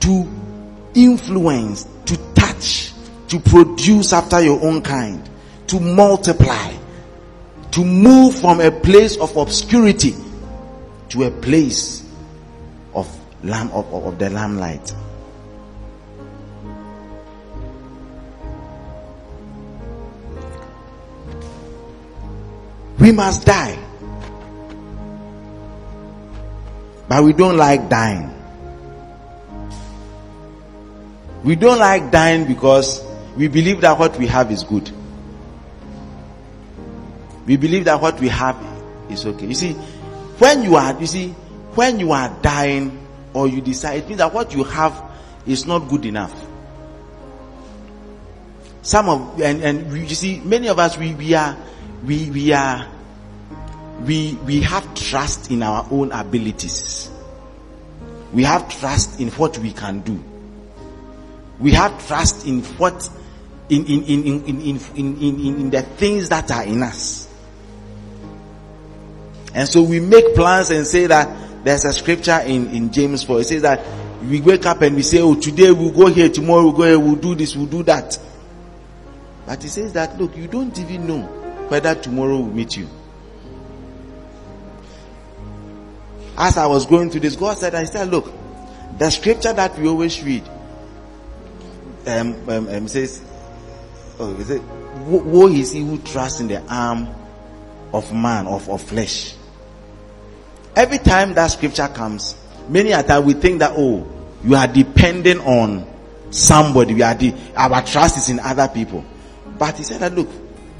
to 0.00 0.28
influence, 0.94 1.86
to 2.06 2.16
touch, 2.34 2.92
to 3.28 3.40
produce 3.40 4.12
after 4.12 4.42
your 4.42 4.62
own 4.62 4.82
kind, 4.82 5.28
to 5.68 5.80
multiply, 5.80 6.72
to 7.74 7.84
move 7.84 8.38
from 8.40 8.60
a 8.60 8.70
place 8.70 9.16
of 9.16 9.36
obscurity 9.36 10.14
to 11.08 11.24
a 11.24 11.30
place 11.32 12.08
of 12.94 13.08
lamb 13.42 13.68
of, 13.72 13.92
of 13.92 14.16
the 14.16 14.30
lamplight. 14.30 14.94
We 23.00 23.10
must 23.10 23.44
die. 23.44 23.76
But 27.08 27.24
we 27.24 27.32
don't 27.32 27.56
like 27.56 27.88
dying. 27.88 28.30
We 31.42 31.56
don't 31.56 31.80
like 31.80 32.12
dying 32.12 32.46
because 32.46 33.04
we 33.36 33.48
believe 33.48 33.80
that 33.80 33.98
what 33.98 34.16
we 34.16 34.28
have 34.28 34.52
is 34.52 34.62
good. 34.62 34.92
We 37.46 37.56
believe 37.56 37.84
that 37.84 38.00
what 38.00 38.20
we 38.20 38.28
have 38.28 38.56
is 39.10 39.26
okay. 39.26 39.46
You 39.46 39.54
see, 39.54 39.72
when 39.72 40.62
you 40.62 40.76
are, 40.76 40.98
you 40.98 41.06
see, 41.06 41.28
when 41.74 42.00
you 42.00 42.12
are 42.12 42.28
dying 42.40 43.06
or 43.32 43.48
you 43.48 43.60
decide, 43.60 44.02
it 44.02 44.06
means 44.06 44.18
that 44.18 44.32
what 44.32 44.54
you 44.54 44.64
have 44.64 45.00
is 45.46 45.66
not 45.66 45.88
good 45.88 46.06
enough. 46.06 46.34
Some 48.82 49.08
of, 49.08 49.40
and, 49.40 49.62
and 49.62 49.92
you 49.96 50.14
see, 50.14 50.40
many 50.40 50.68
of 50.68 50.78
us, 50.78 50.98
we, 50.98 51.14
we 51.14 51.34
are, 51.34 51.56
we, 52.04 52.30
we 52.30 52.52
are, 52.52 52.86
we, 54.02 54.34
we 54.44 54.60
have 54.60 54.94
trust 54.94 55.50
in 55.50 55.62
our 55.62 55.86
own 55.90 56.12
abilities. 56.12 57.10
We 58.32 58.42
have 58.44 58.68
trust 58.68 59.20
in 59.20 59.28
what 59.30 59.56
we 59.58 59.72
can 59.72 60.00
do. 60.00 60.22
We 61.60 61.72
have 61.72 62.06
trust 62.06 62.46
in 62.46 62.62
what, 62.62 63.08
in, 63.68 63.86
in, 63.86 64.04
in, 64.04 64.24
in, 64.24 64.44
in, 64.44 64.80
in, 64.96 65.22
in, 65.22 65.60
in 65.60 65.70
the 65.70 65.82
things 65.82 66.28
that 66.30 66.50
are 66.50 66.64
in 66.64 66.82
us. 66.82 67.23
And 69.54 69.68
so 69.68 69.82
we 69.82 70.00
make 70.00 70.34
plans 70.34 70.70
and 70.70 70.86
say 70.86 71.06
that 71.06 71.64
there's 71.64 71.84
a 71.84 71.92
scripture 71.92 72.40
in, 72.44 72.70
in 72.70 72.92
James 72.92 73.22
4. 73.22 73.40
It 73.40 73.44
says 73.44 73.62
that 73.62 73.80
we 74.22 74.40
wake 74.40 74.66
up 74.66 74.82
and 74.82 74.96
we 74.96 75.02
say, 75.02 75.20
Oh, 75.20 75.34
today 75.34 75.70
we'll 75.70 75.92
go 75.92 76.06
here, 76.06 76.28
tomorrow 76.28 76.64
we'll 76.64 76.72
go 76.72 76.82
here, 76.82 76.98
we'll 76.98 77.14
do 77.14 77.34
this, 77.34 77.54
we'll 77.54 77.66
do 77.66 77.82
that. 77.84 78.18
But 79.46 79.64
it 79.64 79.68
says 79.68 79.92
that, 79.92 80.18
look, 80.18 80.36
you 80.36 80.48
don't 80.48 80.76
even 80.78 81.06
know 81.06 81.22
whether 81.68 81.94
tomorrow 81.94 82.36
will 82.38 82.46
meet 82.46 82.76
you. 82.76 82.88
As 86.36 86.56
I 86.56 86.66
was 86.66 86.86
going 86.86 87.10
through 87.10 87.20
this, 87.20 87.36
God 87.36 87.56
said, 87.56 87.74
I 87.74 87.84
said, 87.84 88.08
look, 88.08 88.32
the 88.98 89.10
scripture 89.10 89.52
that 89.52 89.78
we 89.78 89.86
always 89.86 90.22
read, 90.22 90.42
um, 92.06 92.48
um, 92.48 92.68
um 92.68 92.88
says, 92.88 93.22
oh, 94.18 94.34
is 94.34 94.50
it, 94.50 94.62
woe 95.06 95.48
is 95.48 95.72
he 95.72 95.80
who 95.80 95.98
trusts 95.98 96.40
in 96.40 96.48
the 96.48 96.60
arm 96.72 97.08
of 97.92 98.12
man, 98.12 98.46
of, 98.46 98.68
of 98.68 98.82
flesh. 98.82 99.34
Every 100.76 100.98
time 100.98 101.34
that 101.34 101.48
scripture 101.48 101.88
comes, 101.88 102.36
many 102.68 102.92
a 102.92 103.02
time 103.02 103.24
we 103.24 103.34
think 103.34 103.60
that, 103.60 103.72
oh, 103.76 104.06
you 104.42 104.54
are 104.56 104.66
depending 104.66 105.38
on 105.40 105.86
somebody. 106.30 106.94
We 106.94 107.02
are 107.02 107.14
the, 107.14 107.34
our 107.56 107.82
trust 107.82 108.18
is 108.18 108.28
in 108.28 108.40
other 108.40 108.68
people. 108.68 109.04
But 109.58 109.76
he 109.78 109.84
said 109.84 110.00
that, 110.00 110.14
look, 110.14 110.28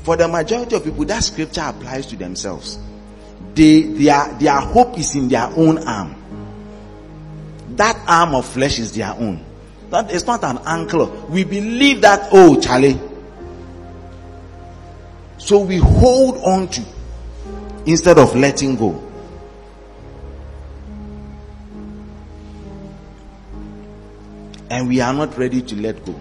for 0.03 0.17
the 0.17 0.27
majority 0.29 0.77
of 0.77 0.85
people, 0.85 1.05
that 1.07 1.23
scripture 1.23 1.63
applies 1.63 2.07
to 2.07 2.17
themselves. 2.17 2.79
They, 3.55 3.83
their, 3.83 4.37
their 4.39 4.59
hope 4.61 4.99
is 4.99 5.15
in 5.15 5.29
their 5.29 5.47
own 5.57 5.79
arm. 5.87 6.17
That 7.77 7.97
arm 8.09 8.35
of 8.35 8.47
flesh 8.47 8.79
is 8.79 8.93
their 8.93 9.13
own. 9.13 9.45
That 9.91 10.11
is 10.11 10.27
not 10.27 10.43
an 10.43 10.59
anchor. 10.67 11.05
We 11.05 11.45
believe 11.45 12.01
that, 12.01 12.29
oh, 12.33 12.61
Charlie. 12.61 12.99
So 15.39 15.61
we 15.61 15.77
hold 15.77 16.39
on 16.39 16.69
to 16.69 16.83
instead 17.87 18.19
of 18.19 18.35
letting 18.35 18.77
go. 18.77 19.04
And 24.75 24.89
we 24.89 25.01
are 25.01 25.15
not 25.15 25.39
ready 25.39 25.63
to 25.63 25.77
let 25.77 26.05
go. 26.05 26.19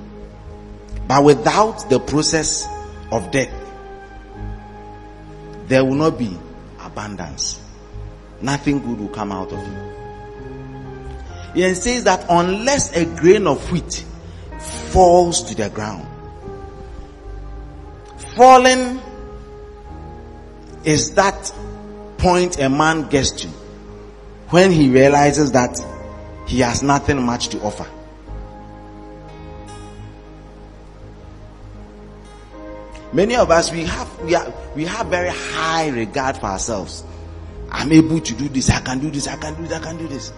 But 1.07 1.23
without 1.23 1.89
the 1.89 1.99
process 1.99 2.67
of 3.11 3.31
death, 3.31 3.51
there 5.65 5.83
will 5.83 5.95
not 5.95 6.19
be 6.19 6.37
abundance. 6.79 7.59
Nothing 8.41 8.79
good 8.79 8.99
will 8.99 9.09
come 9.09 9.31
out 9.31 9.51
of 9.51 9.57
it. 9.57 9.95
It 11.55 11.75
says 11.77 12.03
that 12.03 12.27
unless 12.29 12.95
a 12.95 13.05
grain 13.05 13.47
of 13.47 13.71
wheat 13.71 14.05
falls 14.91 15.41
to 15.45 15.55
the 15.55 15.71
ground, 15.71 16.05
falling 18.35 19.01
is 20.83 21.15
that 21.15 21.51
point 22.19 22.59
a 22.59 22.69
man 22.69 23.09
gets 23.09 23.31
to 23.31 23.47
when 24.49 24.71
he 24.71 24.91
realizes 24.91 25.53
that 25.53 25.75
he 26.45 26.59
has 26.59 26.83
nothing 26.83 27.19
much 27.19 27.47
to 27.47 27.59
offer. 27.61 27.87
Many 33.13 33.35
of 33.35 33.51
us 33.51 33.71
we 33.71 33.83
have 33.83 34.21
we 34.21 34.33
are 34.33 34.51
we 34.75 34.85
have 34.85 35.07
very 35.07 35.29
high 35.29 35.89
regard 35.89 36.37
for 36.37 36.47
ourselves. 36.47 37.03
I'm 37.71 37.91
able 37.91 38.19
to 38.19 38.33
do 38.33 38.49
this, 38.49 38.69
I 38.69 38.79
can 38.81 38.99
do 38.99 39.09
this, 39.11 39.27
I 39.27 39.35
can 39.37 39.55
do 39.55 39.63
this, 39.63 39.73
I 39.73 39.79
can 39.79 39.97
do 39.97 40.07
this. 40.07 40.33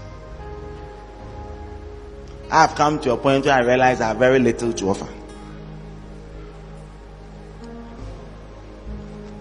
I've 2.52 2.76
come 2.76 3.00
to 3.02 3.14
a 3.14 3.18
point 3.18 3.46
where 3.46 3.54
I 3.56 3.60
realize 3.60 4.02
I 4.02 4.10
have 4.10 4.18
very 4.18 4.40
little 4.40 4.72
to 4.74 4.90
offer. 4.90 5.08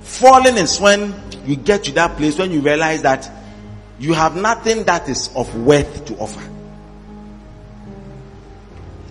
Falling 0.01 0.57
is 0.57 0.81
when 0.81 1.15
you 1.45 1.57
get 1.57 1.85
to 1.85 1.93
that 1.93 2.17
place 2.17 2.39
when 2.39 2.53
you 2.53 2.61
realize 2.61 3.03
that 3.03 3.31
you 3.99 4.15
have 4.15 4.37
nothing 4.37 4.85
that 4.85 5.09
is 5.09 5.29
of 5.35 5.55
worth 5.57 6.05
to 6.07 6.17
offer. 6.17 6.54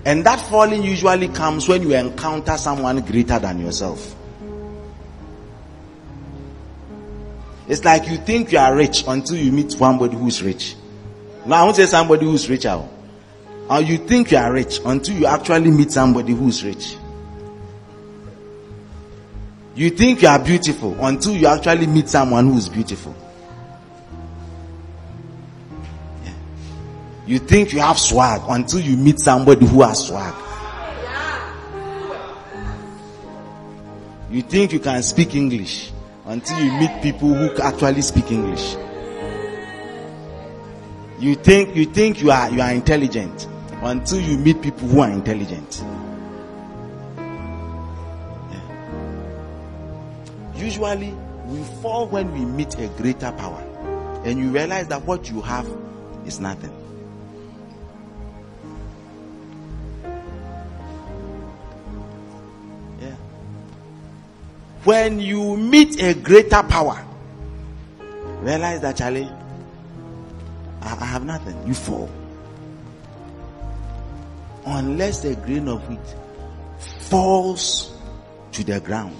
And 0.06 0.26
that 0.26 0.39
falling 0.49 0.84
usually 0.84 1.30
comes 1.30 1.68
when 1.68 1.82
you 1.82 1.95
encounter 1.95 2.58
someone 2.58 2.99
greater 3.06 3.39
than 3.39 3.60
yourself. 3.60 4.16
It's 7.68 7.86
like 7.86 8.10
you 8.10 8.18
think 8.18 8.51
you 8.51 8.58
are 8.58 8.76
rich 8.76 9.06
until 9.08 9.38
you 9.38 9.51
meet 9.51 9.72
somebody 9.72 10.18
who's 10.18 10.43
rich. 10.43 10.76
Now 11.45 11.62
I 11.62 11.64
won't 11.64 11.78
say 11.78 11.86
somebody 11.86 12.26
who's 12.26 12.49
richer. 12.49 12.70
Oh. 12.70 12.89
or 13.70 13.82
you 13.82 13.97
think 13.97 14.32
you 14.32 14.38
are 14.38 14.51
rich 14.51 14.80
until 14.86 15.16
you 15.18 15.26
actually 15.26 15.72
meet 15.72 15.91
somebody 15.91 16.34
who's 16.34 16.64
rich. 16.64 16.97
You 19.76 19.89
think 19.89 20.22
you 20.22 20.28
are 20.28 20.39
beautiful 20.43 20.95
until 21.04 21.34
you 21.36 21.47
actually 21.47 21.88
meet 21.88 22.10
someone 22.10 22.47
who's 22.51 22.70
beautiful. 22.70 23.16
You 27.26 27.40
think 27.40 27.72
you 27.72 27.80
have 27.80 27.98
swag 27.98 28.42
until 28.50 28.82
you 28.82 28.98
meet 28.98 29.20
somebody 29.20 29.66
who 29.66 29.82
has 29.82 30.08
swag. 30.08 30.34
You 34.30 34.42
think 34.42 34.74
you 34.74 34.80
can 34.80 35.02
speak 35.04 35.36
English 35.36 35.92
until 36.26 36.60
you 36.60 36.72
meet 36.74 37.02
people 37.02 37.34
who 37.34 37.62
actually 37.62 38.02
speak 38.02 38.32
English. 38.32 38.76
You 41.20 41.36
think 41.36 41.76
you 41.76 41.86
think 41.86 42.22
you 42.22 42.32
are 42.32 42.50
you 42.50 42.60
are 42.62 42.74
intelligent 42.74 43.48
until 43.82 44.20
you 44.20 44.38
meet 44.38 44.62
people 44.62 44.88
who 44.88 45.00
are 45.00 45.10
intelligent. 45.10 45.84
Usually, 50.56 51.14
we 51.46 51.64
fall 51.82 52.08
when 52.08 52.32
we 52.32 52.46
meet 52.46 52.78
a 52.80 52.88
greater 52.98 53.32
power, 53.34 53.62
and 54.26 54.40
you 54.40 54.50
realize 54.50 54.88
that 54.88 55.04
what 55.06 55.30
you 55.30 55.42
have 55.42 55.68
is 56.26 56.40
nothing. 56.40 56.83
When 64.84 65.20
you 65.20 65.56
meet 65.56 66.02
a 66.02 66.14
greater 66.14 66.62
power, 66.64 67.06
realize 68.42 68.82
that 68.82 68.98
Charlie, 68.98 69.30
I, 70.82 70.98
I 71.00 71.06
have 71.06 71.24
nothing. 71.24 71.66
You 71.66 71.74
fall. 71.74 72.10
Unless 74.66 75.24
a 75.26 75.36
grain 75.36 75.68
of 75.68 75.88
wheat 75.88 76.16
falls 76.80 77.98
to 78.52 78.64
the 78.64 78.80
ground. 78.82 79.16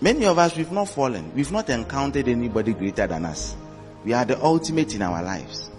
Many 0.00 0.26
of 0.26 0.38
us, 0.38 0.56
we've 0.56 0.70
not 0.70 0.88
fallen. 0.88 1.34
We've 1.34 1.50
not 1.50 1.68
encountered 1.70 2.28
anybody 2.28 2.72
greater 2.72 3.06
than 3.06 3.24
us. 3.24 3.56
We 4.04 4.12
are 4.12 4.24
the 4.24 4.42
ultimate 4.42 4.94
in 4.94 5.02
our 5.02 5.22
lives. 5.22 5.70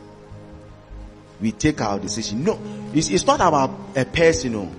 We 1.40 1.54
take 1.54 1.80
our 1.82 2.00
decision. 2.00 2.44
No, 2.44 2.60
it's, 2.94 3.10
it's 3.10 3.26
not 3.26 3.40
about 3.40 3.72
a 3.96 4.06
person. 4.06 4.79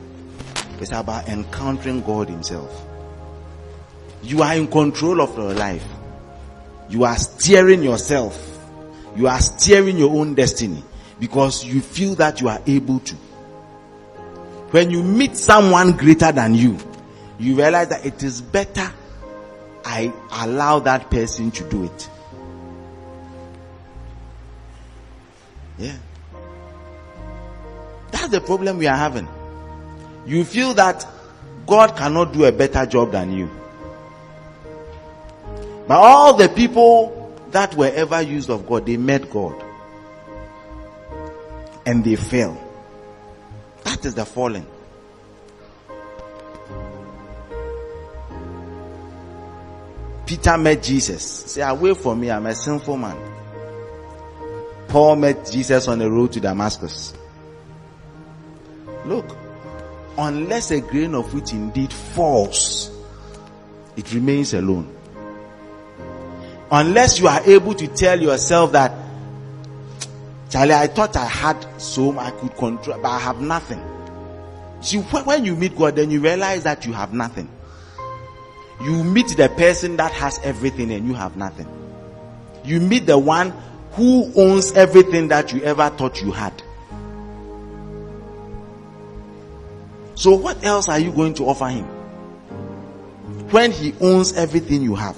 It's 0.80 0.92
about 0.92 1.28
encountering 1.28 2.02
God 2.02 2.28
Himself. 2.28 2.86
You 4.22 4.42
are 4.42 4.54
in 4.54 4.66
control 4.66 5.20
of 5.20 5.36
your 5.36 5.52
life. 5.54 5.86
You 6.88 7.04
are 7.04 7.16
steering 7.16 7.82
yourself. 7.82 8.46
You 9.16 9.28
are 9.28 9.40
steering 9.40 9.98
your 9.98 10.10
own 10.16 10.34
destiny 10.34 10.82
because 11.18 11.64
you 11.64 11.80
feel 11.80 12.14
that 12.16 12.40
you 12.40 12.48
are 12.48 12.60
able 12.66 13.00
to. 13.00 13.14
When 14.70 14.90
you 14.90 15.02
meet 15.02 15.36
someone 15.36 15.96
greater 15.96 16.32
than 16.32 16.54
you, 16.54 16.78
you 17.38 17.56
realize 17.56 17.88
that 17.88 18.06
it 18.06 18.22
is 18.22 18.40
better 18.40 18.90
I 19.84 20.12
allow 20.32 20.78
that 20.80 21.10
person 21.10 21.50
to 21.52 21.68
do 21.68 21.84
it. 21.84 22.10
Yeah. 25.78 25.96
That's 28.10 28.28
the 28.28 28.40
problem 28.40 28.78
we 28.78 28.86
are 28.86 28.96
having. 28.96 29.28
You 30.30 30.44
feel 30.44 30.74
that 30.74 31.04
God 31.66 31.96
cannot 31.96 32.32
do 32.32 32.44
a 32.44 32.52
better 32.52 32.86
job 32.86 33.10
than 33.10 33.32
you. 33.32 33.50
But 35.88 35.96
all 35.96 36.36
the 36.36 36.48
people 36.48 37.36
that 37.50 37.74
were 37.74 37.90
ever 37.92 38.22
used 38.22 38.48
of 38.48 38.64
God, 38.64 38.86
they 38.86 38.96
met 38.96 39.28
God. 39.28 39.60
And 41.84 42.04
they 42.04 42.14
fell. 42.14 42.56
That 43.82 44.04
is 44.04 44.14
the 44.14 44.24
falling. 44.24 44.68
Peter 50.26 50.56
met 50.58 50.80
Jesus. 50.80 51.24
Say, 51.24 51.62
away 51.62 51.94
from 51.94 52.20
me, 52.20 52.30
I'm 52.30 52.46
a 52.46 52.54
sinful 52.54 52.96
man. 52.96 53.18
Paul 54.86 55.16
met 55.16 55.50
Jesus 55.50 55.88
on 55.88 55.98
the 55.98 56.08
road 56.08 56.30
to 56.34 56.40
Damascus. 56.40 57.14
Look, 59.04 59.39
unless 60.18 60.70
a 60.70 60.80
grain 60.80 61.14
of 61.14 61.32
wheat 61.34 61.52
indeed 61.52 61.92
falls, 61.92 62.90
it 63.96 64.12
remains 64.12 64.54
alone. 64.54 64.96
Unless 66.70 67.18
you 67.18 67.26
are 67.28 67.42
able 67.44 67.74
to 67.74 67.86
tell 67.88 68.20
yourself 68.20 68.72
that, 68.72 68.92
Charlie, 70.50 70.74
I 70.74 70.86
thought 70.86 71.16
I 71.16 71.24
had 71.24 71.66
so 71.80 72.16
I 72.18 72.30
could 72.30 72.56
control, 72.56 72.98
but 73.00 73.08
I 73.08 73.18
have 73.18 73.40
nothing. 73.40 73.82
See, 74.80 74.98
when 74.98 75.44
you 75.44 75.56
meet 75.56 75.76
God, 75.76 75.96
then 75.96 76.10
you 76.10 76.20
realize 76.20 76.62
that 76.64 76.86
you 76.86 76.92
have 76.92 77.12
nothing 77.12 77.48
you 78.80 79.04
meet 79.04 79.28
the 79.36 79.48
person 79.50 79.96
that 79.96 80.12
has 80.12 80.38
everything 80.42 80.90
and 80.90 81.06
you 81.06 81.14
have 81.14 81.36
nothing. 81.36 81.68
You 82.64 82.80
meet 82.80 83.06
the 83.06 83.18
one 83.18 83.52
who 83.92 84.32
owns 84.36 84.72
everything 84.72 85.28
that 85.28 85.52
you 85.52 85.62
ever 85.62 85.90
thought 85.90 86.22
you 86.22 86.30
had. 86.32 86.62
So 90.20 90.34
what 90.34 90.62
else 90.62 90.86
are 90.90 90.98
you 90.98 91.12
going 91.12 91.32
to 91.34 91.44
offer 91.44 91.68
him? 91.68 91.86
When 93.48 93.72
he 93.72 93.94
owns 94.02 94.34
everything 94.34 94.82
you 94.82 94.94
have. 94.94 95.16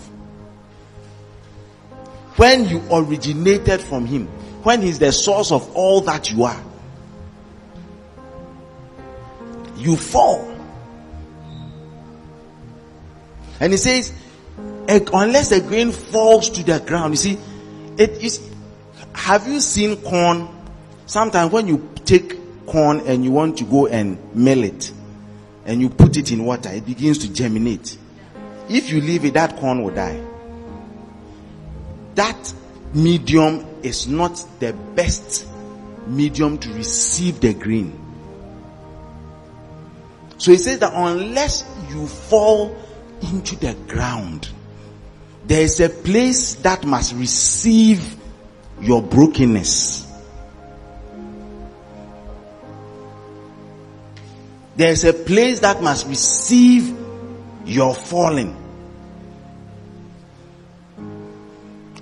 When 2.36 2.68
you 2.68 2.80
originated 2.88 3.80
from 3.80 4.06
him. 4.06 4.28
When 4.62 4.80
he's 4.80 5.00
the 5.00 5.10
source 5.10 5.50
of 5.50 5.74
all 5.74 6.02
that 6.02 6.30
you 6.30 6.44
are. 6.44 6.62
You 9.76 9.96
fall 9.96 10.52
And 13.58 13.72
he 13.72 13.76
says, 13.76 14.12
eh, 14.86 15.00
unless 15.12 15.50
a 15.50 15.60
grain 15.60 15.90
falls 15.90 16.48
to 16.50 16.62
the 16.62 16.78
ground, 16.78 17.14
you 17.14 17.16
see, 17.16 17.38
it 17.96 18.10
is. 18.22 18.40
Have 19.14 19.48
you 19.48 19.60
seen 19.60 19.96
corn? 19.96 20.48
Sometimes 21.06 21.52
when 21.52 21.66
you 21.66 21.90
take 22.04 22.41
corn 22.72 23.00
and 23.00 23.24
you 23.24 23.30
want 23.30 23.58
to 23.58 23.64
go 23.64 23.86
and 23.86 24.18
mill 24.34 24.64
it, 24.64 24.92
and 25.64 25.80
you 25.80 25.88
put 25.88 26.16
it 26.16 26.32
in 26.32 26.44
water, 26.44 26.70
it 26.70 26.84
begins 26.84 27.18
to 27.18 27.32
germinate. 27.32 27.96
If 28.68 28.90
you 28.90 29.00
leave 29.00 29.24
it, 29.24 29.34
that 29.34 29.56
corn 29.58 29.82
will 29.82 29.94
die. 29.94 30.20
That 32.14 32.54
medium 32.94 33.64
is 33.82 34.08
not 34.08 34.44
the 34.58 34.72
best 34.72 35.46
medium 36.06 36.58
to 36.58 36.72
receive 36.72 37.40
the 37.40 37.54
grain. 37.54 37.98
So 40.38 40.50
he 40.50 40.58
says 40.58 40.80
that 40.80 40.92
unless 40.94 41.64
you 41.90 42.06
fall 42.08 42.76
into 43.22 43.56
the 43.56 43.74
ground. 43.86 44.48
There 45.44 45.62
is 45.62 45.80
a 45.80 45.88
place 45.88 46.54
that 46.56 46.84
must 46.84 47.14
receive 47.14 48.16
your 48.80 49.02
brokenness. 49.02 50.11
There 54.76 54.90
is 54.90 55.04
a 55.04 55.12
place 55.12 55.60
that 55.60 55.82
must 55.82 56.06
receive 56.06 56.96
your 57.64 57.94
falling. 57.94 58.56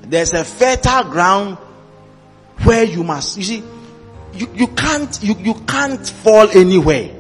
There's 0.03 0.33
a 0.33 0.45
fertile 0.45 1.05
ground 1.05 1.57
where 2.63 2.85
you 2.85 3.05
must, 3.05 3.37
you 3.37 3.43
see, 3.43 3.63
you, 4.35 4.49
you 4.55 4.67
can't, 4.69 5.23
you, 5.23 5.35
you 5.39 5.55
can't 5.67 6.07
fall 6.07 6.49
anywhere 6.51 7.11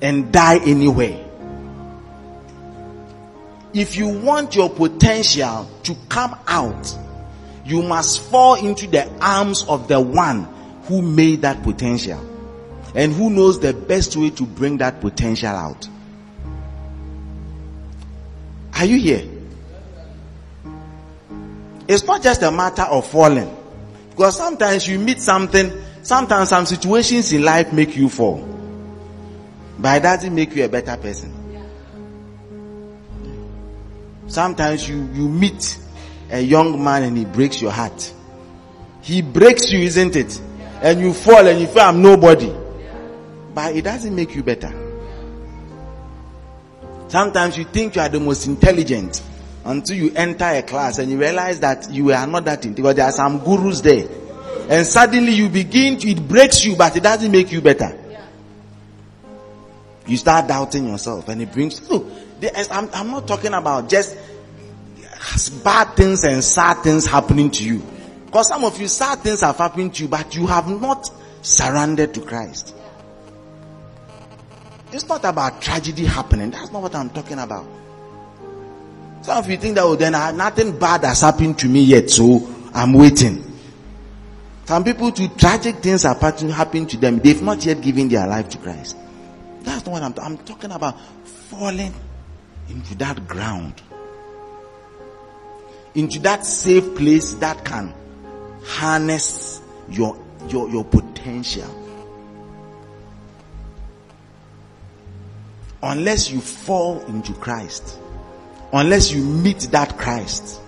and 0.00 0.32
die 0.32 0.58
anywhere 0.64 1.30
if 3.72 3.96
you 3.96 4.08
want 4.08 4.56
your 4.56 4.68
potential 4.68 5.68
to 5.84 5.96
come 6.08 6.36
out, 6.46 6.96
you 7.64 7.82
must 7.82 8.20
fall 8.20 8.54
into 8.54 8.86
the 8.86 9.08
arms 9.20 9.64
of 9.64 9.86
the 9.88 10.00
one 10.00 10.44
who 10.84 11.02
made 11.02 11.42
that 11.42 11.62
potential 11.62 12.26
and 12.94 13.12
who 13.12 13.30
knows 13.30 13.60
the 13.60 13.72
best 13.72 14.16
way 14.16 14.30
to 14.30 14.44
bring 14.44 14.78
that 14.78 15.00
potential 15.00 15.48
out. 15.48 15.88
Are 18.74 18.84
you 18.84 18.98
here? 18.98 19.28
It's 21.86 22.04
not 22.04 22.22
just 22.22 22.42
a 22.42 22.50
matter 22.50 22.82
of 22.82 23.06
falling. 23.06 23.56
Because 24.10 24.36
sometimes 24.36 24.86
you 24.86 24.98
meet 24.98 25.20
something, 25.20 25.72
sometimes 26.02 26.48
some 26.48 26.66
situations 26.66 27.32
in 27.32 27.42
life 27.42 27.72
make 27.72 27.96
you 27.96 28.08
fall. 28.08 28.46
But 29.78 29.98
it 29.98 30.02
doesn't 30.02 30.34
make 30.34 30.54
you 30.54 30.64
a 30.64 30.68
better 30.68 30.96
person. 30.96 31.34
Sometimes 34.28 34.88
you, 34.88 34.96
you 35.12 35.28
meet 35.28 35.78
a 36.30 36.40
young 36.40 36.82
man 36.82 37.02
and 37.02 37.16
he 37.18 37.24
breaks 37.24 37.60
your 37.60 37.72
heart. 37.72 38.14
He 39.02 39.22
breaks 39.22 39.70
you, 39.72 39.80
isn't 39.80 40.14
it? 40.14 40.40
And 40.82 41.00
you 41.00 41.12
fall 41.12 41.46
and 41.46 41.60
you 41.60 41.66
feel 41.66 41.82
I'm 41.82 42.00
nobody. 42.00 42.54
But 43.54 43.76
it 43.76 43.82
doesn't 43.82 44.14
make 44.14 44.34
you 44.34 44.42
better. 44.42 44.72
Sometimes 47.08 47.58
you 47.58 47.64
think 47.64 47.96
you 47.96 48.02
are 48.02 48.08
the 48.08 48.20
most 48.20 48.46
intelligent 48.46 49.22
until 49.64 49.96
you 49.96 50.12
enter 50.14 50.44
a 50.44 50.62
class 50.62 50.98
and 50.98 51.10
you 51.10 51.18
realize 51.18 51.60
that 51.60 51.90
you 51.90 52.12
are 52.12 52.26
not 52.26 52.44
that 52.44 52.64
intelligent. 52.64 52.96
There 52.96 53.06
are 53.06 53.12
some 53.12 53.44
gurus 53.44 53.80
there. 53.80 54.08
and 54.70 54.86
suddenly 54.86 55.32
you 55.32 55.48
begin 55.48 55.98
to, 55.98 56.08
it 56.08 56.28
breaks 56.28 56.64
you, 56.64 56.76
but 56.76 56.96
it 56.96 57.02
doesn't 57.02 57.32
make 57.32 57.50
you 57.50 57.60
better. 57.60 57.98
You 60.06 60.16
start 60.16 60.46
doubting 60.46 60.86
yourself 60.88 61.28
and 61.28 61.42
it 61.42 61.52
brings, 61.52 61.88
look, 61.90 62.06
I'm, 62.70 62.88
I'm 62.94 63.10
not 63.10 63.26
talking 63.26 63.52
about 63.52 63.90
just 63.90 64.16
bad 65.64 65.96
things 65.96 66.24
and 66.24 66.42
sad 66.42 66.82
things 66.82 67.06
happening 67.06 67.50
to 67.50 67.64
you. 67.64 67.82
Because 68.26 68.46
some 68.46 68.64
of 68.64 68.80
you, 68.80 68.86
sad 68.86 69.18
things 69.18 69.40
have 69.40 69.56
happened 69.56 69.94
to 69.96 70.04
you, 70.04 70.08
but 70.08 70.36
you 70.36 70.46
have 70.46 70.68
not 70.68 71.10
surrendered 71.42 72.14
to 72.14 72.20
Christ. 72.20 72.74
It's 74.92 75.06
not 75.08 75.24
about 75.24 75.62
tragedy 75.62 76.04
happening. 76.04 76.50
That's 76.50 76.72
not 76.72 76.82
what 76.82 76.94
I'm 76.94 77.10
talking 77.10 77.38
about. 77.38 77.66
Some 79.22 79.38
of 79.38 79.50
you 79.50 79.56
think 79.56 79.74
that, 79.76 79.84
oh, 79.84 79.96
then 79.96 80.14
uh, 80.14 80.32
nothing 80.32 80.78
bad 80.78 81.04
has 81.04 81.20
happened 81.20 81.58
to 81.60 81.68
me 81.68 81.82
yet, 81.82 82.10
so 82.10 82.48
I'm 82.74 82.94
waiting. 82.94 83.44
Some 84.64 84.84
people, 84.84 85.12
too, 85.12 85.28
tragic 85.28 85.76
things 85.76 86.04
are 86.04 86.14
happening 86.14 86.86
to 86.86 86.96
them. 86.96 87.18
They've 87.18 87.42
not 87.42 87.64
yet 87.64 87.80
given 87.82 88.08
their 88.08 88.26
life 88.26 88.48
to 88.50 88.58
Christ. 88.58 88.96
That's 89.62 89.84
not 89.84 89.92
what 89.92 90.02
I'm, 90.02 90.14
I'm 90.22 90.38
talking 90.38 90.70
about. 90.70 90.98
Falling 91.24 91.92
into 92.68 92.94
that 92.98 93.26
ground, 93.26 93.82
into 95.94 96.18
that 96.20 96.46
safe 96.46 96.94
place 96.96 97.34
that 97.34 97.64
can 97.64 97.92
harness 98.64 99.60
your 99.88 100.16
your 100.48 100.68
your 100.70 100.84
potential. 100.84 101.79
Unless 105.82 106.30
you 106.30 106.40
fall 106.40 107.00
into 107.06 107.32
Christ, 107.32 107.98
unless 108.72 109.12
you 109.12 109.24
meet 109.24 109.60
that 109.72 109.96
Christ 109.96 110.60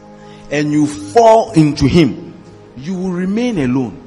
and 0.51 0.73
you 0.73 0.87
fall 0.87 1.53
into 1.53 1.87
Him, 1.87 2.35
you 2.77 2.95
will 2.95 3.13
remain 3.13 3.59
alone. 3.59 3.99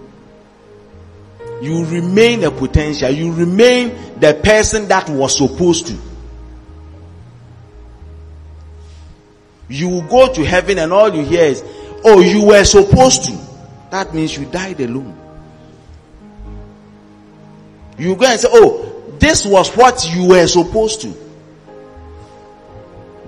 You 1.61 1.85
remain 1.85 2.43
a 2.43 2.51
potential. 2.51 3.09
You 3.09 3.31
remain 3.31 4.19
the 4.19 4.39
person 4.43 4.87
that 4.89 5.09
was 5.09 5.37
supposed 5.37 5.87
to. 5.87 5.97
You 9.67 9.89
will 9.89 10.01
go 10.03 10.31
to 10.33 10.43
heaven 10.45 10.77
and 10.79 10.91
all 10.91 11.13
you 11.13 11.23
hear 11.23 11.45
is, 11.45 11.63
oh, 12.03 12.19
you 12.19 12.45
were 12.45 12.63
supposed 12.63 13.25
to. 13.25 13.37
That 13.91 14.13
means 14.13 14.37
you 14.37 14.45
died 14.45 14.79
alone. 14.81 15.17
You 17.97 18.15
go 18.15 18.25
and 18.25 18.39
say, 18.39 18.47
oh, 18.51 18.94
this 19.25 19.43
was 19.43 19.75
what 19.75 20.07
you 20.13 20.27
were 20.27 20.45
supposed 20.45 21.01
to. 21.01 21.11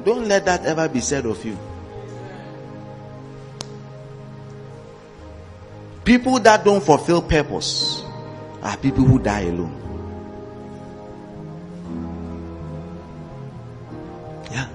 Don't 0.06 0.28
let 0.28 0.46
that 0.46 0.64
ever 0.64 0.88
be 0.88 1.00
said 1.00 1.26
of 1.26 1.44
you. 1.44 1.58
People 6.06 6.40
that 6.42 6.64
don't 6.64 6.84
fulfill 6.84 7.24
purpose 7.24 8.04
are 8.62 8.78
people 8.78 9.06
who 9.06 9.18
die 9.18 9.42
alone. 9.42 9.74
Yeah. 14.52 14.68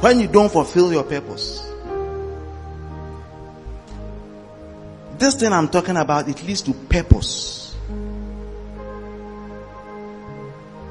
When 0.00 0.20
you 0.20 0.28
don't 0.28 0.50
fulfill 0.50 0.90
your 0.90 1.04
purpose, 1.04 1.70
this 5.18 5.34
thing 5.34 5.52
I'm 5.52 5.68
talking 5.68 5.98
about, 5.98 6.30
it 6.30 6.42
leads 6.44 6.62
to 6.62 6.72
purpose. 6.72 7.57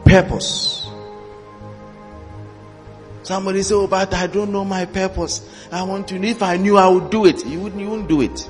Purpose. 0.08 0.88
Somebody 3.24 3.62
say, 3.62 3.76
Oh, 3.76 3.88
but 3.88 4.14
I 4.14 4.28
don't 4.28 4.52
know 4.54 4.64
my 4.64 4.86
purpose. 4.86 5.48
I 5.70 5.84
want 5.84 6.08
to, 6.10 6.20
know. 6.20 6.28
if 6.30 6.42
I 6.42 6.56
knew 6.56 6.78
I 6.78 6.88
would 6.88 7.10
do 7.10 7.26
it. 7.26 7.46
You 7.46 7.60
wouldn't, 7.60 7.82
you 7.82 7.90
wouldn't 7.90 8.08
do 8.08 8.22
it. 8.22 8.50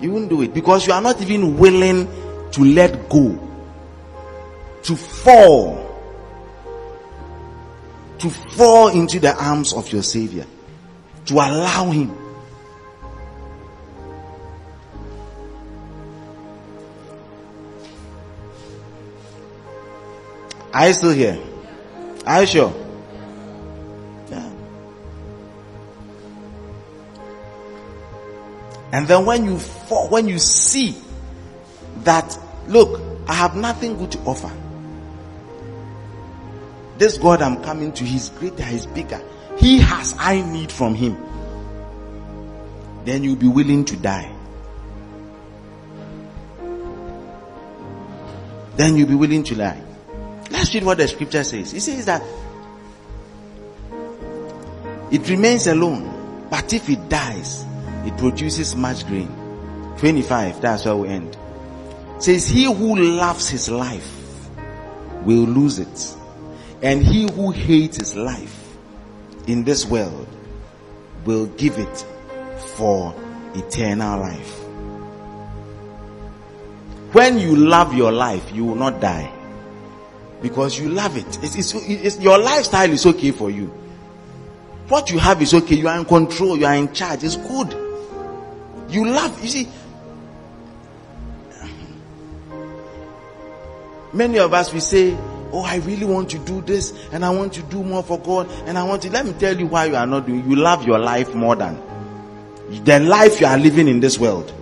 You 0.00 0.12
wouldn't 0.12 0.30
do 0.30 0.42
it 0.42 0.54
because 0.54 0.86
you 0.86 0.92
are 0.92 1.00
not 1.00 1.20
even 1.20 1.56
willing 1.56 2.06
to 2.52 2.64
let 2.64 3.08
go, 3.08 3.36
to 4.84 4.94
fall, 4.94 5.82
to 8.18 8.30
fall 8.30 8.88
into 8.88 9.18
the 9.18 9.34
arms 9.34 9.72
of 9.72 9.90
your 9.92 10.02
Savior, 10.02 10.46
to 11.24 11.34
allow 11.34 11.90
Him. 11.90 12.25
Are 20.76 20.88
you 20.88 20.92
still 20.92 21.12
here? 21.12 21.38
Are 22.26 22.42
you 22.42 22.46
sure? 22.46 22.86
And 28.92 29.08
then 29.08 29.24
when 29.24 29.44
you 29.44 29.58
fall, 29.58 30.08
when 30.08 30.28
you 30.28 30.38
see 30.38 30.96
that, 32.04 32.38
look, 32.66 33.00
I 33.26 33.34
have 33.34 33.56
nothing 33.56 33.96
good 33.96 34.12
to 34.12 34.18
offer. 34.20 34.50
This 36.98 37.18
God 37.18 37.42
I'm 37.42 37.62
coming 37.62 37.92
to, 37.92 38.04
He's 38.04 38.28
greater, 38.30 38.62
He's 38.62 38.86
bigger. 38.86 39.20
He 39.58 39.78
has 39.78 40.14
I 40.18 40.42
need 40.42 40.70
from 40.70 40.94
Him. 40.94 41.16
Then 43.04 43.24
you'll 43.24 43.36
be 43.36 43.48
willing 43.48 43.84
to 43.86 43.96
die. 43.96 44.30
Then 48.76 48.96
you'll 48.96 49.08
be 49.08 49.14
willing 49.14 49.42
to 49.44 49.54
die. 49.54 49.82
Let's 50.66 50.74
read 50.74 50.84
what 50.84 50.98
the 50.98 51.06
scripture 51.06 51.44
says. 51.44 51.72
It 51.72 51.80
says 51.80 52.06
that 52.06 52.24
it 55.12 55.28
remains 55.30 55.68
alone, 55.68 56.48
but 56.50 56.72
if 56.72 56.90
it 56.90 57.08
dies, 57.08 57.64
it 58.04 58.18
produces 58.18 58.74
much 58.74 59.06
grain. 59.06 59.28
25, 59.98 60.60
that's 60.60 60.84
where 60.84 60.96
we 60.96 61.08
end. 61.08 61.38
It 62.16 62.22
says, 62.24 62.48
He 62.48 62.64
who 62.64 62.96
loves 62.96 63.48
his 63.48 63.68
life 63.68 64.10
will 65.22 65.44
lose 65.44 65.78
it, 65.78 66.16
and 66.82 67.00
he 67.00 67.30
who 67.30 67.52
hates 67.52 67.98
his 67.98 68.16
life 68.16 68.76
in 69.46 69.62
this 69.62 69.86
world 69.86 70.26
will 71.24 71.46
give 71.46 71.78
it 71.78 72.06
for 72.74 73.14
eternal 73.54 74.18
life. 74.18 74.58
When 77.12 77.38
you 77.38 77.54
love 77.54 77.94
your 77.94 78.10
life, 78.10 78.52
you 78.52 78.64
will 78.64 78.74
not 78.74 79.00
die 79.00 79.32
because 80.42 80.78
you 80.78 80.88
love 80.88 81.16
it. 81.16 81.26
It's, 81.42 81.56
it's, 81.56 81.74
it's, 81.74 82.20
your 82.20 82.38
lifestyle 82.38 82.90
is 82.90 83.06
okay 83.06 83.30
for 83.30 83.50
you. 83.50 83.66
What 84.88 85.10
you 85.10 85.18
have 85.18 85.42
is 85.42 85.54
okay. 85.54 85.76
You 85.76 85.88
are 85.88 85.98
in 85.98 86.04
control. 86.04 86.56
You 86.56 86.66
are 86.66 86.74
in 86.74 86.92
charge. 86.92 87.24
It's 87.24 87.36
good. 87.36 87.72
You 88.88 89.06
love, 89.06 89.42
you 89.42 89.48
see, 89.48 89.68
many 94.12 94.38
of 94.38 94.54
us 94.54 94.72
we 94.72 94.80
say, 94.80 95.16
Oh, 95.52 95.62
I 95.62 95.76
really 95.76 96.04
want 96.04 96.30
to 96.30 96.38
do 96.38 96.60
this 96.60 96.92
and 97.12 97.24
I 97.24 97.30
want 97.30 97.52
to 97.54 97.62
do 97.62 97.82
more 97.82 98.02
for 98.02 98.18
God 98.18 98.50
and 98.66 98.76
I 98.76 98.82
want 98.82 99.02
to 99.02 99.10
let 99.10 99.24
me 99.24 99.32
tell 99.32 99.56
you 99.56 99.66
why 99.66 99.86
you 99.86 99.96
are 99.96 100.06
not 100.06 100.26
doing 100.26 100.48
you 100.48 100.56
love 100.56 100.84
your 100.84 100.98
life 100.98 101.34
more 101.34 101.54
than 101.54 101.80
the 102.84 102.98
life 103.00 103.40
you 103.40 103.46
are 103.46 103.56
living 103.56 103.86
in 103.88 104.00
this 104.00 104.18
world. 104.18 104.52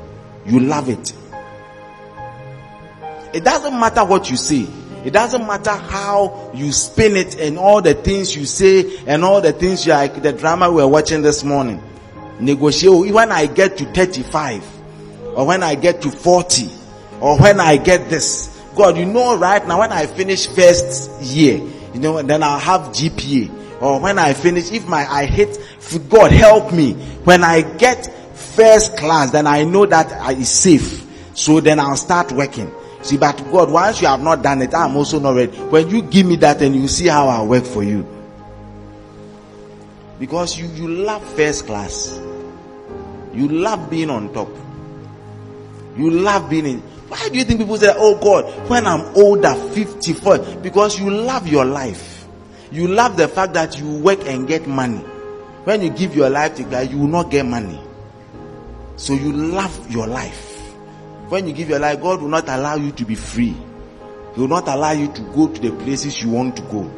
You 0.47 0.61
love 0.61 0.89
it. 0.91 1.13
It 3.35 3.45
doesn't 3.45 3.79
matter 3.79 4.05
what 4.05 4.31
you 4.31 4.37
say. 4.37 4.67
It 5.05 5.13
doesn't 5.13 5.47
matter 5.47 5.71
how 5.71 6.51
you 6.55 6.73
spin 6.73 7.17
it 7.17 7.39
and 7.39 7.59
all 7.59 7.83
the 7.83 7.95
things 7.95 8.35
you 8.35 8.47
say 8.47 9.05
and 9.07 9.23
all 9.23 9.41
the 9.41 9.53
things 9.53 9.87
you 9.87 9.93
like 9.93 10.23
the 10.23 10.33
drama 10.33 10.71
we 10.71 10.81
are 10.81 10.89
watching 10.89 11.21
this 11.21 11.45
morning 11.45 11.83
negotiate 12.41 13.13
when 13.13 13.31
I 13.31 13.47
get 13.47 13.77
to 13.79 13.85
35 13.85 14.65
or 15.37 15.47
when 15.47 15.63
I 15.63 15.75
get 15.75 16.03
to 16.03 16.11
40 16.11 16.71
or 17.21 17.39
when 17.39 17.61
I 17.61 17.77
get 17.77 18.09
this. 18.09 18.51
God, 18.75 18.97
you 18.97 19.05
know, 19.05 19.37
right 19.37 19.65
now 19.67 19.81
when 19.81 19.93
I 19.93 20.07
finish 20.07 20.47
first 20.47 21.21
year, 21.23 21.59
you 21.93 22.01
know, 22.01 22.23
then 22.23 22.43
I'll 22.43 22.59
have 22.59 22.93
GPA 22.93 23.81
or 23.81 24.01
when 24.01 24.19
I 24.19 24.33
finish, 24.33 24.73
if 24.73 24.87
my, 24.89 25.07
I 25.07 25.27
hit, 25.27 25.59
God 26.09 26.33
help 26.33 26.73
me. 26.73 26.95
When 27.25 27.45
I 27.45 27.61
get 27.61 28.07
first 28.35 28.97
class, 28.97 29.31
then 29.31 29.47
I 29.47 29.65
know 29.65 29.85
that 29.87 30.13
I 30.13 30.33
is 30.33 30.49
safe. 30.49 31.07
So 31.35 31.61
then 31.61 31.79
I'll 31.79 31.97
start 31.97 32.33
working. 32.33 32.73
See, 33.05 33.19
but 33.19 33.37
God, 33.53 33.71
once 33.71 34.01
you 34.01 34.07
have 34.09 34.23
not 34.23 34.43
done 34.43 34.63
it, 34.63 34.73
I'm 34.73 34.97
also 34.97 35.21
not 35.21 35.35
ready. 35.35 35.53
When 35.59 35.91
you 35.91 36.01
give 36.01 36.25
me 36.25 36.37
that 36.37 36.63
and 36.63 36.75
you 36.75 36.89
see 36.89 37.07
how 37.07 37.29
I 37.29 37.43
work 37.43 37.65
for 37.67 37.83
you. 37.83 38.07
Because 40.19 40.59
you, 40.59 40.67
you 40.69 40.89
love 40.89 41.23
first 41.37 41.67
class. 41.67 42.19
You 43.35 43.49
love 43.49 43.91
being 43.91 44.09
on 44.09 44.33
top. 44.33 44.49
You 45.99 46.11
love 46.13 46.49
being 46.49 46.65
in. 46.65 46.81
Why 46.81 47.29
do 47.29 47.37
you 47.37 47.45
think 47.45 47.61
people 47.61 47.77
say, 47.77 47.93
Oh 47.95 48.17
God, 48.19 48.71
when 48.71 48.87
I'm 48.87 49.03
older, 49.15 49.55
54? 49.55 50.39
Because 50.63 50.99
you 50.99 51.11
love 51.11 51.47
your 51.47 51.67
life. 51.67 52.27
You 52.73 52.89
love 52.89 53.19
the 53.19 53.29
fact 53.29 53.53
that 53.53 53.79
you 53.79 53.99
work 53.99 54.27
and 54.27 54.49
get 54.49 54.67
money. 54.67 55.01
When 55.65 55.83
you 55.83 55.91
give 55.91 56.17
your 56.17 56.31
life 56.31 56.55
to 56.57 56.63
God, 56.65 56.91
you 56.91 57.01
will 57.01 57.09
not 57.09 57.31
get 57.31 57.45
money. 57.45 57.79
So 58.97 59.13
you 59.13 59.31
love 59.31 59.91
your 59.91 60.07
life. 60.07 60.54
When 61.29 61.47
you 61.47 61.53
give 61.53 61.69
your 61.69 61.79
life, 61.79 62.01
God 62.01 62.21
will 62.21 62.29
not 62.29 62.49
allow 62.49 62.77
you 62.77 62.93
to 62.93 63.05
be 63.05 63.15
free. 63.15 63.57
He 64.35 64.41
will 64.41 64.49
not 64.49 64.69
allow 64.69 64.93
you 64.93 65.13
to 65.13 65.21
go 65.35 65.49
to 65.49 65.61
the 65.61 65.71
places 65.85 66.23
you 66.23 66.31
want 66.31 66.57
to 66.57 66.63
go. 66.65 66.91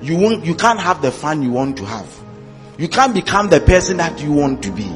You 0.00 0.16
won't, 0.16 0.44
you 0.44 0.54
can't 0.54 0.80
have 0.80 1.02
the 1.02 1.10
fun 1.10 1.42
you 1.42 1.50
want 1.50 1.76
to 1.78 1.84
have. 1.84 2.08
You 2.78 2.88
can't 2.88 3.14
become 3.14 3.48
the 3.48 3.60
person 3.60 3.98
that 3.98 4.20
you 4.20 4.32
want 4.32 4.62
to 4.64 4.70
be. 4.70 4.90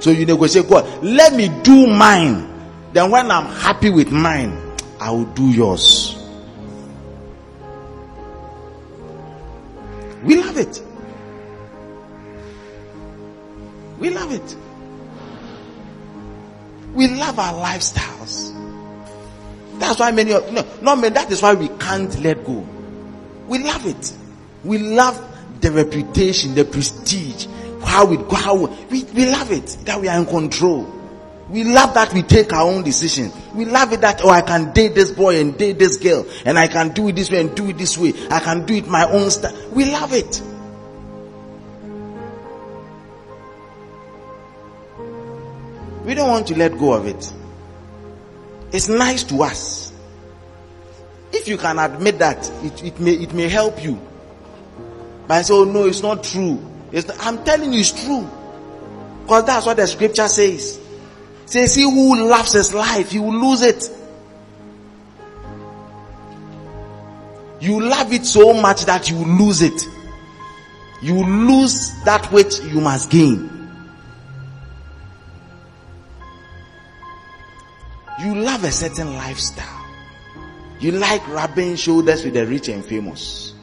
So 0.00 0.10
you 0.10 0.26
negotiate, 0.26 0.68
God, 0.68 1.04
let 1.04 1.34
me 1.34 1.48
do 1.62 1.86
mine. 1.86 2.48
Then 2.92 3.10
when 3.10 3.30
I'm 3.30 3.46
happy 3.46 3.90
with 3.90 4.10
mine, 4.10 4.58
I 5.00 5.10
will 5.10 5.24
do 5.26 5.48
yours. 5.50 6.18
We 10.22 10.36
love 10.36 10.56
it. 10.56 10.82
We 13.98 14.10
love 14.10 14.32
it. 14.32 14.56
We 16.94 17.08
love 17.08 17.38
our 17.38 17.54
lifestyles. 17.54 18.58
That's 19.78 19.98
why 19.98 20.10
many 20.12 20.32
of 20.32 20.52
no, 20.52 20.64
not 20.80 20.98
many, 20.98 21.14
that 21.14 21.30
is 21.30 21.42
why 21.42 21.54
we 21.54 21.68
can't 21.68 22.16
let 22.20 22.44
go. 22.44 22.66
We 23.46 23.58
love 23.58 23.86
it. 23.86 24.12
We 24.64 24.78
love 24.78 25.20
the 25.60 25.72
reputation, 25.72 26.54
the 26.54 26.64
prestige, 26.64 27.46
how 27.82 28.04
we 28.04 28.16
go, 28.16 28.34
how 28.34 28.54
we, 28.56 29.04
we 29.04 29.26
love 29.30 29.50
it 29.50 29.76
that 29.84 30.00
we 30.00 30.08
are 30.08 30.18
in 30.18 30.26
control. 30.26 31.00
We 31.48 31.64
love 31.64 31.94
that 31.94 32.12
we 32.14 32.22
take 32.22 32.52
our 32.52 32.62
own 32.62 32.82
decision. 32.82 33.30
We 33.54 33.64
love 33.64 33.92
it 33.92 34.00
that, 34.00 34.24
oh, 34.24 34.30
I 34.30 34.40
can 34.40 34.72
date 34.72 34.94
this 34.94 35.10
boy 35.10 35.38
and 35.38 35.56
date 35.58 35.78
this 35.78 35.96
girl 35.98 36.26
and 36.44 36.58
I 36.58 36.66
can 36.66 36.90
do 36.90 37.08
it 37.08 37.16
this 37.16 37.30
way 37.30 37.40
and 37.40 37.54
do 37.54 37.68
it 37.68 37.76
this 37.76 37.98
way. 37.98 38.14
I 38.30 38.40
can 38.40 38.64
do 38.64 38.74
it 38.74 38.86
my 38.86 39.04
own 39.10 39.30
style. 39.30 39.54
We 39.70 39.90
love 39.90 40.12
it. 40.12 40.40
We 46.12 46.16
don't 46.16 46.28
want 46.28 46.46
to 46.48 46.58
let 46.58 46.76
go 46.76 46.92
of 46.92 47.06
it. 47.06 47.32
It's 48.70 48.86
nice 48.86 49.22
to 49.24 49.44
us. 49.44 49.94
If 51.32 51.48
you 51.48 51.56
can 51.56 51.78
admit 51.78 52.18
that, 52.18 52.52
it, 52.62 52.84
it 52.84 53.00
may 53.00 53.12
it 53.12 53.32
may 53.32 53.48
help 53.48 53.82
you. 53.82 53.98
But 55.26 55.38
I 55.38 55.40
say, 55.40 55.54
oh 55.54 55.64
no, 55.64 55.86
it's 55.86 56.02
not 56.02 56.22
true. 56.22 56.62
It's 56.92 57.08
not, 57.08 57.16
I'm 57.20 57.42
telling 57.44 57.72
you, 57.72 57.80
it's 57.80 58.04
true. 58.04 58.28
Because 59.22 59.46
that's 59.46 59.64
what 59.64 59.78
the 59.78 59.86
scripture 59.86 60.28
says. 60.28 60.76
It 61.44 61.48
says, 61.48 61.74
he 61.74 61.84
who 61.84 62.28
loves 62.28 62.52
his 62.52 62.74
life, 62.74 63.12
he 63.12 63.18
will 63.18 63.34
lose 63.34 63.62
it. 63.62 63.90
You 67.58 67.80
love 67.80 68.12
it 68.12 68.26
so 68.26 68.52
much 68.52 68.84
that 68.84 69.08
you 69.08 69.16
lose 69.16 69.62
it. 69.62 69.88
You 71.00 71.24
lose 71.24 71.90
that 72.04 72.30
which 72.30 72.60
you 72.60 72.82
must 72.82 73.08
gain. 73.08 73.51
You 78.22 78.36
love 78.36 78.62
a 78.62 78.70
certain 78.70 79.14
lifestyle. 79.14 79.84
You 80.78 80.92
like 80.92 81.26
rubbing 81.26 81.74
shoulders 81.74 82.24
with 82.24 82.34
the 82.34 82.46
rich 82.46 82.68
and 82.68 82.84
famous. 82.84 83.54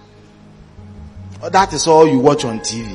That 1.41 1.71
is 1.71 1.87
all 1.87 2.05
you 2.05 2.19
watch 2.19 2.43
on 2.43 2.59
TV. 2.59 2.91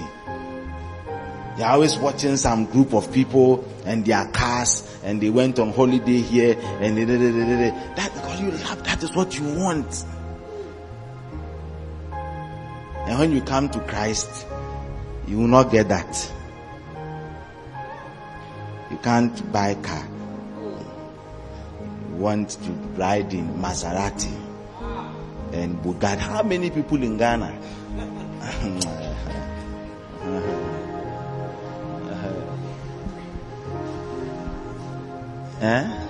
You're 1.57 1.69
always 1.69 1.97
watching 1.97 2.37
some 2.37 2.67
group 2.67 2.93
of 2.93 3.11
people 3.11 3.67
and 3.87 4.05
their 4.05 4.27
cars 4.29 4.99
and 5.05 5.23
they 5.23 5.31
went 5.31 5.59
on 5.59 5.73
holiday 5.73 6.21
here 6.21 6.55
and 6.81 6.99
they, 6.99 7.05
they, 7.05 7.17
they, 7.17 7.31
they, 7.31 7.71
that 7.97 8.13
because 8.13 8.41
you 8.43 8.51
love 8.51 8.85
that 8.85 9.03
is 9.03 9.15
what 9.15 9.39
you 9.39 9.45
want. 9.55 10.05
And 13.07 13.19
when 13.19 13.33
you 13.33 13.41
come 13.41 13.71
to 13.71 13.81
Christ, 13.81 14.47
you 15.27 15.39
will 15.39 15.49
not 15.49 15.71
get 15.71 15.89
that. 15.89 16.33
You 18.91 18.99
can't 18.99 19.53
buy 19.53 19.69
a 19.69 19.83
car 19.83 20.09
want 22.19 22.51
to 22.51 22.71
ride 22.97 23.33
in 23.35 23.49
Maserati 23.61 24.33
and 25.53 25.77
Bugatti. 25.83 26.19
How 26.19 26.43
many 26.43 26.71
people 26.71 27.03
in 27.03 27.17
Ghana? 27.17 27.53
eh? 35.61 36.01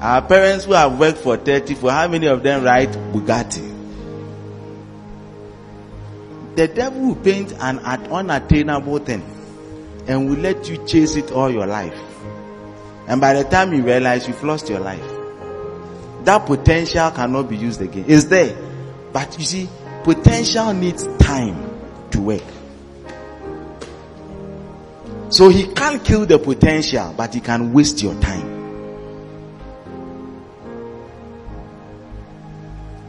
Our 0.00 0.22
parents 0.22 0.64
who 0.64 0.72
have 0.72 0.98
worked 0.98 1.18
for 1.18 1.36
30, 1.36 1.74
for 1.74 1.90
how 1.90 2.08
many 2.08 2.26
of 2.26 2.42
them 2.42 2.64
ride 2.64 2.90
Bugatti? 2.90 3.72
The 6.56 6.68
devil 6.68 7.00
will 7.08 7.16
paint 7.16 7.52
an 7.52 7.78
unattainable 7.80 8.98
thing 8.98 9.22
and 10.06 10.28
will 10.28 10.38
let 10.38 10.68
you 10.68 10.84
chase 10.86 11.16
it 11.16 11.32
all 11.32 11.50
your 11.50 11.66
life. 11.66 12.13
And 13.06 13.20
by 13.20 13.34
the 13.34 13.44
time 13.44 13.72
you 13.72 13.82
realize 13.82 14.26
you've 14.26 14.42
lost 14.42 14.68
your 14.68 14.80
life, 14.80 15.04
that 16.24 16.46
potential 16.46 17.10
cannot 17.10 17.48
be 17.48 17.56
used 17.56 17.82
again. 17.82 18.06
It's 18.08 18.24
there. 18.24 18.56
But 19.12 19.38
you 19.38 19.44
see, 19.44 19.68
potential 20.02 20.72
needs 20.72 21.06
time 21.18 21.70
to 22.10 22.20
work. 22.20 22.42
So 25.28 25.48
he 25.48 25.66
can't 25.66 26.02
kill 26.02 26.26
the 26.26 26.38
potential, 26.38 27.14
but 27.16 27.34
he 27.34 27.40
can 27.40 27.72
waste 27.72 28.02
your 28.02 28.18
time. 28.20 28.54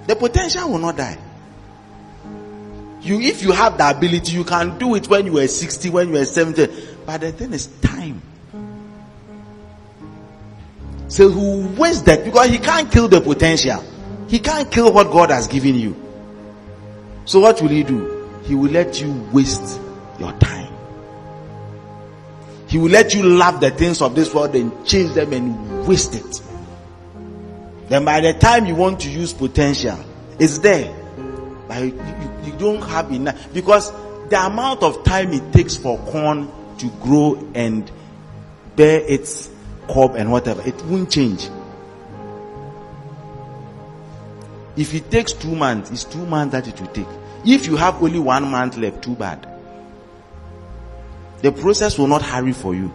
The 0.08 0.16
potential 0.16 0.70
will 0.70 0.80
not 0.80 0.98
die. 0.98 1.18
You, 3.02 3.20
if 3.22 3.44
you 3.44 3.52
have 3.52 3.78
the 3.78 3.90
ability, 3.90 4.34
you 4.34 4.44
can 4.44 4.78
do 4.78 4.96
it 4.96 5.08
when 5.08 5.28
you 5.28 5.34
were 5.34 5.48
60, 5.48 5.90
when 5.92 6.08
you 6.08 6.14
were 6.16 6.26
70. 6.26 6.68
But 7.06 7.22
the 7.22 7.32
thing 7.32 7.54
is 7.54 7.68
time. 7.82 8.22
So 11.08 11.30
who 11.30 11.68
waste 11.80 12.06
that 12.06 12.24
because 12.24 12.50
he 12.50 12.58
can't 12.58 12.92
kill 12.92 13.08
the 13.08 13.22
potential. 13.22 13.84
He 14.28 14.40
can't 14.40 14.72
kill 14.72 14.92
what 14.92 15.12
God 15.12 15.30
has 15.30 15.48
given 15.48 15.76
you. 15.76 15.96
So 17.26 17.40
what 17.40 17.62
will 17.62 17.70
he 17.70 17.84
do? 17.84 18.30
He 18.44 18.56
will 18.56 18.72
let 18.72 19.02
you 19.02 19.12
waste 19.32 19.80
your 20.20 20.32
time. 20.34 20.74
He 22.68 22.78
will 22.78 22.90
let 22.90 23.14
you 23.14 23.24
love 23.24 23.62
the 23.62 23.72
things 23.72 24.02
of 24.02 24.16
this 24.16 24.34
world 24.34 24.56
and 24.56 24.86
chase 24.86 25.14
them 25.14 25.34
and 25.34 25.88
waste 25.88 26.16
it. 26.16 26.42
Then 27.90 28.04
by 28.04 28.22
the 28.22 28.34
time 28.34 28.66
you 28.66 28.76
want 28.76 29.02
to 29.02 29.10
use 29.10 29.32
potential, 29.32 29.98
it's 30.40 30.60
there. 30.60 30.94
But 31.68 31.84
you, 31.84 32.00
you 32.44 32.54
don't 32.58 32.82
have 32.82 33.12
enough 33.12 33.54
because 33.54 33.92
the 34.30 34.44
amount 34.44 34.82
of 34.82 35.04
time 35.04 35.34
it 35.34 35.54
takes 35.54 35.78
for 35.78 35.98
corn 35.98 36.52
to 36.80 36.90
grow 37.02 37.52
and 37.54 37.90
bear 38.76 39.02
its 39.08 39.50
cob 39.88 40.16
and 40.16 40.32
whatever, 40.32 40.62
it 40.68 40.76
won't 40.86 41.12
change. 41.12 41.50
If 44.78 44.94
it 44.94 45.10
takes 45.10 45.32
two 45.34 45.56
months, 45.56 45.92
it's 45.92 46.04
two 46.04 46.26
months 46.26 46.52
that 46.52 46.68
it 46.68 46.80
will 46.80 46.88
take. 46.88 47.08
If 47.46 47.68
you 47.68 47.78
have 47.78 48.02
only 48.04 48.20
one 48.20 48.50
month 48.50 48.78
left, 48.78 49.04
too 49.04 49.16
bad. 49.16 49.48
The 51.42 51.52
process 51.52 51.98
will 51.98 52.08
not 52.08 52.22
hurry 52.22 52.54
for 52.54 52.74
you. 52.76 52.92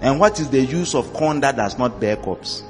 And 0.00 0.18
what 0.18 0.40
is 0.40 0.48
the 0.48 0.60
use 0.60 0.94
of 0.94 1.12
corn 1.12 1.40
that 1.40 1.56
does 1.56 1.78
not 1.78 2.00
bear 2.00 2.16
cobs? 2.16 2.62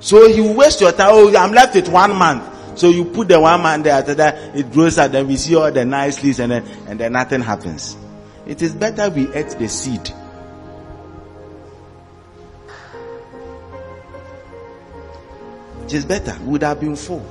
So 0.00 0.26
you 0.26 0.52
waste 0.52 0.80
your 0.80 0.92
time. 0.92 1.10
Oh, 1.12 1.34
I'm 1.36 1.52
left 1.52 1.74
with 1.74 1.88
one 1.88 2.14
month. 2.14 2.78
So 2.78 2.88
you 2.88 3.04
put 3.04 3.28
the 3.28 3.38
one 3.38 3.62
month 3.62 3.84
there, 3.84 3.94
after 3.94 4.14
that 4.14 4.56
it 4.56 4.72
grows 4.72 4.98
out, 4.98 5.12
then 5.12 5.26
we 5.26 5.36
see 5.36 5.54
all 5.54 5.70
the 5.70 5.84
nice 5.84 6.22
leaves, 6.22 6.40
and 6.40 6.50
then 6.50 6.66
and 6.88 6.98
then 6.98 7.12
nothing 7.12 7.40
happens. 7.40 7.96
It 8.46 8.62
is 8.62 8.74
better 8.74 9.08
we 9.08 9.32
ate 9.34 9.50
the 9.58 9.68
seed. 9.68 10.12
It 15.84 15.94
is 15.94 16.04
better. 16.04 16.36
Would 16.42 16.62
have 16.62 16.80
been 16.80 16.96
full. 16.96 17.24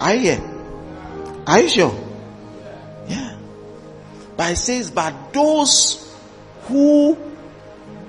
Are 0.00 0.14
you 0.14 0.20
here? 0.20 0.42
Are 1.46 1.60
you 1.60 1.68
sure? 1.68 1.94
Yeah. 3.08 3.36
But 4.36 4.52
it 4.52 4.56
says, 4.56 4.90
but 4.90 5.32
those 5.32 6.14
who 6.64 7.14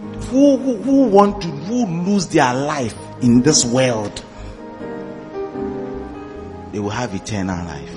who, 0.03 0.57
who, 0.57 0.75
who 0.77 1.03
want 1.07 1.41
to 1.41 1.47
who 1.47 1.85
lose 1.85 2.27
their 2.27 2.53
life 2.53 2.95
in 3.21 3.41
this 3.41 3.63
world, 3.65 4.23
they 6.71 6.79
will 6.79 6.89
have 6.89 7.13
eternal 7.15 7.65
life. 7.65 7.92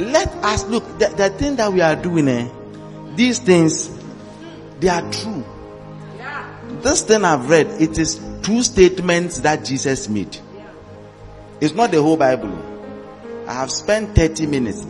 Let 0.00 0.28
us 0.44 0.64
look. 0.64 0.84
The, 0.98 1.08
the 1.08 1.30
thing 1.30 1.56
that 1.56 1.72
we 1.72 1.80
are 1.80 1.94
doing, 1.94 2.28
eh, 2.28 2.48
these 3.14 3.38
things, 3.38 3.90
they 4.80 4.88
are 4.88 5.02
true. 5.12 5.44
This 6.82 7.02
thing 7.02 7.24
I've 7.24 7.50
read, 7.50 7.66
it 7.80 7.98
is 7.98 8.18
two 8.42 8.62
statements 8.62 9.40
that 9.40 9.64
Jesus 9.64 10.08
made. 10.08 10.38
It's 11.60 11.74
not 11.74 11.90
the 11.90 12.00
whole 12.00 12.16
Bible. 12.16 12.56
I 13.46 13.52
have 13.52 13.70
spent 13.70 14.14
30 14.14 14.46
minutes 14.46 14.86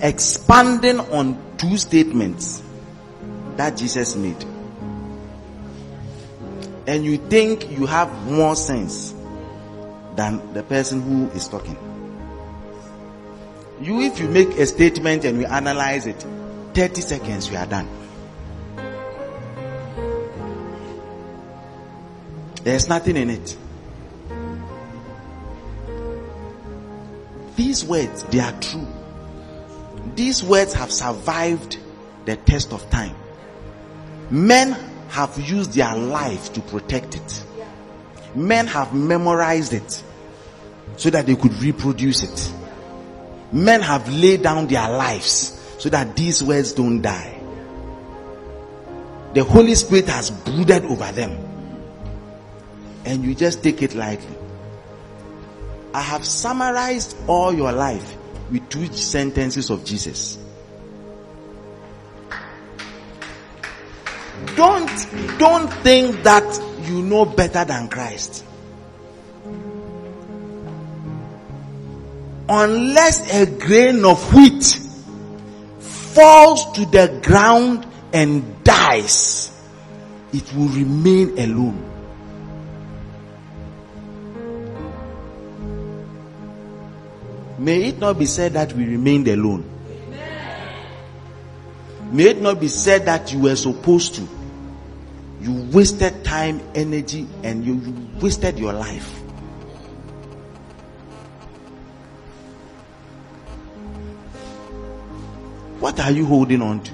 expanding 0.00 1.00
on 1.00 1.40
two 1.56 1.78
statements 1.78 2.62
that 3.56 3.76
Jesus 3.76 4.16
made. 4.16 4.44
And 6.86 7.04
you 7.04 7.16
think 7.16 7.70
you 7.70 7.86
have 7.86 8.12
more 8.30 8.56
sense 8.56 9.14
than 10.16 10.52
the 10.52 10.62
person 10.62 11.00
who 11.00 11.30
is 11.30 11.48
talking. 11.48 11.78
You, 13.82 14.00
if 14.00 14.20
you 14.20 14.28
make 14.28 14.48
a 14.58 14.66
statement 14.66 15.24
and 15.24 15.38
we 15.38 15.44
analyze 15.44 16.06
it, 16.06 16.24
30 16.72 17.00
seconds, 17.00 17.50
we 17.50 17.56
are 17.56 17.66
done. 17.66 17.88
There's 22.62 22.88
nothing 22.88 23.16
in 23.16 23.28
it. 23.28 23.56
These 27.56 27.84
words, 27.84 28.22
they 28.24 28.38
are 28.38 28.52
true. 28.60 28.86
These 30.14 30.44
words 30.44 30.74
have 30.74 30.92
survived 30.92 31.76
the 32.24 32.36
test 32.36 32.72
of 32.72 32.88
time. 32.88 33.16
Men 34.30 34.76
have 35.08 35.36
used 35.40 35.72
their 35.72 35.96
life 35.96 36.52
to 36.52 36.60
protect 36.60 37.16
it. 37.16 37.44
Men 38.36 38.68
have 38.68 38.94
memorized 38.94 39.72
it 39.72 40.04
so 40.96 41.10
that 41.10 41.26
they 41.26 41.34
could 41.34 41.54
reproduce 41.54 42.22
it. 42.22 42.61
Men 43.52 43.80
have 43.82 44.08
laid 44.08 44.42
down 44.42 44.66
their 44.66 44.88
lives 44.88 45.60
so 45.78 45.88
that 45.90 46.16
these 46.16 46.42
words 46.42 46.72
don't 46.72 47.02
die. 47.02 47.38
The 49.34 49.44
Holy 49.44 49.74
Spirit 49.74 50.06
has 50.08 50.30
brooded 50.30 50.84
over 50.84 51.10
them. 51.12 51.38
And 53.04 53.24
you 53.24 53.34
just 53.34 53.62
take 53.62 53.82
it 53.82 53.94
lightly. 53.94 54.36
I 55.94 56.00
have 56.00 56.24
summarized 56.24 57.16
all 57.26 57.52
your 57.52 57.72
life 57.72 58.16
with 58.50 58.68
two 58.68 58.86
sentences 58.92 59.70
of 59.70 59.84
Jesus. 59.84 60.38
Don't, 64.56 64.88
don't 65.38 65.72
think 65.82 66.22
that 66.22 66.86
you 66.86 67.02
know 67.02 67.24
better 67.24 67.64
than 67.64 67.88
Christ. 67.88 68.44
Unless 72.48 73.32
a 73.34 73.46
grain 73.46 74.04
of 74.04 74.34
wheat 74.34 74.64
falls 75.78 76.72
to 76.72 76.84
the 76.86 77.20
ground 77.22 77.86
and 78.12 78.64
dies, 78.64 79.50
it 80.32 80.52
will 80.54 80.68
remain 80.68 81.38
alone. 81.38 81.88
May 87.58 87.84
it 87.84 87.98
not 87.98 88.18
be 88.18 88.26
said 88.26 88.54
that 88.54 88.72
we 88.72 88.84
remained 88.86 89.28
alone. 89.28 89.64
May 92.10 92.24
it 92.24 92.42
not 92.42 92.60
be 92.60 92.68
said 92.68 93.06
that 93.06 93.32
you 93.32 93.40
were 93.40 93.56
supposed 93.56 94.16
to. 94.16 94.28
You 95.40 95.70
wasted 95.72 96.24
time, 96.24 96.60
energy, 96.74 97.26
and 97.42 97.64
you, 97.64 97.74
you 97.76 98.08
wasted 98.20 98.58
your 98.58 98.72
life. 98.72 99.21
What 105.82 105.98
are 105.98 106.12
you 106.12 106.26
holding 106.26 106.62
on 106.62 106.80
to? 106.80 106.92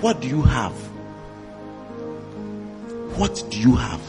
What 0.00 0.20
do 0.20 0.28
you 0.28 0.42
have? 0.42 0.72
What 3.18 3.44
do 3.50 3.58
you 3.58 3.74
have? 3.74 4.00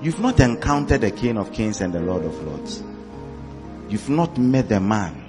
You've 0.00 0.20
not 0.20 0.38
encountered 0.38 1.00
the 1.00 1.10
King 1.10 1.36
of 1.36 1.52
Kings 1.52 1.80
and 1.80 1.92
the 1.92 1.98
Lord 1.98 2.24
of 2.24 2.40
Lords. 2.44 2.80
You've 3.88 4.08
not 4.08 4.38
met 4.38 4.68
the 4.68 4.78
man 4.78 5.24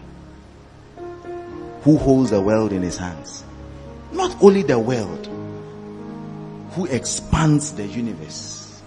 who 1.81 1.97
holds 1.97 2.29
the 2.29 2.41
world 2.41 2.73
in 2.73 2.83
his 2.83 2.97
hands. 2.97 3.43
Not 4.11 4.37
only 4.39 4.61
the 4.61 4.77
world, 4.77 5.27
who 6.73 6.85
expands 6.85 7.73
the 7.73 7.87
universe. 7.87 8.83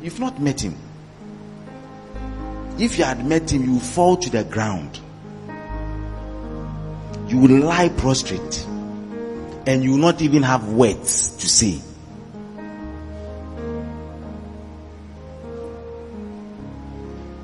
You've 0.00 0.20
not 0.20 0.40
met 0.40 0.60
him. 0.60 0.76
If 2.78 2.96
you 2.96 3.04
had 3.04 3.26
met 3.26 3.50
him, 3.52 3.64
you 3.64 3.72
will 3.72 3.80
fall 3.80 4.16
to 4.16 4.30
the 4.30 4.44
ground. 4.44 5.00
You 7.28 7.38
will 7.38 7.64
lie 7.64 7.88
prostrate. 7.88 8.64
And 9.66 9.82
you 9.82 9.90
will 9.92 9.98
not 9.98 10.22
even 10.22 10.44
have 10.44 10.68
words 10.68 11.36
to 11.38 11.48
say. 11.48 11.80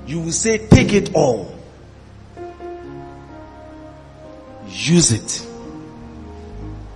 You 0.06 0.20
will 0.20 0.32
say, 0.32 0.59
Take 0.69 0.93
it 0.93 1.15
all. 1.15 1.52
Use 4.69 5.12
it. 5.12 5.47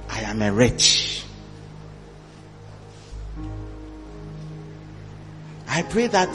I 0.08 0.20
am 0.20 0.40
a 0.42 0.52
wretch. 0.52 1.24
I 5.68 5.82
pray 5.82 6.06
that 6.06 6.28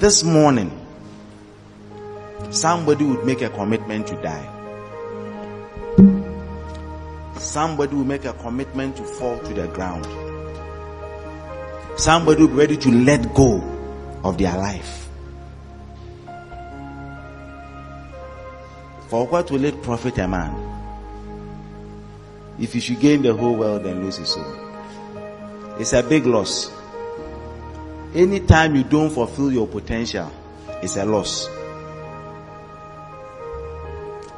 this 0.00 0.24
morning 0.24 0.70
somebody 2.50 3.04
would 3.04 3.22
make 3.26 3.42
a 3.42 3.50
commitment 3.50 4.06
to 4.06 4.14
die. 4.22 4.46
Somebody 7.38 7.94
will 7.94 8.04
make 8.04 8.24
a 8.24 8.32
commitment 8.32 8.96
to 8.96 9.02
fall 9.04 9.38
to 9.40 9.52
the 9.52 9.68
ground. 9.68 10.06
Somebody 12.00 12.40
will 12.40 12.48
be 12.48 12.54
ready 12.54 12.76
to 12.78 12.90
let 12.90 13.34
go 13.34 13.60
of 14.24 14.38
their 14.38 14.56
life. 14.56 15.08
For 19.08 19.26
what 19.26 19.50
will 19.50 19.64
it 19.66 19.82
profit 19.82 20.16
a 20.16 20.26
man 20.26 20.56
if 22.58 22.72
he 22.72 22.80
should 22.80 23.00
gain 23.00 23.20
the 23.20 23.34
whole 23.34 23.54
world 23.54 23.84
and 23.84 24.02
lose 24.02 24.16
his 24.16 24.30
soul? 24.30 24.56
It's 25.78 25.92
a 25.92 26.02
big 26.02 26.24
loss. 26.24 26.79
Anytime 28.14 28.74
you 28.74 28.82
don't 28.82 29.10
fulfill 29.10 29.52
your 29.52 29.68
potential, 29.68 30.30
it's 30.82 30.96
a 30.96 31.04
loss. 31.04 31.48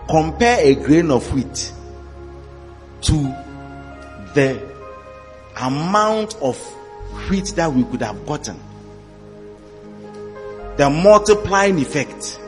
Compare 0.09 0.59
a 0.61 0.75
grain 0.75 1.11
of 1.11 1.33
wheat 1.33 1.73
to 3.03 3.15
the 4.35 4.61
amount 5.59 6.37
of 6.43 6.59
wheat 7.31 7.47
that 7.57 7.73
we 7.73 7.85
could 7.85 8.03
have 8.03 8.27
gotten. 8.27 8.61
The 10.77 10.91
multiplying 10.91 11.79
effect 11.79 12.41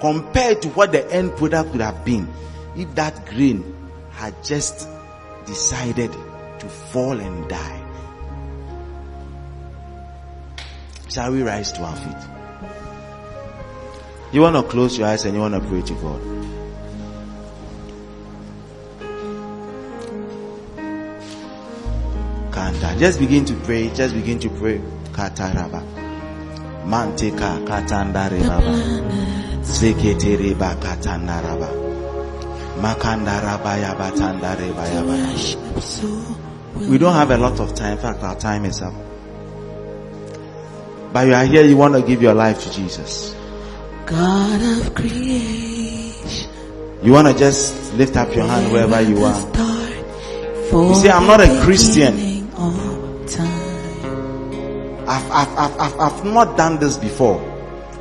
compared 0.00 0.62
to 0.62 0.68
what 0.70 0.92
the 0.92 1.08
end 1.12 1.36
product 1.36 1.70
would 1.70 1.80
have 1.80 2.04
been 2.04 2.28
if 2.76 2.92
that 2.96 3.26
grain 3.26 3.74
had 4.10 4.34
just 4.44 4.88
decided 5.46 6.12
to 6.58 6.68
fall 6.68 7.18
and 7.20 7.48
die. 7.48 7.85
Shall 11.16 11.32
we 11.32 11.42
rise 11.42 11.72
to 11.72 11.82
our 11.82 11.96
feet? 11.96 12.14
You 14.32 14.42
want 14.42 14.54
to 14.54 14.62
close 14.64 14.98
your 14.98 15.08
eyes 15.08 15.24
and 15.24 15.34
you 15.34 15.40
want 15.40 15.54
to 15.54 15.60
pray 15.60 15.80
to 15.80 15.94
God. 15.94 16.20
Kanda. 22.52 22.96
Just 22.98 23.18
begin 23.18 23.46
to 23.46 23.54
pray. 23.64 23.88
Just 23.94 24.12
begin 24.14 24.38
to 24.40 24.50
pray. 24.50 24.78
Kataraba. 25.12 25.80
Manteka 26.84 27.64
katandare 27.64 28.46
baba. 28.46 28.76
Zeketere 29.62 30.52
bakatandaraba. 30.54 31.70
Makandaraba 32.82 33.78
yabatandare. 33.80 34.68
We 36.90 36.98
don't 36.98 37.14
have 37.14 37.30
a 37.30 37.38
lot 37.38 37.58
of 37.58 37.74
time. 37.74 37.92
In 37.92 37.98
fact, 38.02 38.22
our 38.22 38.36
time 38.36 38.66
is 38.66 38.82
up. 38.82 38.92
But 41.16 41.28
you 41.28 41.32
are 41.32 41.46
here, 41.46 41.64
you 41.64 41.78
want 41.78 41.94
to 41.94 42.02
give 42.02 42.20
your 42.20 42.34
life 42.34 42.62
to 42.64 42.70
Jesus. 42.70 43.34
God 44.04 44.60
of 44.60 44.94
creation. 44.94 46.50
You 47.02 47.12
want 47.12 47.26
to 47.26 47.32
just 47.32 47.94
lift 47.94 48.18
up 48.18 48.36
your 48.36 48.46
hand 48.46 48.70
wherever 48.70 49.00
you 49.00 49.24
are. 49.24 49.40
You 50.72 50.94
see, 50.94 51.08
I'm 51.08 51.26
not 51.26 51.40
a 51.40 51.48
Christian. 51.64 52.12
I've, 55.08 55.30
I've, 55.30 55.56
I've, 55.56 55.80
I've, 55.80 56.00
I've 56.00 56.24
not 56.26 56.58
done 56.58 56.78
this 56.80 56.98
before. 56.98 57.40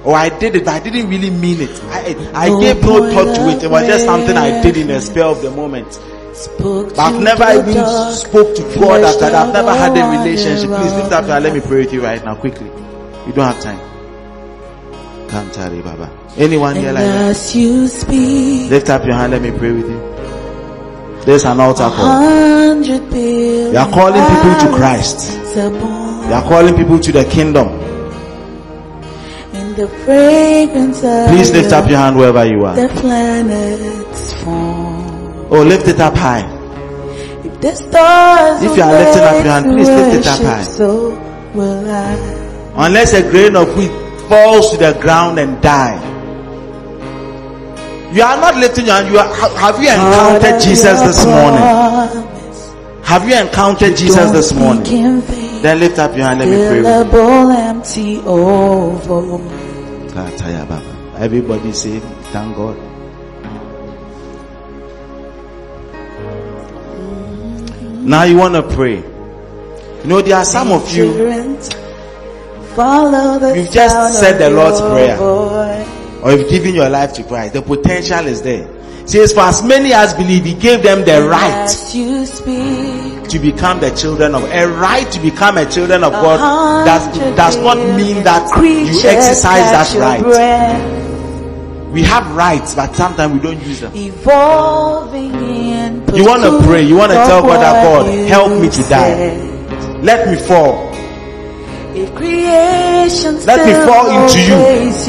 Or 0.03 0.13
I 0.13 0.27
did 0.27 0.57
it, 0.57 0.65
but 0.65 0.73
I 0.73 0.79
didn't 0.83 1.09
really 1.09 1.29
mean 1.29 1.61
it. 1.61 1.83
I, 1.85 2.15
I 2.33 2.49
No 2.49 2.59
gave 2.59 2.81
no 2.81 3.13
thought 3.13 3.33
to 3.33 3.47
it. 3.47 3.63
It 3.63 3.71
was 3.71 3.87
just 3.87 4.03
something 4.03 4.35
I 4.35 4.61
did 4.61 4.75
in 4.75 4.87
the 4.89 4.99
spell 4.99 5.31
of 5.31 5.41
the 5.41 5.51
moment. 5.51 5.87
But 6.59 6.99
I've 6.99 7.21
never 7.21 7.45
even 7.61 8.13
spoke 8.13 8.53
to 8.57 8.63
God 8.77 9.05
after 9.05 9.21
that. 9.21 9.35
I've 9.35 9.53
never 9.53 9.71
had 9.71 9.95
a 9.95 10.19
relationship. 10.19 10.67
Please 10.67 10.93
lift 10.95 11.13
up 11.13 11.23
your 11.23 11.31
hand. 11.31 11.45
Let 11.45 11.53
me 11.53 11.61
pray 11.61 11.85
with 11.85 11.93
you 11.93 12.03
right 12.03 12.21
now, 12.25 12.35
quickly. 12.35 12.69
We 13.25 13.31
don't 13.33 13.45
have 13.53 13.61
time. 13.61 13.79
Kantari 15.27 15.83
Baba. 15.83 16.09
Anyone 16.37 16.75
here 16.75 16.91
like 16.91 17.03
that? 17.03 17.55
you 17.55 17.87
speak, 17.87 18.69
Lift 18.69 18.89
up 18.89 19.05
your 19.05 19.15
hand. 19.15 19.31
Let 19.31 19.41
me 19.41 19.51
pray 19.51 19.71
with 19.71 19.89
you. 19.89 20.15
There's 21.25 21.43
an 21.45 21.59
altar 21.59 21.89
call. 21.89 22.21
You 22.83 23.77
are 23.77 23.89
calling 23.91 24.23
people 24.23 24.55
to 24.61 24.75
Christ. 24.75 25.31
You 25.55 26.33
are 26.33 26.43
calling 26.43 26.75
people 26.75 26.99
to 26.99 27.11
the 27.11 27.25
kingdom. 27.25 27.67
the 29.75 29.87
Please 31.29 31.51
lift 31.51 31.73
up 31.73 31.89
your 31.89 31.97
hand 31.97 32.17
wherever 32.17 32.45
you 32.45 32.63
are. 32.65 32.75
the 32.75 32.87
planets 32.99 34.33
form. 34.43 35.47
Oh, 35.51 35.63
lift 35.67 35.87
it 35.87 35.99
up 35.99 36.15
high. 36.15 36.45
If 37.43 37.59
the 37.61 37.75
stars 37.75 38.63
If 38.63 38.77
you 38.77 38.83
are 38.83 38.91
lifting 38.91 39.23
up 39.23 39.33
your 39.33 39.51
hand, 39.51 39.65
please 39.65 39.89
lift 39.89 40.15
it 40.19 40.27
up 40.27 40.39
high. 40.41 40.63
So 40.63 41.09
will 41.53 41.89
I. 41.89 42.44
Unless 42.77 43.13
a 43.13 43.21
grain 43.29 43.55
of 43.55 43.75
wheat 43.77 43.91
falls 44.27 44.71
to 44.71 44.77
the 44.77 44.93
ground 45.01 45.39
and 45.39 45.61
die. 45.61 45.95
You 48.13 48.21
are 48.23 48.37
not 48.39 48.55
lifting 48.55 48.85
your 48.85 48.95
hand. 48.95 49.07
You 49.09 49.17
are, 49.19 49.33
have 49.57 49.81
you 49.81 49.89
encountered 49.89 50.61
Jesus 50.61 50.99
this 51.01 51.25
morning? 51.25 52.33
Have 53.03 53.27
you 53.29 53.35
encountered 53.35 53.95
Jesus 53.95 54.31
this 54.31 54.53
morning? 54.53 54.83
Then 55.61 55.79
lift 55.79 55.99
up 55.99 56.15
your 56.17 56.25
hand. 56.25 56.39
Let 56.39 56.49
me 56.49 56.55
pray. 56.55 56.81
with 56.81 57.13
you. 57.13 57.49
Empty, 57.51 58.17
over. 58.25 59.37
Kataya 60.13 60.67
Baba. 60.67 61.15
Everybody 61.17 61.71
say, 61.71 61.99
thank 62.31 62.55
God. 62.55 62.77
Now 68.05 68.23
you 68.23 68.37
want 68.37 68.53
to 68.55 68.63
pray. 68.63 68.97
You 68.97 70.09
know, 70.09 70.21
there 70.21 70.37
are 70.37 70.45
some 70.45 70.71
of 70.71 70.87
you, 70.95 71.05
Children, 71.05 71.55
Follow 71.55 71.69
the 71.69 71.84
You've 73.55 73.71
just 73.71 74.19
said 74.19 74.37
the 74.37 74.49
Lord's 74.49 74.81
Prayer. 74.81 75.17
voice. 75.17 75.87
or 76.23 76.31
you've 76.31 76.49
given 76.49 76.73
your 76.73 76.89
life 76.89 77.13
to 77.13 77.23
Christ. 77.23 77.53
The 77.53 77.61
potential 77.61 78.25
is 78.25 78.41
there. 78.41 78.67
Says, 79.07 79.33
for 79.33 79.41
as 79.41 79.61
many 79.61 79.93
as 79.93 80.15
believe, 80.15 80.43
He 80.43 80.55
gave 80.55 80.81
them 80.81 81.05
the 81.05 81.27
right 81.29 81.67
speak, 81.67 83.29
to 83.29 83.37
become 83.37 83.79
the 83.79 83.91
children 83.91 84.33
of 84.33 84.43
a 84.45 84.67
right 84.67 85.09
to 85.11 85.19
become 85.19 85.57
a 85.59 85.69
children 85.69 86.03
of 86.03 86.11
God 86.13 86.85
does 86.85 87.35
does 87.35 87.57
not 87.57 87.77
mean 87.77 88.23
that 88.23 88.49
you 88.57 89.07
exercise 89.07 89.69
that 89.71 89.95
right. 89.99 90.23
breath, 90.23 91.91
We 91.91 92.01
have 92.03 92.35
rights, 92.35 92.73
but 92.73 92.95
sometimes 92.95 93.33
we 93.33 93.39
don't 93.39 93.61
use 93.63 93.81
them. 93.81 93.91
evolving 93.95 95.33
in 95.35 96.03
You 96.15 96.25
wanna 96.25 96.59
pray, 96.63 96.81
you 96.81 96.95
wanna 96.95 97.13
tell 97.13 97.41
God 97.43 97.61
that, 97.61 97.83
God, 97.83 98.27
help 98.27 98.59
me 98.59 98.69
to 98.69 98.81
die. 98.89 99.37
Let 100.01 100.27
me 100.27 100.35
fall. 100.35 100.94
If 101.95 102.13
creation 102.13 103.39
Let 103.47 103.63
me 103.63 103.71
fall 103.87 104.11
into 104.11 104.39
you. 104.43 104.59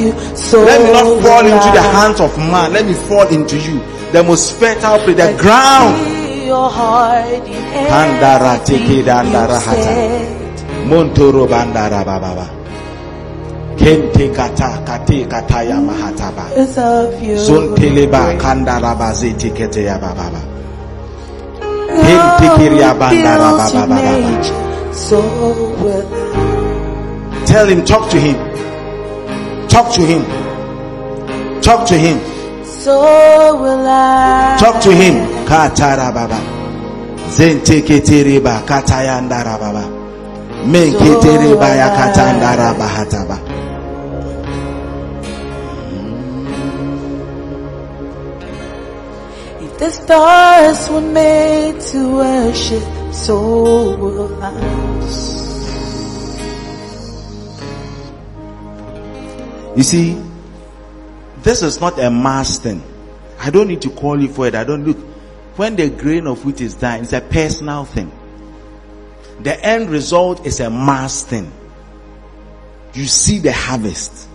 you, 0.06 0.36
so 0.36 0.62
Let 0.62 0.86
me 0.86 0.92
not 0.94 1.18
fall 1.20 1.42
into 1.42 1.70
the 1.74 1.82
hands 1.82 2.20
of 2.20 2.30
man. 2.38 2.74
Let 2.74 2.86
me 2.86 2.94
fall 2.94 3.26
into 3.26 3.58
you. 3.58 3.82
The 4.12 4.22
most 4.22 4.54
fertile 4.54 5.02
place, 5.02 5.16
the 5.16 5.34
ground. 5.36 5.98
See 5.98 6.46
your 6.46 6.70
heart 6.70 7.26
in 7.26 7.58
Handara 7.90 8.54
everything 8.62 8.86
teke 8.86 9.02
dandara 9.02 9.58
hata. 9.58 9.92
Montoro 10.86 11.48
bandara 11.50 12.04
bababa. 12.06 12.46
Kente 13.76 14.30
kata 14.32 14.78
kate 14.86 15.26
kataya 15.26 15.82
mahataba. 15.82 16.46
Because. 16.54 17.50
Zonteleba 17.50 18.38
kandara 18.38 18.94
bazete 18.94 19.50
kete 19.50 19.82
ya 19.90 19.98
bababa. 19.98 20.38
Kente 21.98 22.46
kiria 22.56 22.94
bandara 22.94 23.58
bababa. 23.58 24.94
So 24.94 25.18
will. 25.82 26.25
Tell 27.46 27.68
him, 27.68 27.84
talk 27.84 28.10
to 28.10 28.18
him. 28.18 28.36
Talk 29.68 29.94
to 29.94 30.02
him. 30.02 30.22
Talk 31.62 31.86
to 31.88 31.96
him. 31.96 32.18
So 32.64 33.56
will 33.60 33.86
I. 33.86 34.56
Talk 34.58 34.82
to 34.82 34.92
him. 34.92 35.14
Katara 35.46 36.12
baba. 36.12 36.40
Zente 37.30 37.82
ketereba 37.82 38.62
katayandara 38.66 39.58
baba. 39.58 39.84
Men 40.66 40.92
ketereba 40.92 41.68
ya 41.76 41.88
katandara 41.96 42.74
bahataba. 42.78 43.38
If 49.60 49.78
the 49.78 49.90
stars 49.90 50.90
were 50.90 51.00
made 51.00 51.80
to 51.92 52.16
worship, 52.16 52.84
so 53.12 53.96
will 53.96 54.42
I. 54.42 54.85
You 59.76 59.82
see, 59.82 60.20
this 61.42 61.62
is 61.62 61.80
not 61.80 61.98
a 62.00 62.10
mass 62.10 62.58
thing. 62.58 62.82
I 63.38 63.50
don't 63.50 63.68
need 63.68 63.82
to 63.82 63.90
call 63.90 64.20
you 64.20 64.28
for 64.28 64.46
it. 64.46 64.54
I 64.54 64.64
don't 64.64 64.84
look. 64.86 64.96
When 65.56 65.76
the 65.76 65.90
grain 65.90 66.26
of 66.26 66.44
wheat 66.44 66.62
is 66.62 66.74
done, 66.74 67.02
it's 67.02 67.12
a 67.12 67.20
personal 67.20 67.84
thing. 67.84 68.10
The 69.40 69.62
end 69.64 69.90
result 69.90 70.46
is 70.46 70.60
a 70.60 70.70
mass 70.70 71.24
thing. 71.24 71.52
You 72.94 73.04
see 73.04 73.38
the 73.38 73.52
harvest. 73.52 74.28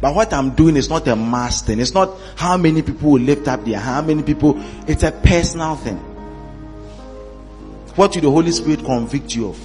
But 0.00 0.14
what 0.14 0.32
I'm 0.32 0.50
doing 0.54 0.76
is 0.76 0.88
not 0.88 1.08
a 1.08 1.16
mass 1.16 1.62
thing. 1.62 1.80
It's 1.80 1.94
not 1.94 2.16
how 2.36 2.56
many 2.56 2.82
people 2.82 3.10
will 3.12 3.20
lift 3.20 3.48
up 3.48 3.64
their 3.64 3.80
how 3.80 4.02
many 4.02 4.22
people. 4.22 4.62
It's 4.86 5.02
a 5.02 5.10
personal 5.10 5.74
thing. 5.74 5.96
What 7.96 8.14
will 8.14 8.22
the 8.22 8.30
Holy 8.30 8.52
Spirit 8.52 8.84
convict 8.84 9.34
you 9.34 9.48
of? 9.48 9.58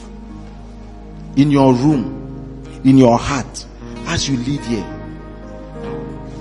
In 1.38 1.52
your 1.52 1.74
room, 1.74 2.82
in 2.84 2.98
your 2.98 3.20
heart, 3.20 3.68
as 4.08 4.28
you 4.28 4.38
lead 4.38 4.62
here. 4.62 4.88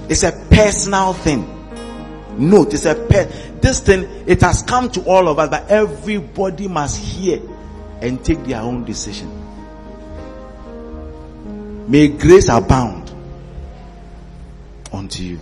It's 0.09 0.23
a 0.23 0.33
personal 0.51 1.13
thing. 1.13 1.57
Note, 2.37 2.75
it's 2.75 2.87
a 2.87 2.95
pe- 2.95 3.27
this 3.61 3.81
thing, 3.81 4.05
it 4.27 4.41
has 4.41 4.63
come 4.63 4.91
to 4.93 5.03
all 5.05 5.29
of 5.29 5.39
us, 5.39 5.51
but 5.51 5.69
everybody 5.71 6.69
must 6.69 6.99
hear 6.99 7.41
and 8.01 8.25
take 8.25 8.43
their 8.45 8.61
own 8.61 8.85
decision. 8.85 9.31
May 11.89 12.09
grace 12.09 12.49
abound 12.49 13.13
unto 14.93 15.23
you. 15.23 15.39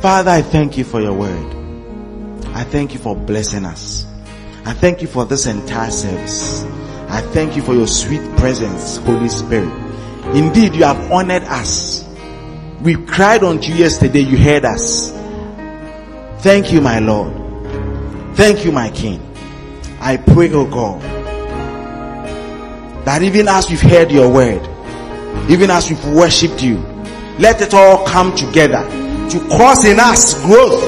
Father, 0.00 0.30
I 0.30 0.42
thank 0.42 0.78
you 0.78 0.84
for 0.84 1.00
your 1.00 1.12
word. 1.12 1.54
I 2.54 2.64
thank 2.64 2.94
you 2.94 3.00
for 3.00 3.14
blessing 3.14 3.64
us. 3.64 4.06
I 4.64 4.72
thank 4.72 5.02
you 5.02 5.08
for 5.08 5.24
this 5.24 5.46
entire 5.46 5.90
service. 5.90 6.64
I 7.10 7.22
thank 7.22 7.56
you 7.56 7.62
for 7.62 7.74
your 7.74 7.86
sweet 7.86 8.20
presence, 8.36 8.98
Holy 8.98 9.28
Spirit. 9.28 9.72
Indeed, 10.34 10.74
you 10.74 10.84
have 10.84 11.10
honored 11.10 11.44
us. 11.44 12.04
We 12.82 12.96
cried 13.06 13.42
unto 13.42 13.72
you 13.72 13.76
yesterday, 13.76 14.20
you 14.20 14.36
heard 14.36 14.64
us. 14.66 15.10
Thank 16.42 16.70
you, 16.72 16.80
my 16.80 16.98
Lord. 16.98 17.34
Thank 18.36 18.64
you, 18.64 18.72
my 18.72 18.90
King. 18.90 19.20
I 20.00 20.16
pray, 20.18 20.52
oh 20.52 20.66
God, 20.66 21.00
that 23.04 23.22
even 23.22 23.48
as 23.48 23.68
we've 23.70 23.80
heard 23.80 24.12
your 24.12 24.30
word, 24.32 24.62
even 25.50 25.70
as 25.70 25.88
we've 25.90 26.04
worshipped 26.14 26.62
you, 26.62 26.76
let 27.38 27.60
it 27.62 27.72
all 27.72 28.06
come 28.06 28.34
together 28.36 28.82
to 29.30 29.40
cause 29.48 29.84
in 29.84 29.98
us 29.98 30.34
growth, 30.44 30.80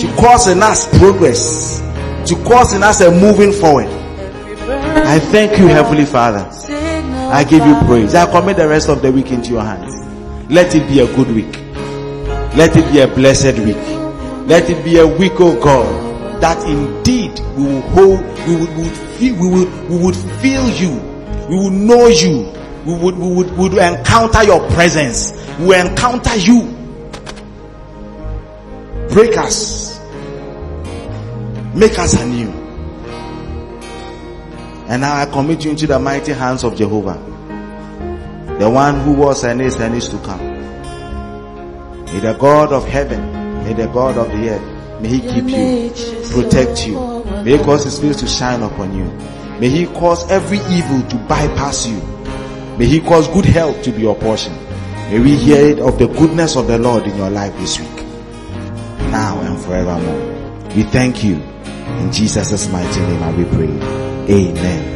to 0.00 0.06
cause 0.18 0.48
in 0.48 0.62
us 0.62 0.88
progress, 0.98 1.80
to 2.28 2.34
cause 2.44 2.74
in 2.74 2.82
us 2.82 3.02
a 3.02 3.10
moving 3.10 3.52
forward. 3.52 4.01
I 5.04 5.18
thank 5.18 5.58
you, 5.58 5.66
Heavenly 5.66 6.04
Father. 6.04 6.48
I 7.32 7.44
give 7.44 7.64
you 7.66 7.74
praise. 7.86 8.14
I 8.14 8.30
commit 8.30 8.56
the 8.56 8.68
rest 8.68 8.88
of 8.88 9.02
the 9.02 9.10
week 9.10 9.30
into 9.30 9.52
your 9.52 9.62
hands. 9.62 9.92
Let 10.50 10.74
it 10.74 10.86
be 10.88 11.00
a 11.00 11.06
good 11.16 11.28
week. 11.30 11.56
Let 12.56 12.76
it 12.76 12.90
be 12.92 13.00
a 13.00 13.08
blessed 13.08 13.58
week. 13.60 13.76
Let 14.48 14.68
it 14.68 14.84
be 14.84 14.98
a 14.98 15.06
week, 15.06 15.32
oh 15.36 15.58
God, 15.62 16.40
that 16.42 16.62
indeed 16.68 17.38
we 17.56 17.64
will 17.64 17.80
hold, 17.82 18.20
we 18.46 18.56
would, 18.56 18.76
we 18.76 18.82
would 18.82 18.96
feel, 18.96 19.34
we 19.40 19.48
would, 19.48 19.88
we 19.90 19.98
would 20.04 20.16
feel 20.16 20.68
you. 20.70 20.90
We 21.48 21.56
will 21.56 21.70
know 21.70 22.08
you. 22.08 22.52
We 22.84 22.94
would, 22.98 23.16
we 23.16 23.34
would, 23.34 23.50
we 23.52 23.68
would 23.68 23.78
encounter 23.78 24.42
your 24.44 24.68
presence. 24.70 25.32
We 25.58 25.66
will 25.66 25.86
encounter 25.86 26.36
you. 26.36 26.62
Break 29.10 29.36
us. 29.36 29.98
Make 31.74 31.98
us 31.98 32.20
anew. 32.20 32.61
And 34.92 35.00
now 35.00 35.16
I 35.16 35.24
commit 35.24 35.64
you 35.64 35.70
into 35.70 35.86
the 35.86 35.98
mighty 35.98 36.34
hands 36.34 36.64
of 36.64 36.76
Jehovah. 36.76 37.14
The 38.58 38.68
one 38.68 39.00
who 39.00 39.14
was 39.14 39.42
and 39.42 39.62
is 39.62 39.76
and 39.80 39.94
is 39.94 40.06
to 40.10 40.18
come. 40.18 40.38
May 42.04 42.20
the 42.20 42.34
God 42.34 42.74
of 42.74 42.86
heaven, 42.86 43.64
may 43.64 43.72
the 43.72 43.86
God 43.86 44.18
of 44.18 44.28
the 44.28 44.50
earth, 44.50 45.00
may 45.00 45.08
he 45.08 45.20
keep 45.20 45.44
you, 45.48 45.90
protect 46.34 46.86
you. 46.86 47.24
May 47.42 47.56
he 47.56 47.64
cause 47.64 47.84
his 47.84 47.98
face 47.98 48.16
to 48.16 48.26
shine 48.26 48.62
upon 48.62 48.94
you. 48.94 49.04
May 49.58 49.70
he 49.70 49.86
cause 49.86 50.30
every 50.30 50.58
evil 50.58 51.00
to 51.08 51.16
bypass 51.26 51.86
you. 51.86 51.96
May 52.76 52.84
he 52.84 53.00
cause 53.00 53.28
good 53.28 53.46
health 53.46 53.82
to 53.84 53.92
be 53.92 54.02
your 54.02 54.14
portion. 54.14 54.52
May 55.08 55.20
we 55.20 55.36
hear 55.36 55.70
it 55.70 55.78
of 55.78 55.98
the 55.98 56.08
goodness 56.08 56.54
of 56.54 56.66
the 56.66 56.76
Lord 56.76 57.04
in 57.04 57.16
your 57.16 57.30
life 57.30 57.56
this 57.56 57.80
week. 57.80 58.04
Now 59.10 59.40
and 59.40 59.58
forevermore. 59.58 60.68
We 60.76 60.82
thank 60.82 61.24
you. 61.24 61.36
In 61.36 62.12
Jesus' 62.12 62.68
mighty 62.68 63.00
name 63.00 63.22
I 63.22 63.34
we 63.34 63.44
pray. 63.46 64.11
Amen. 64.30 64.91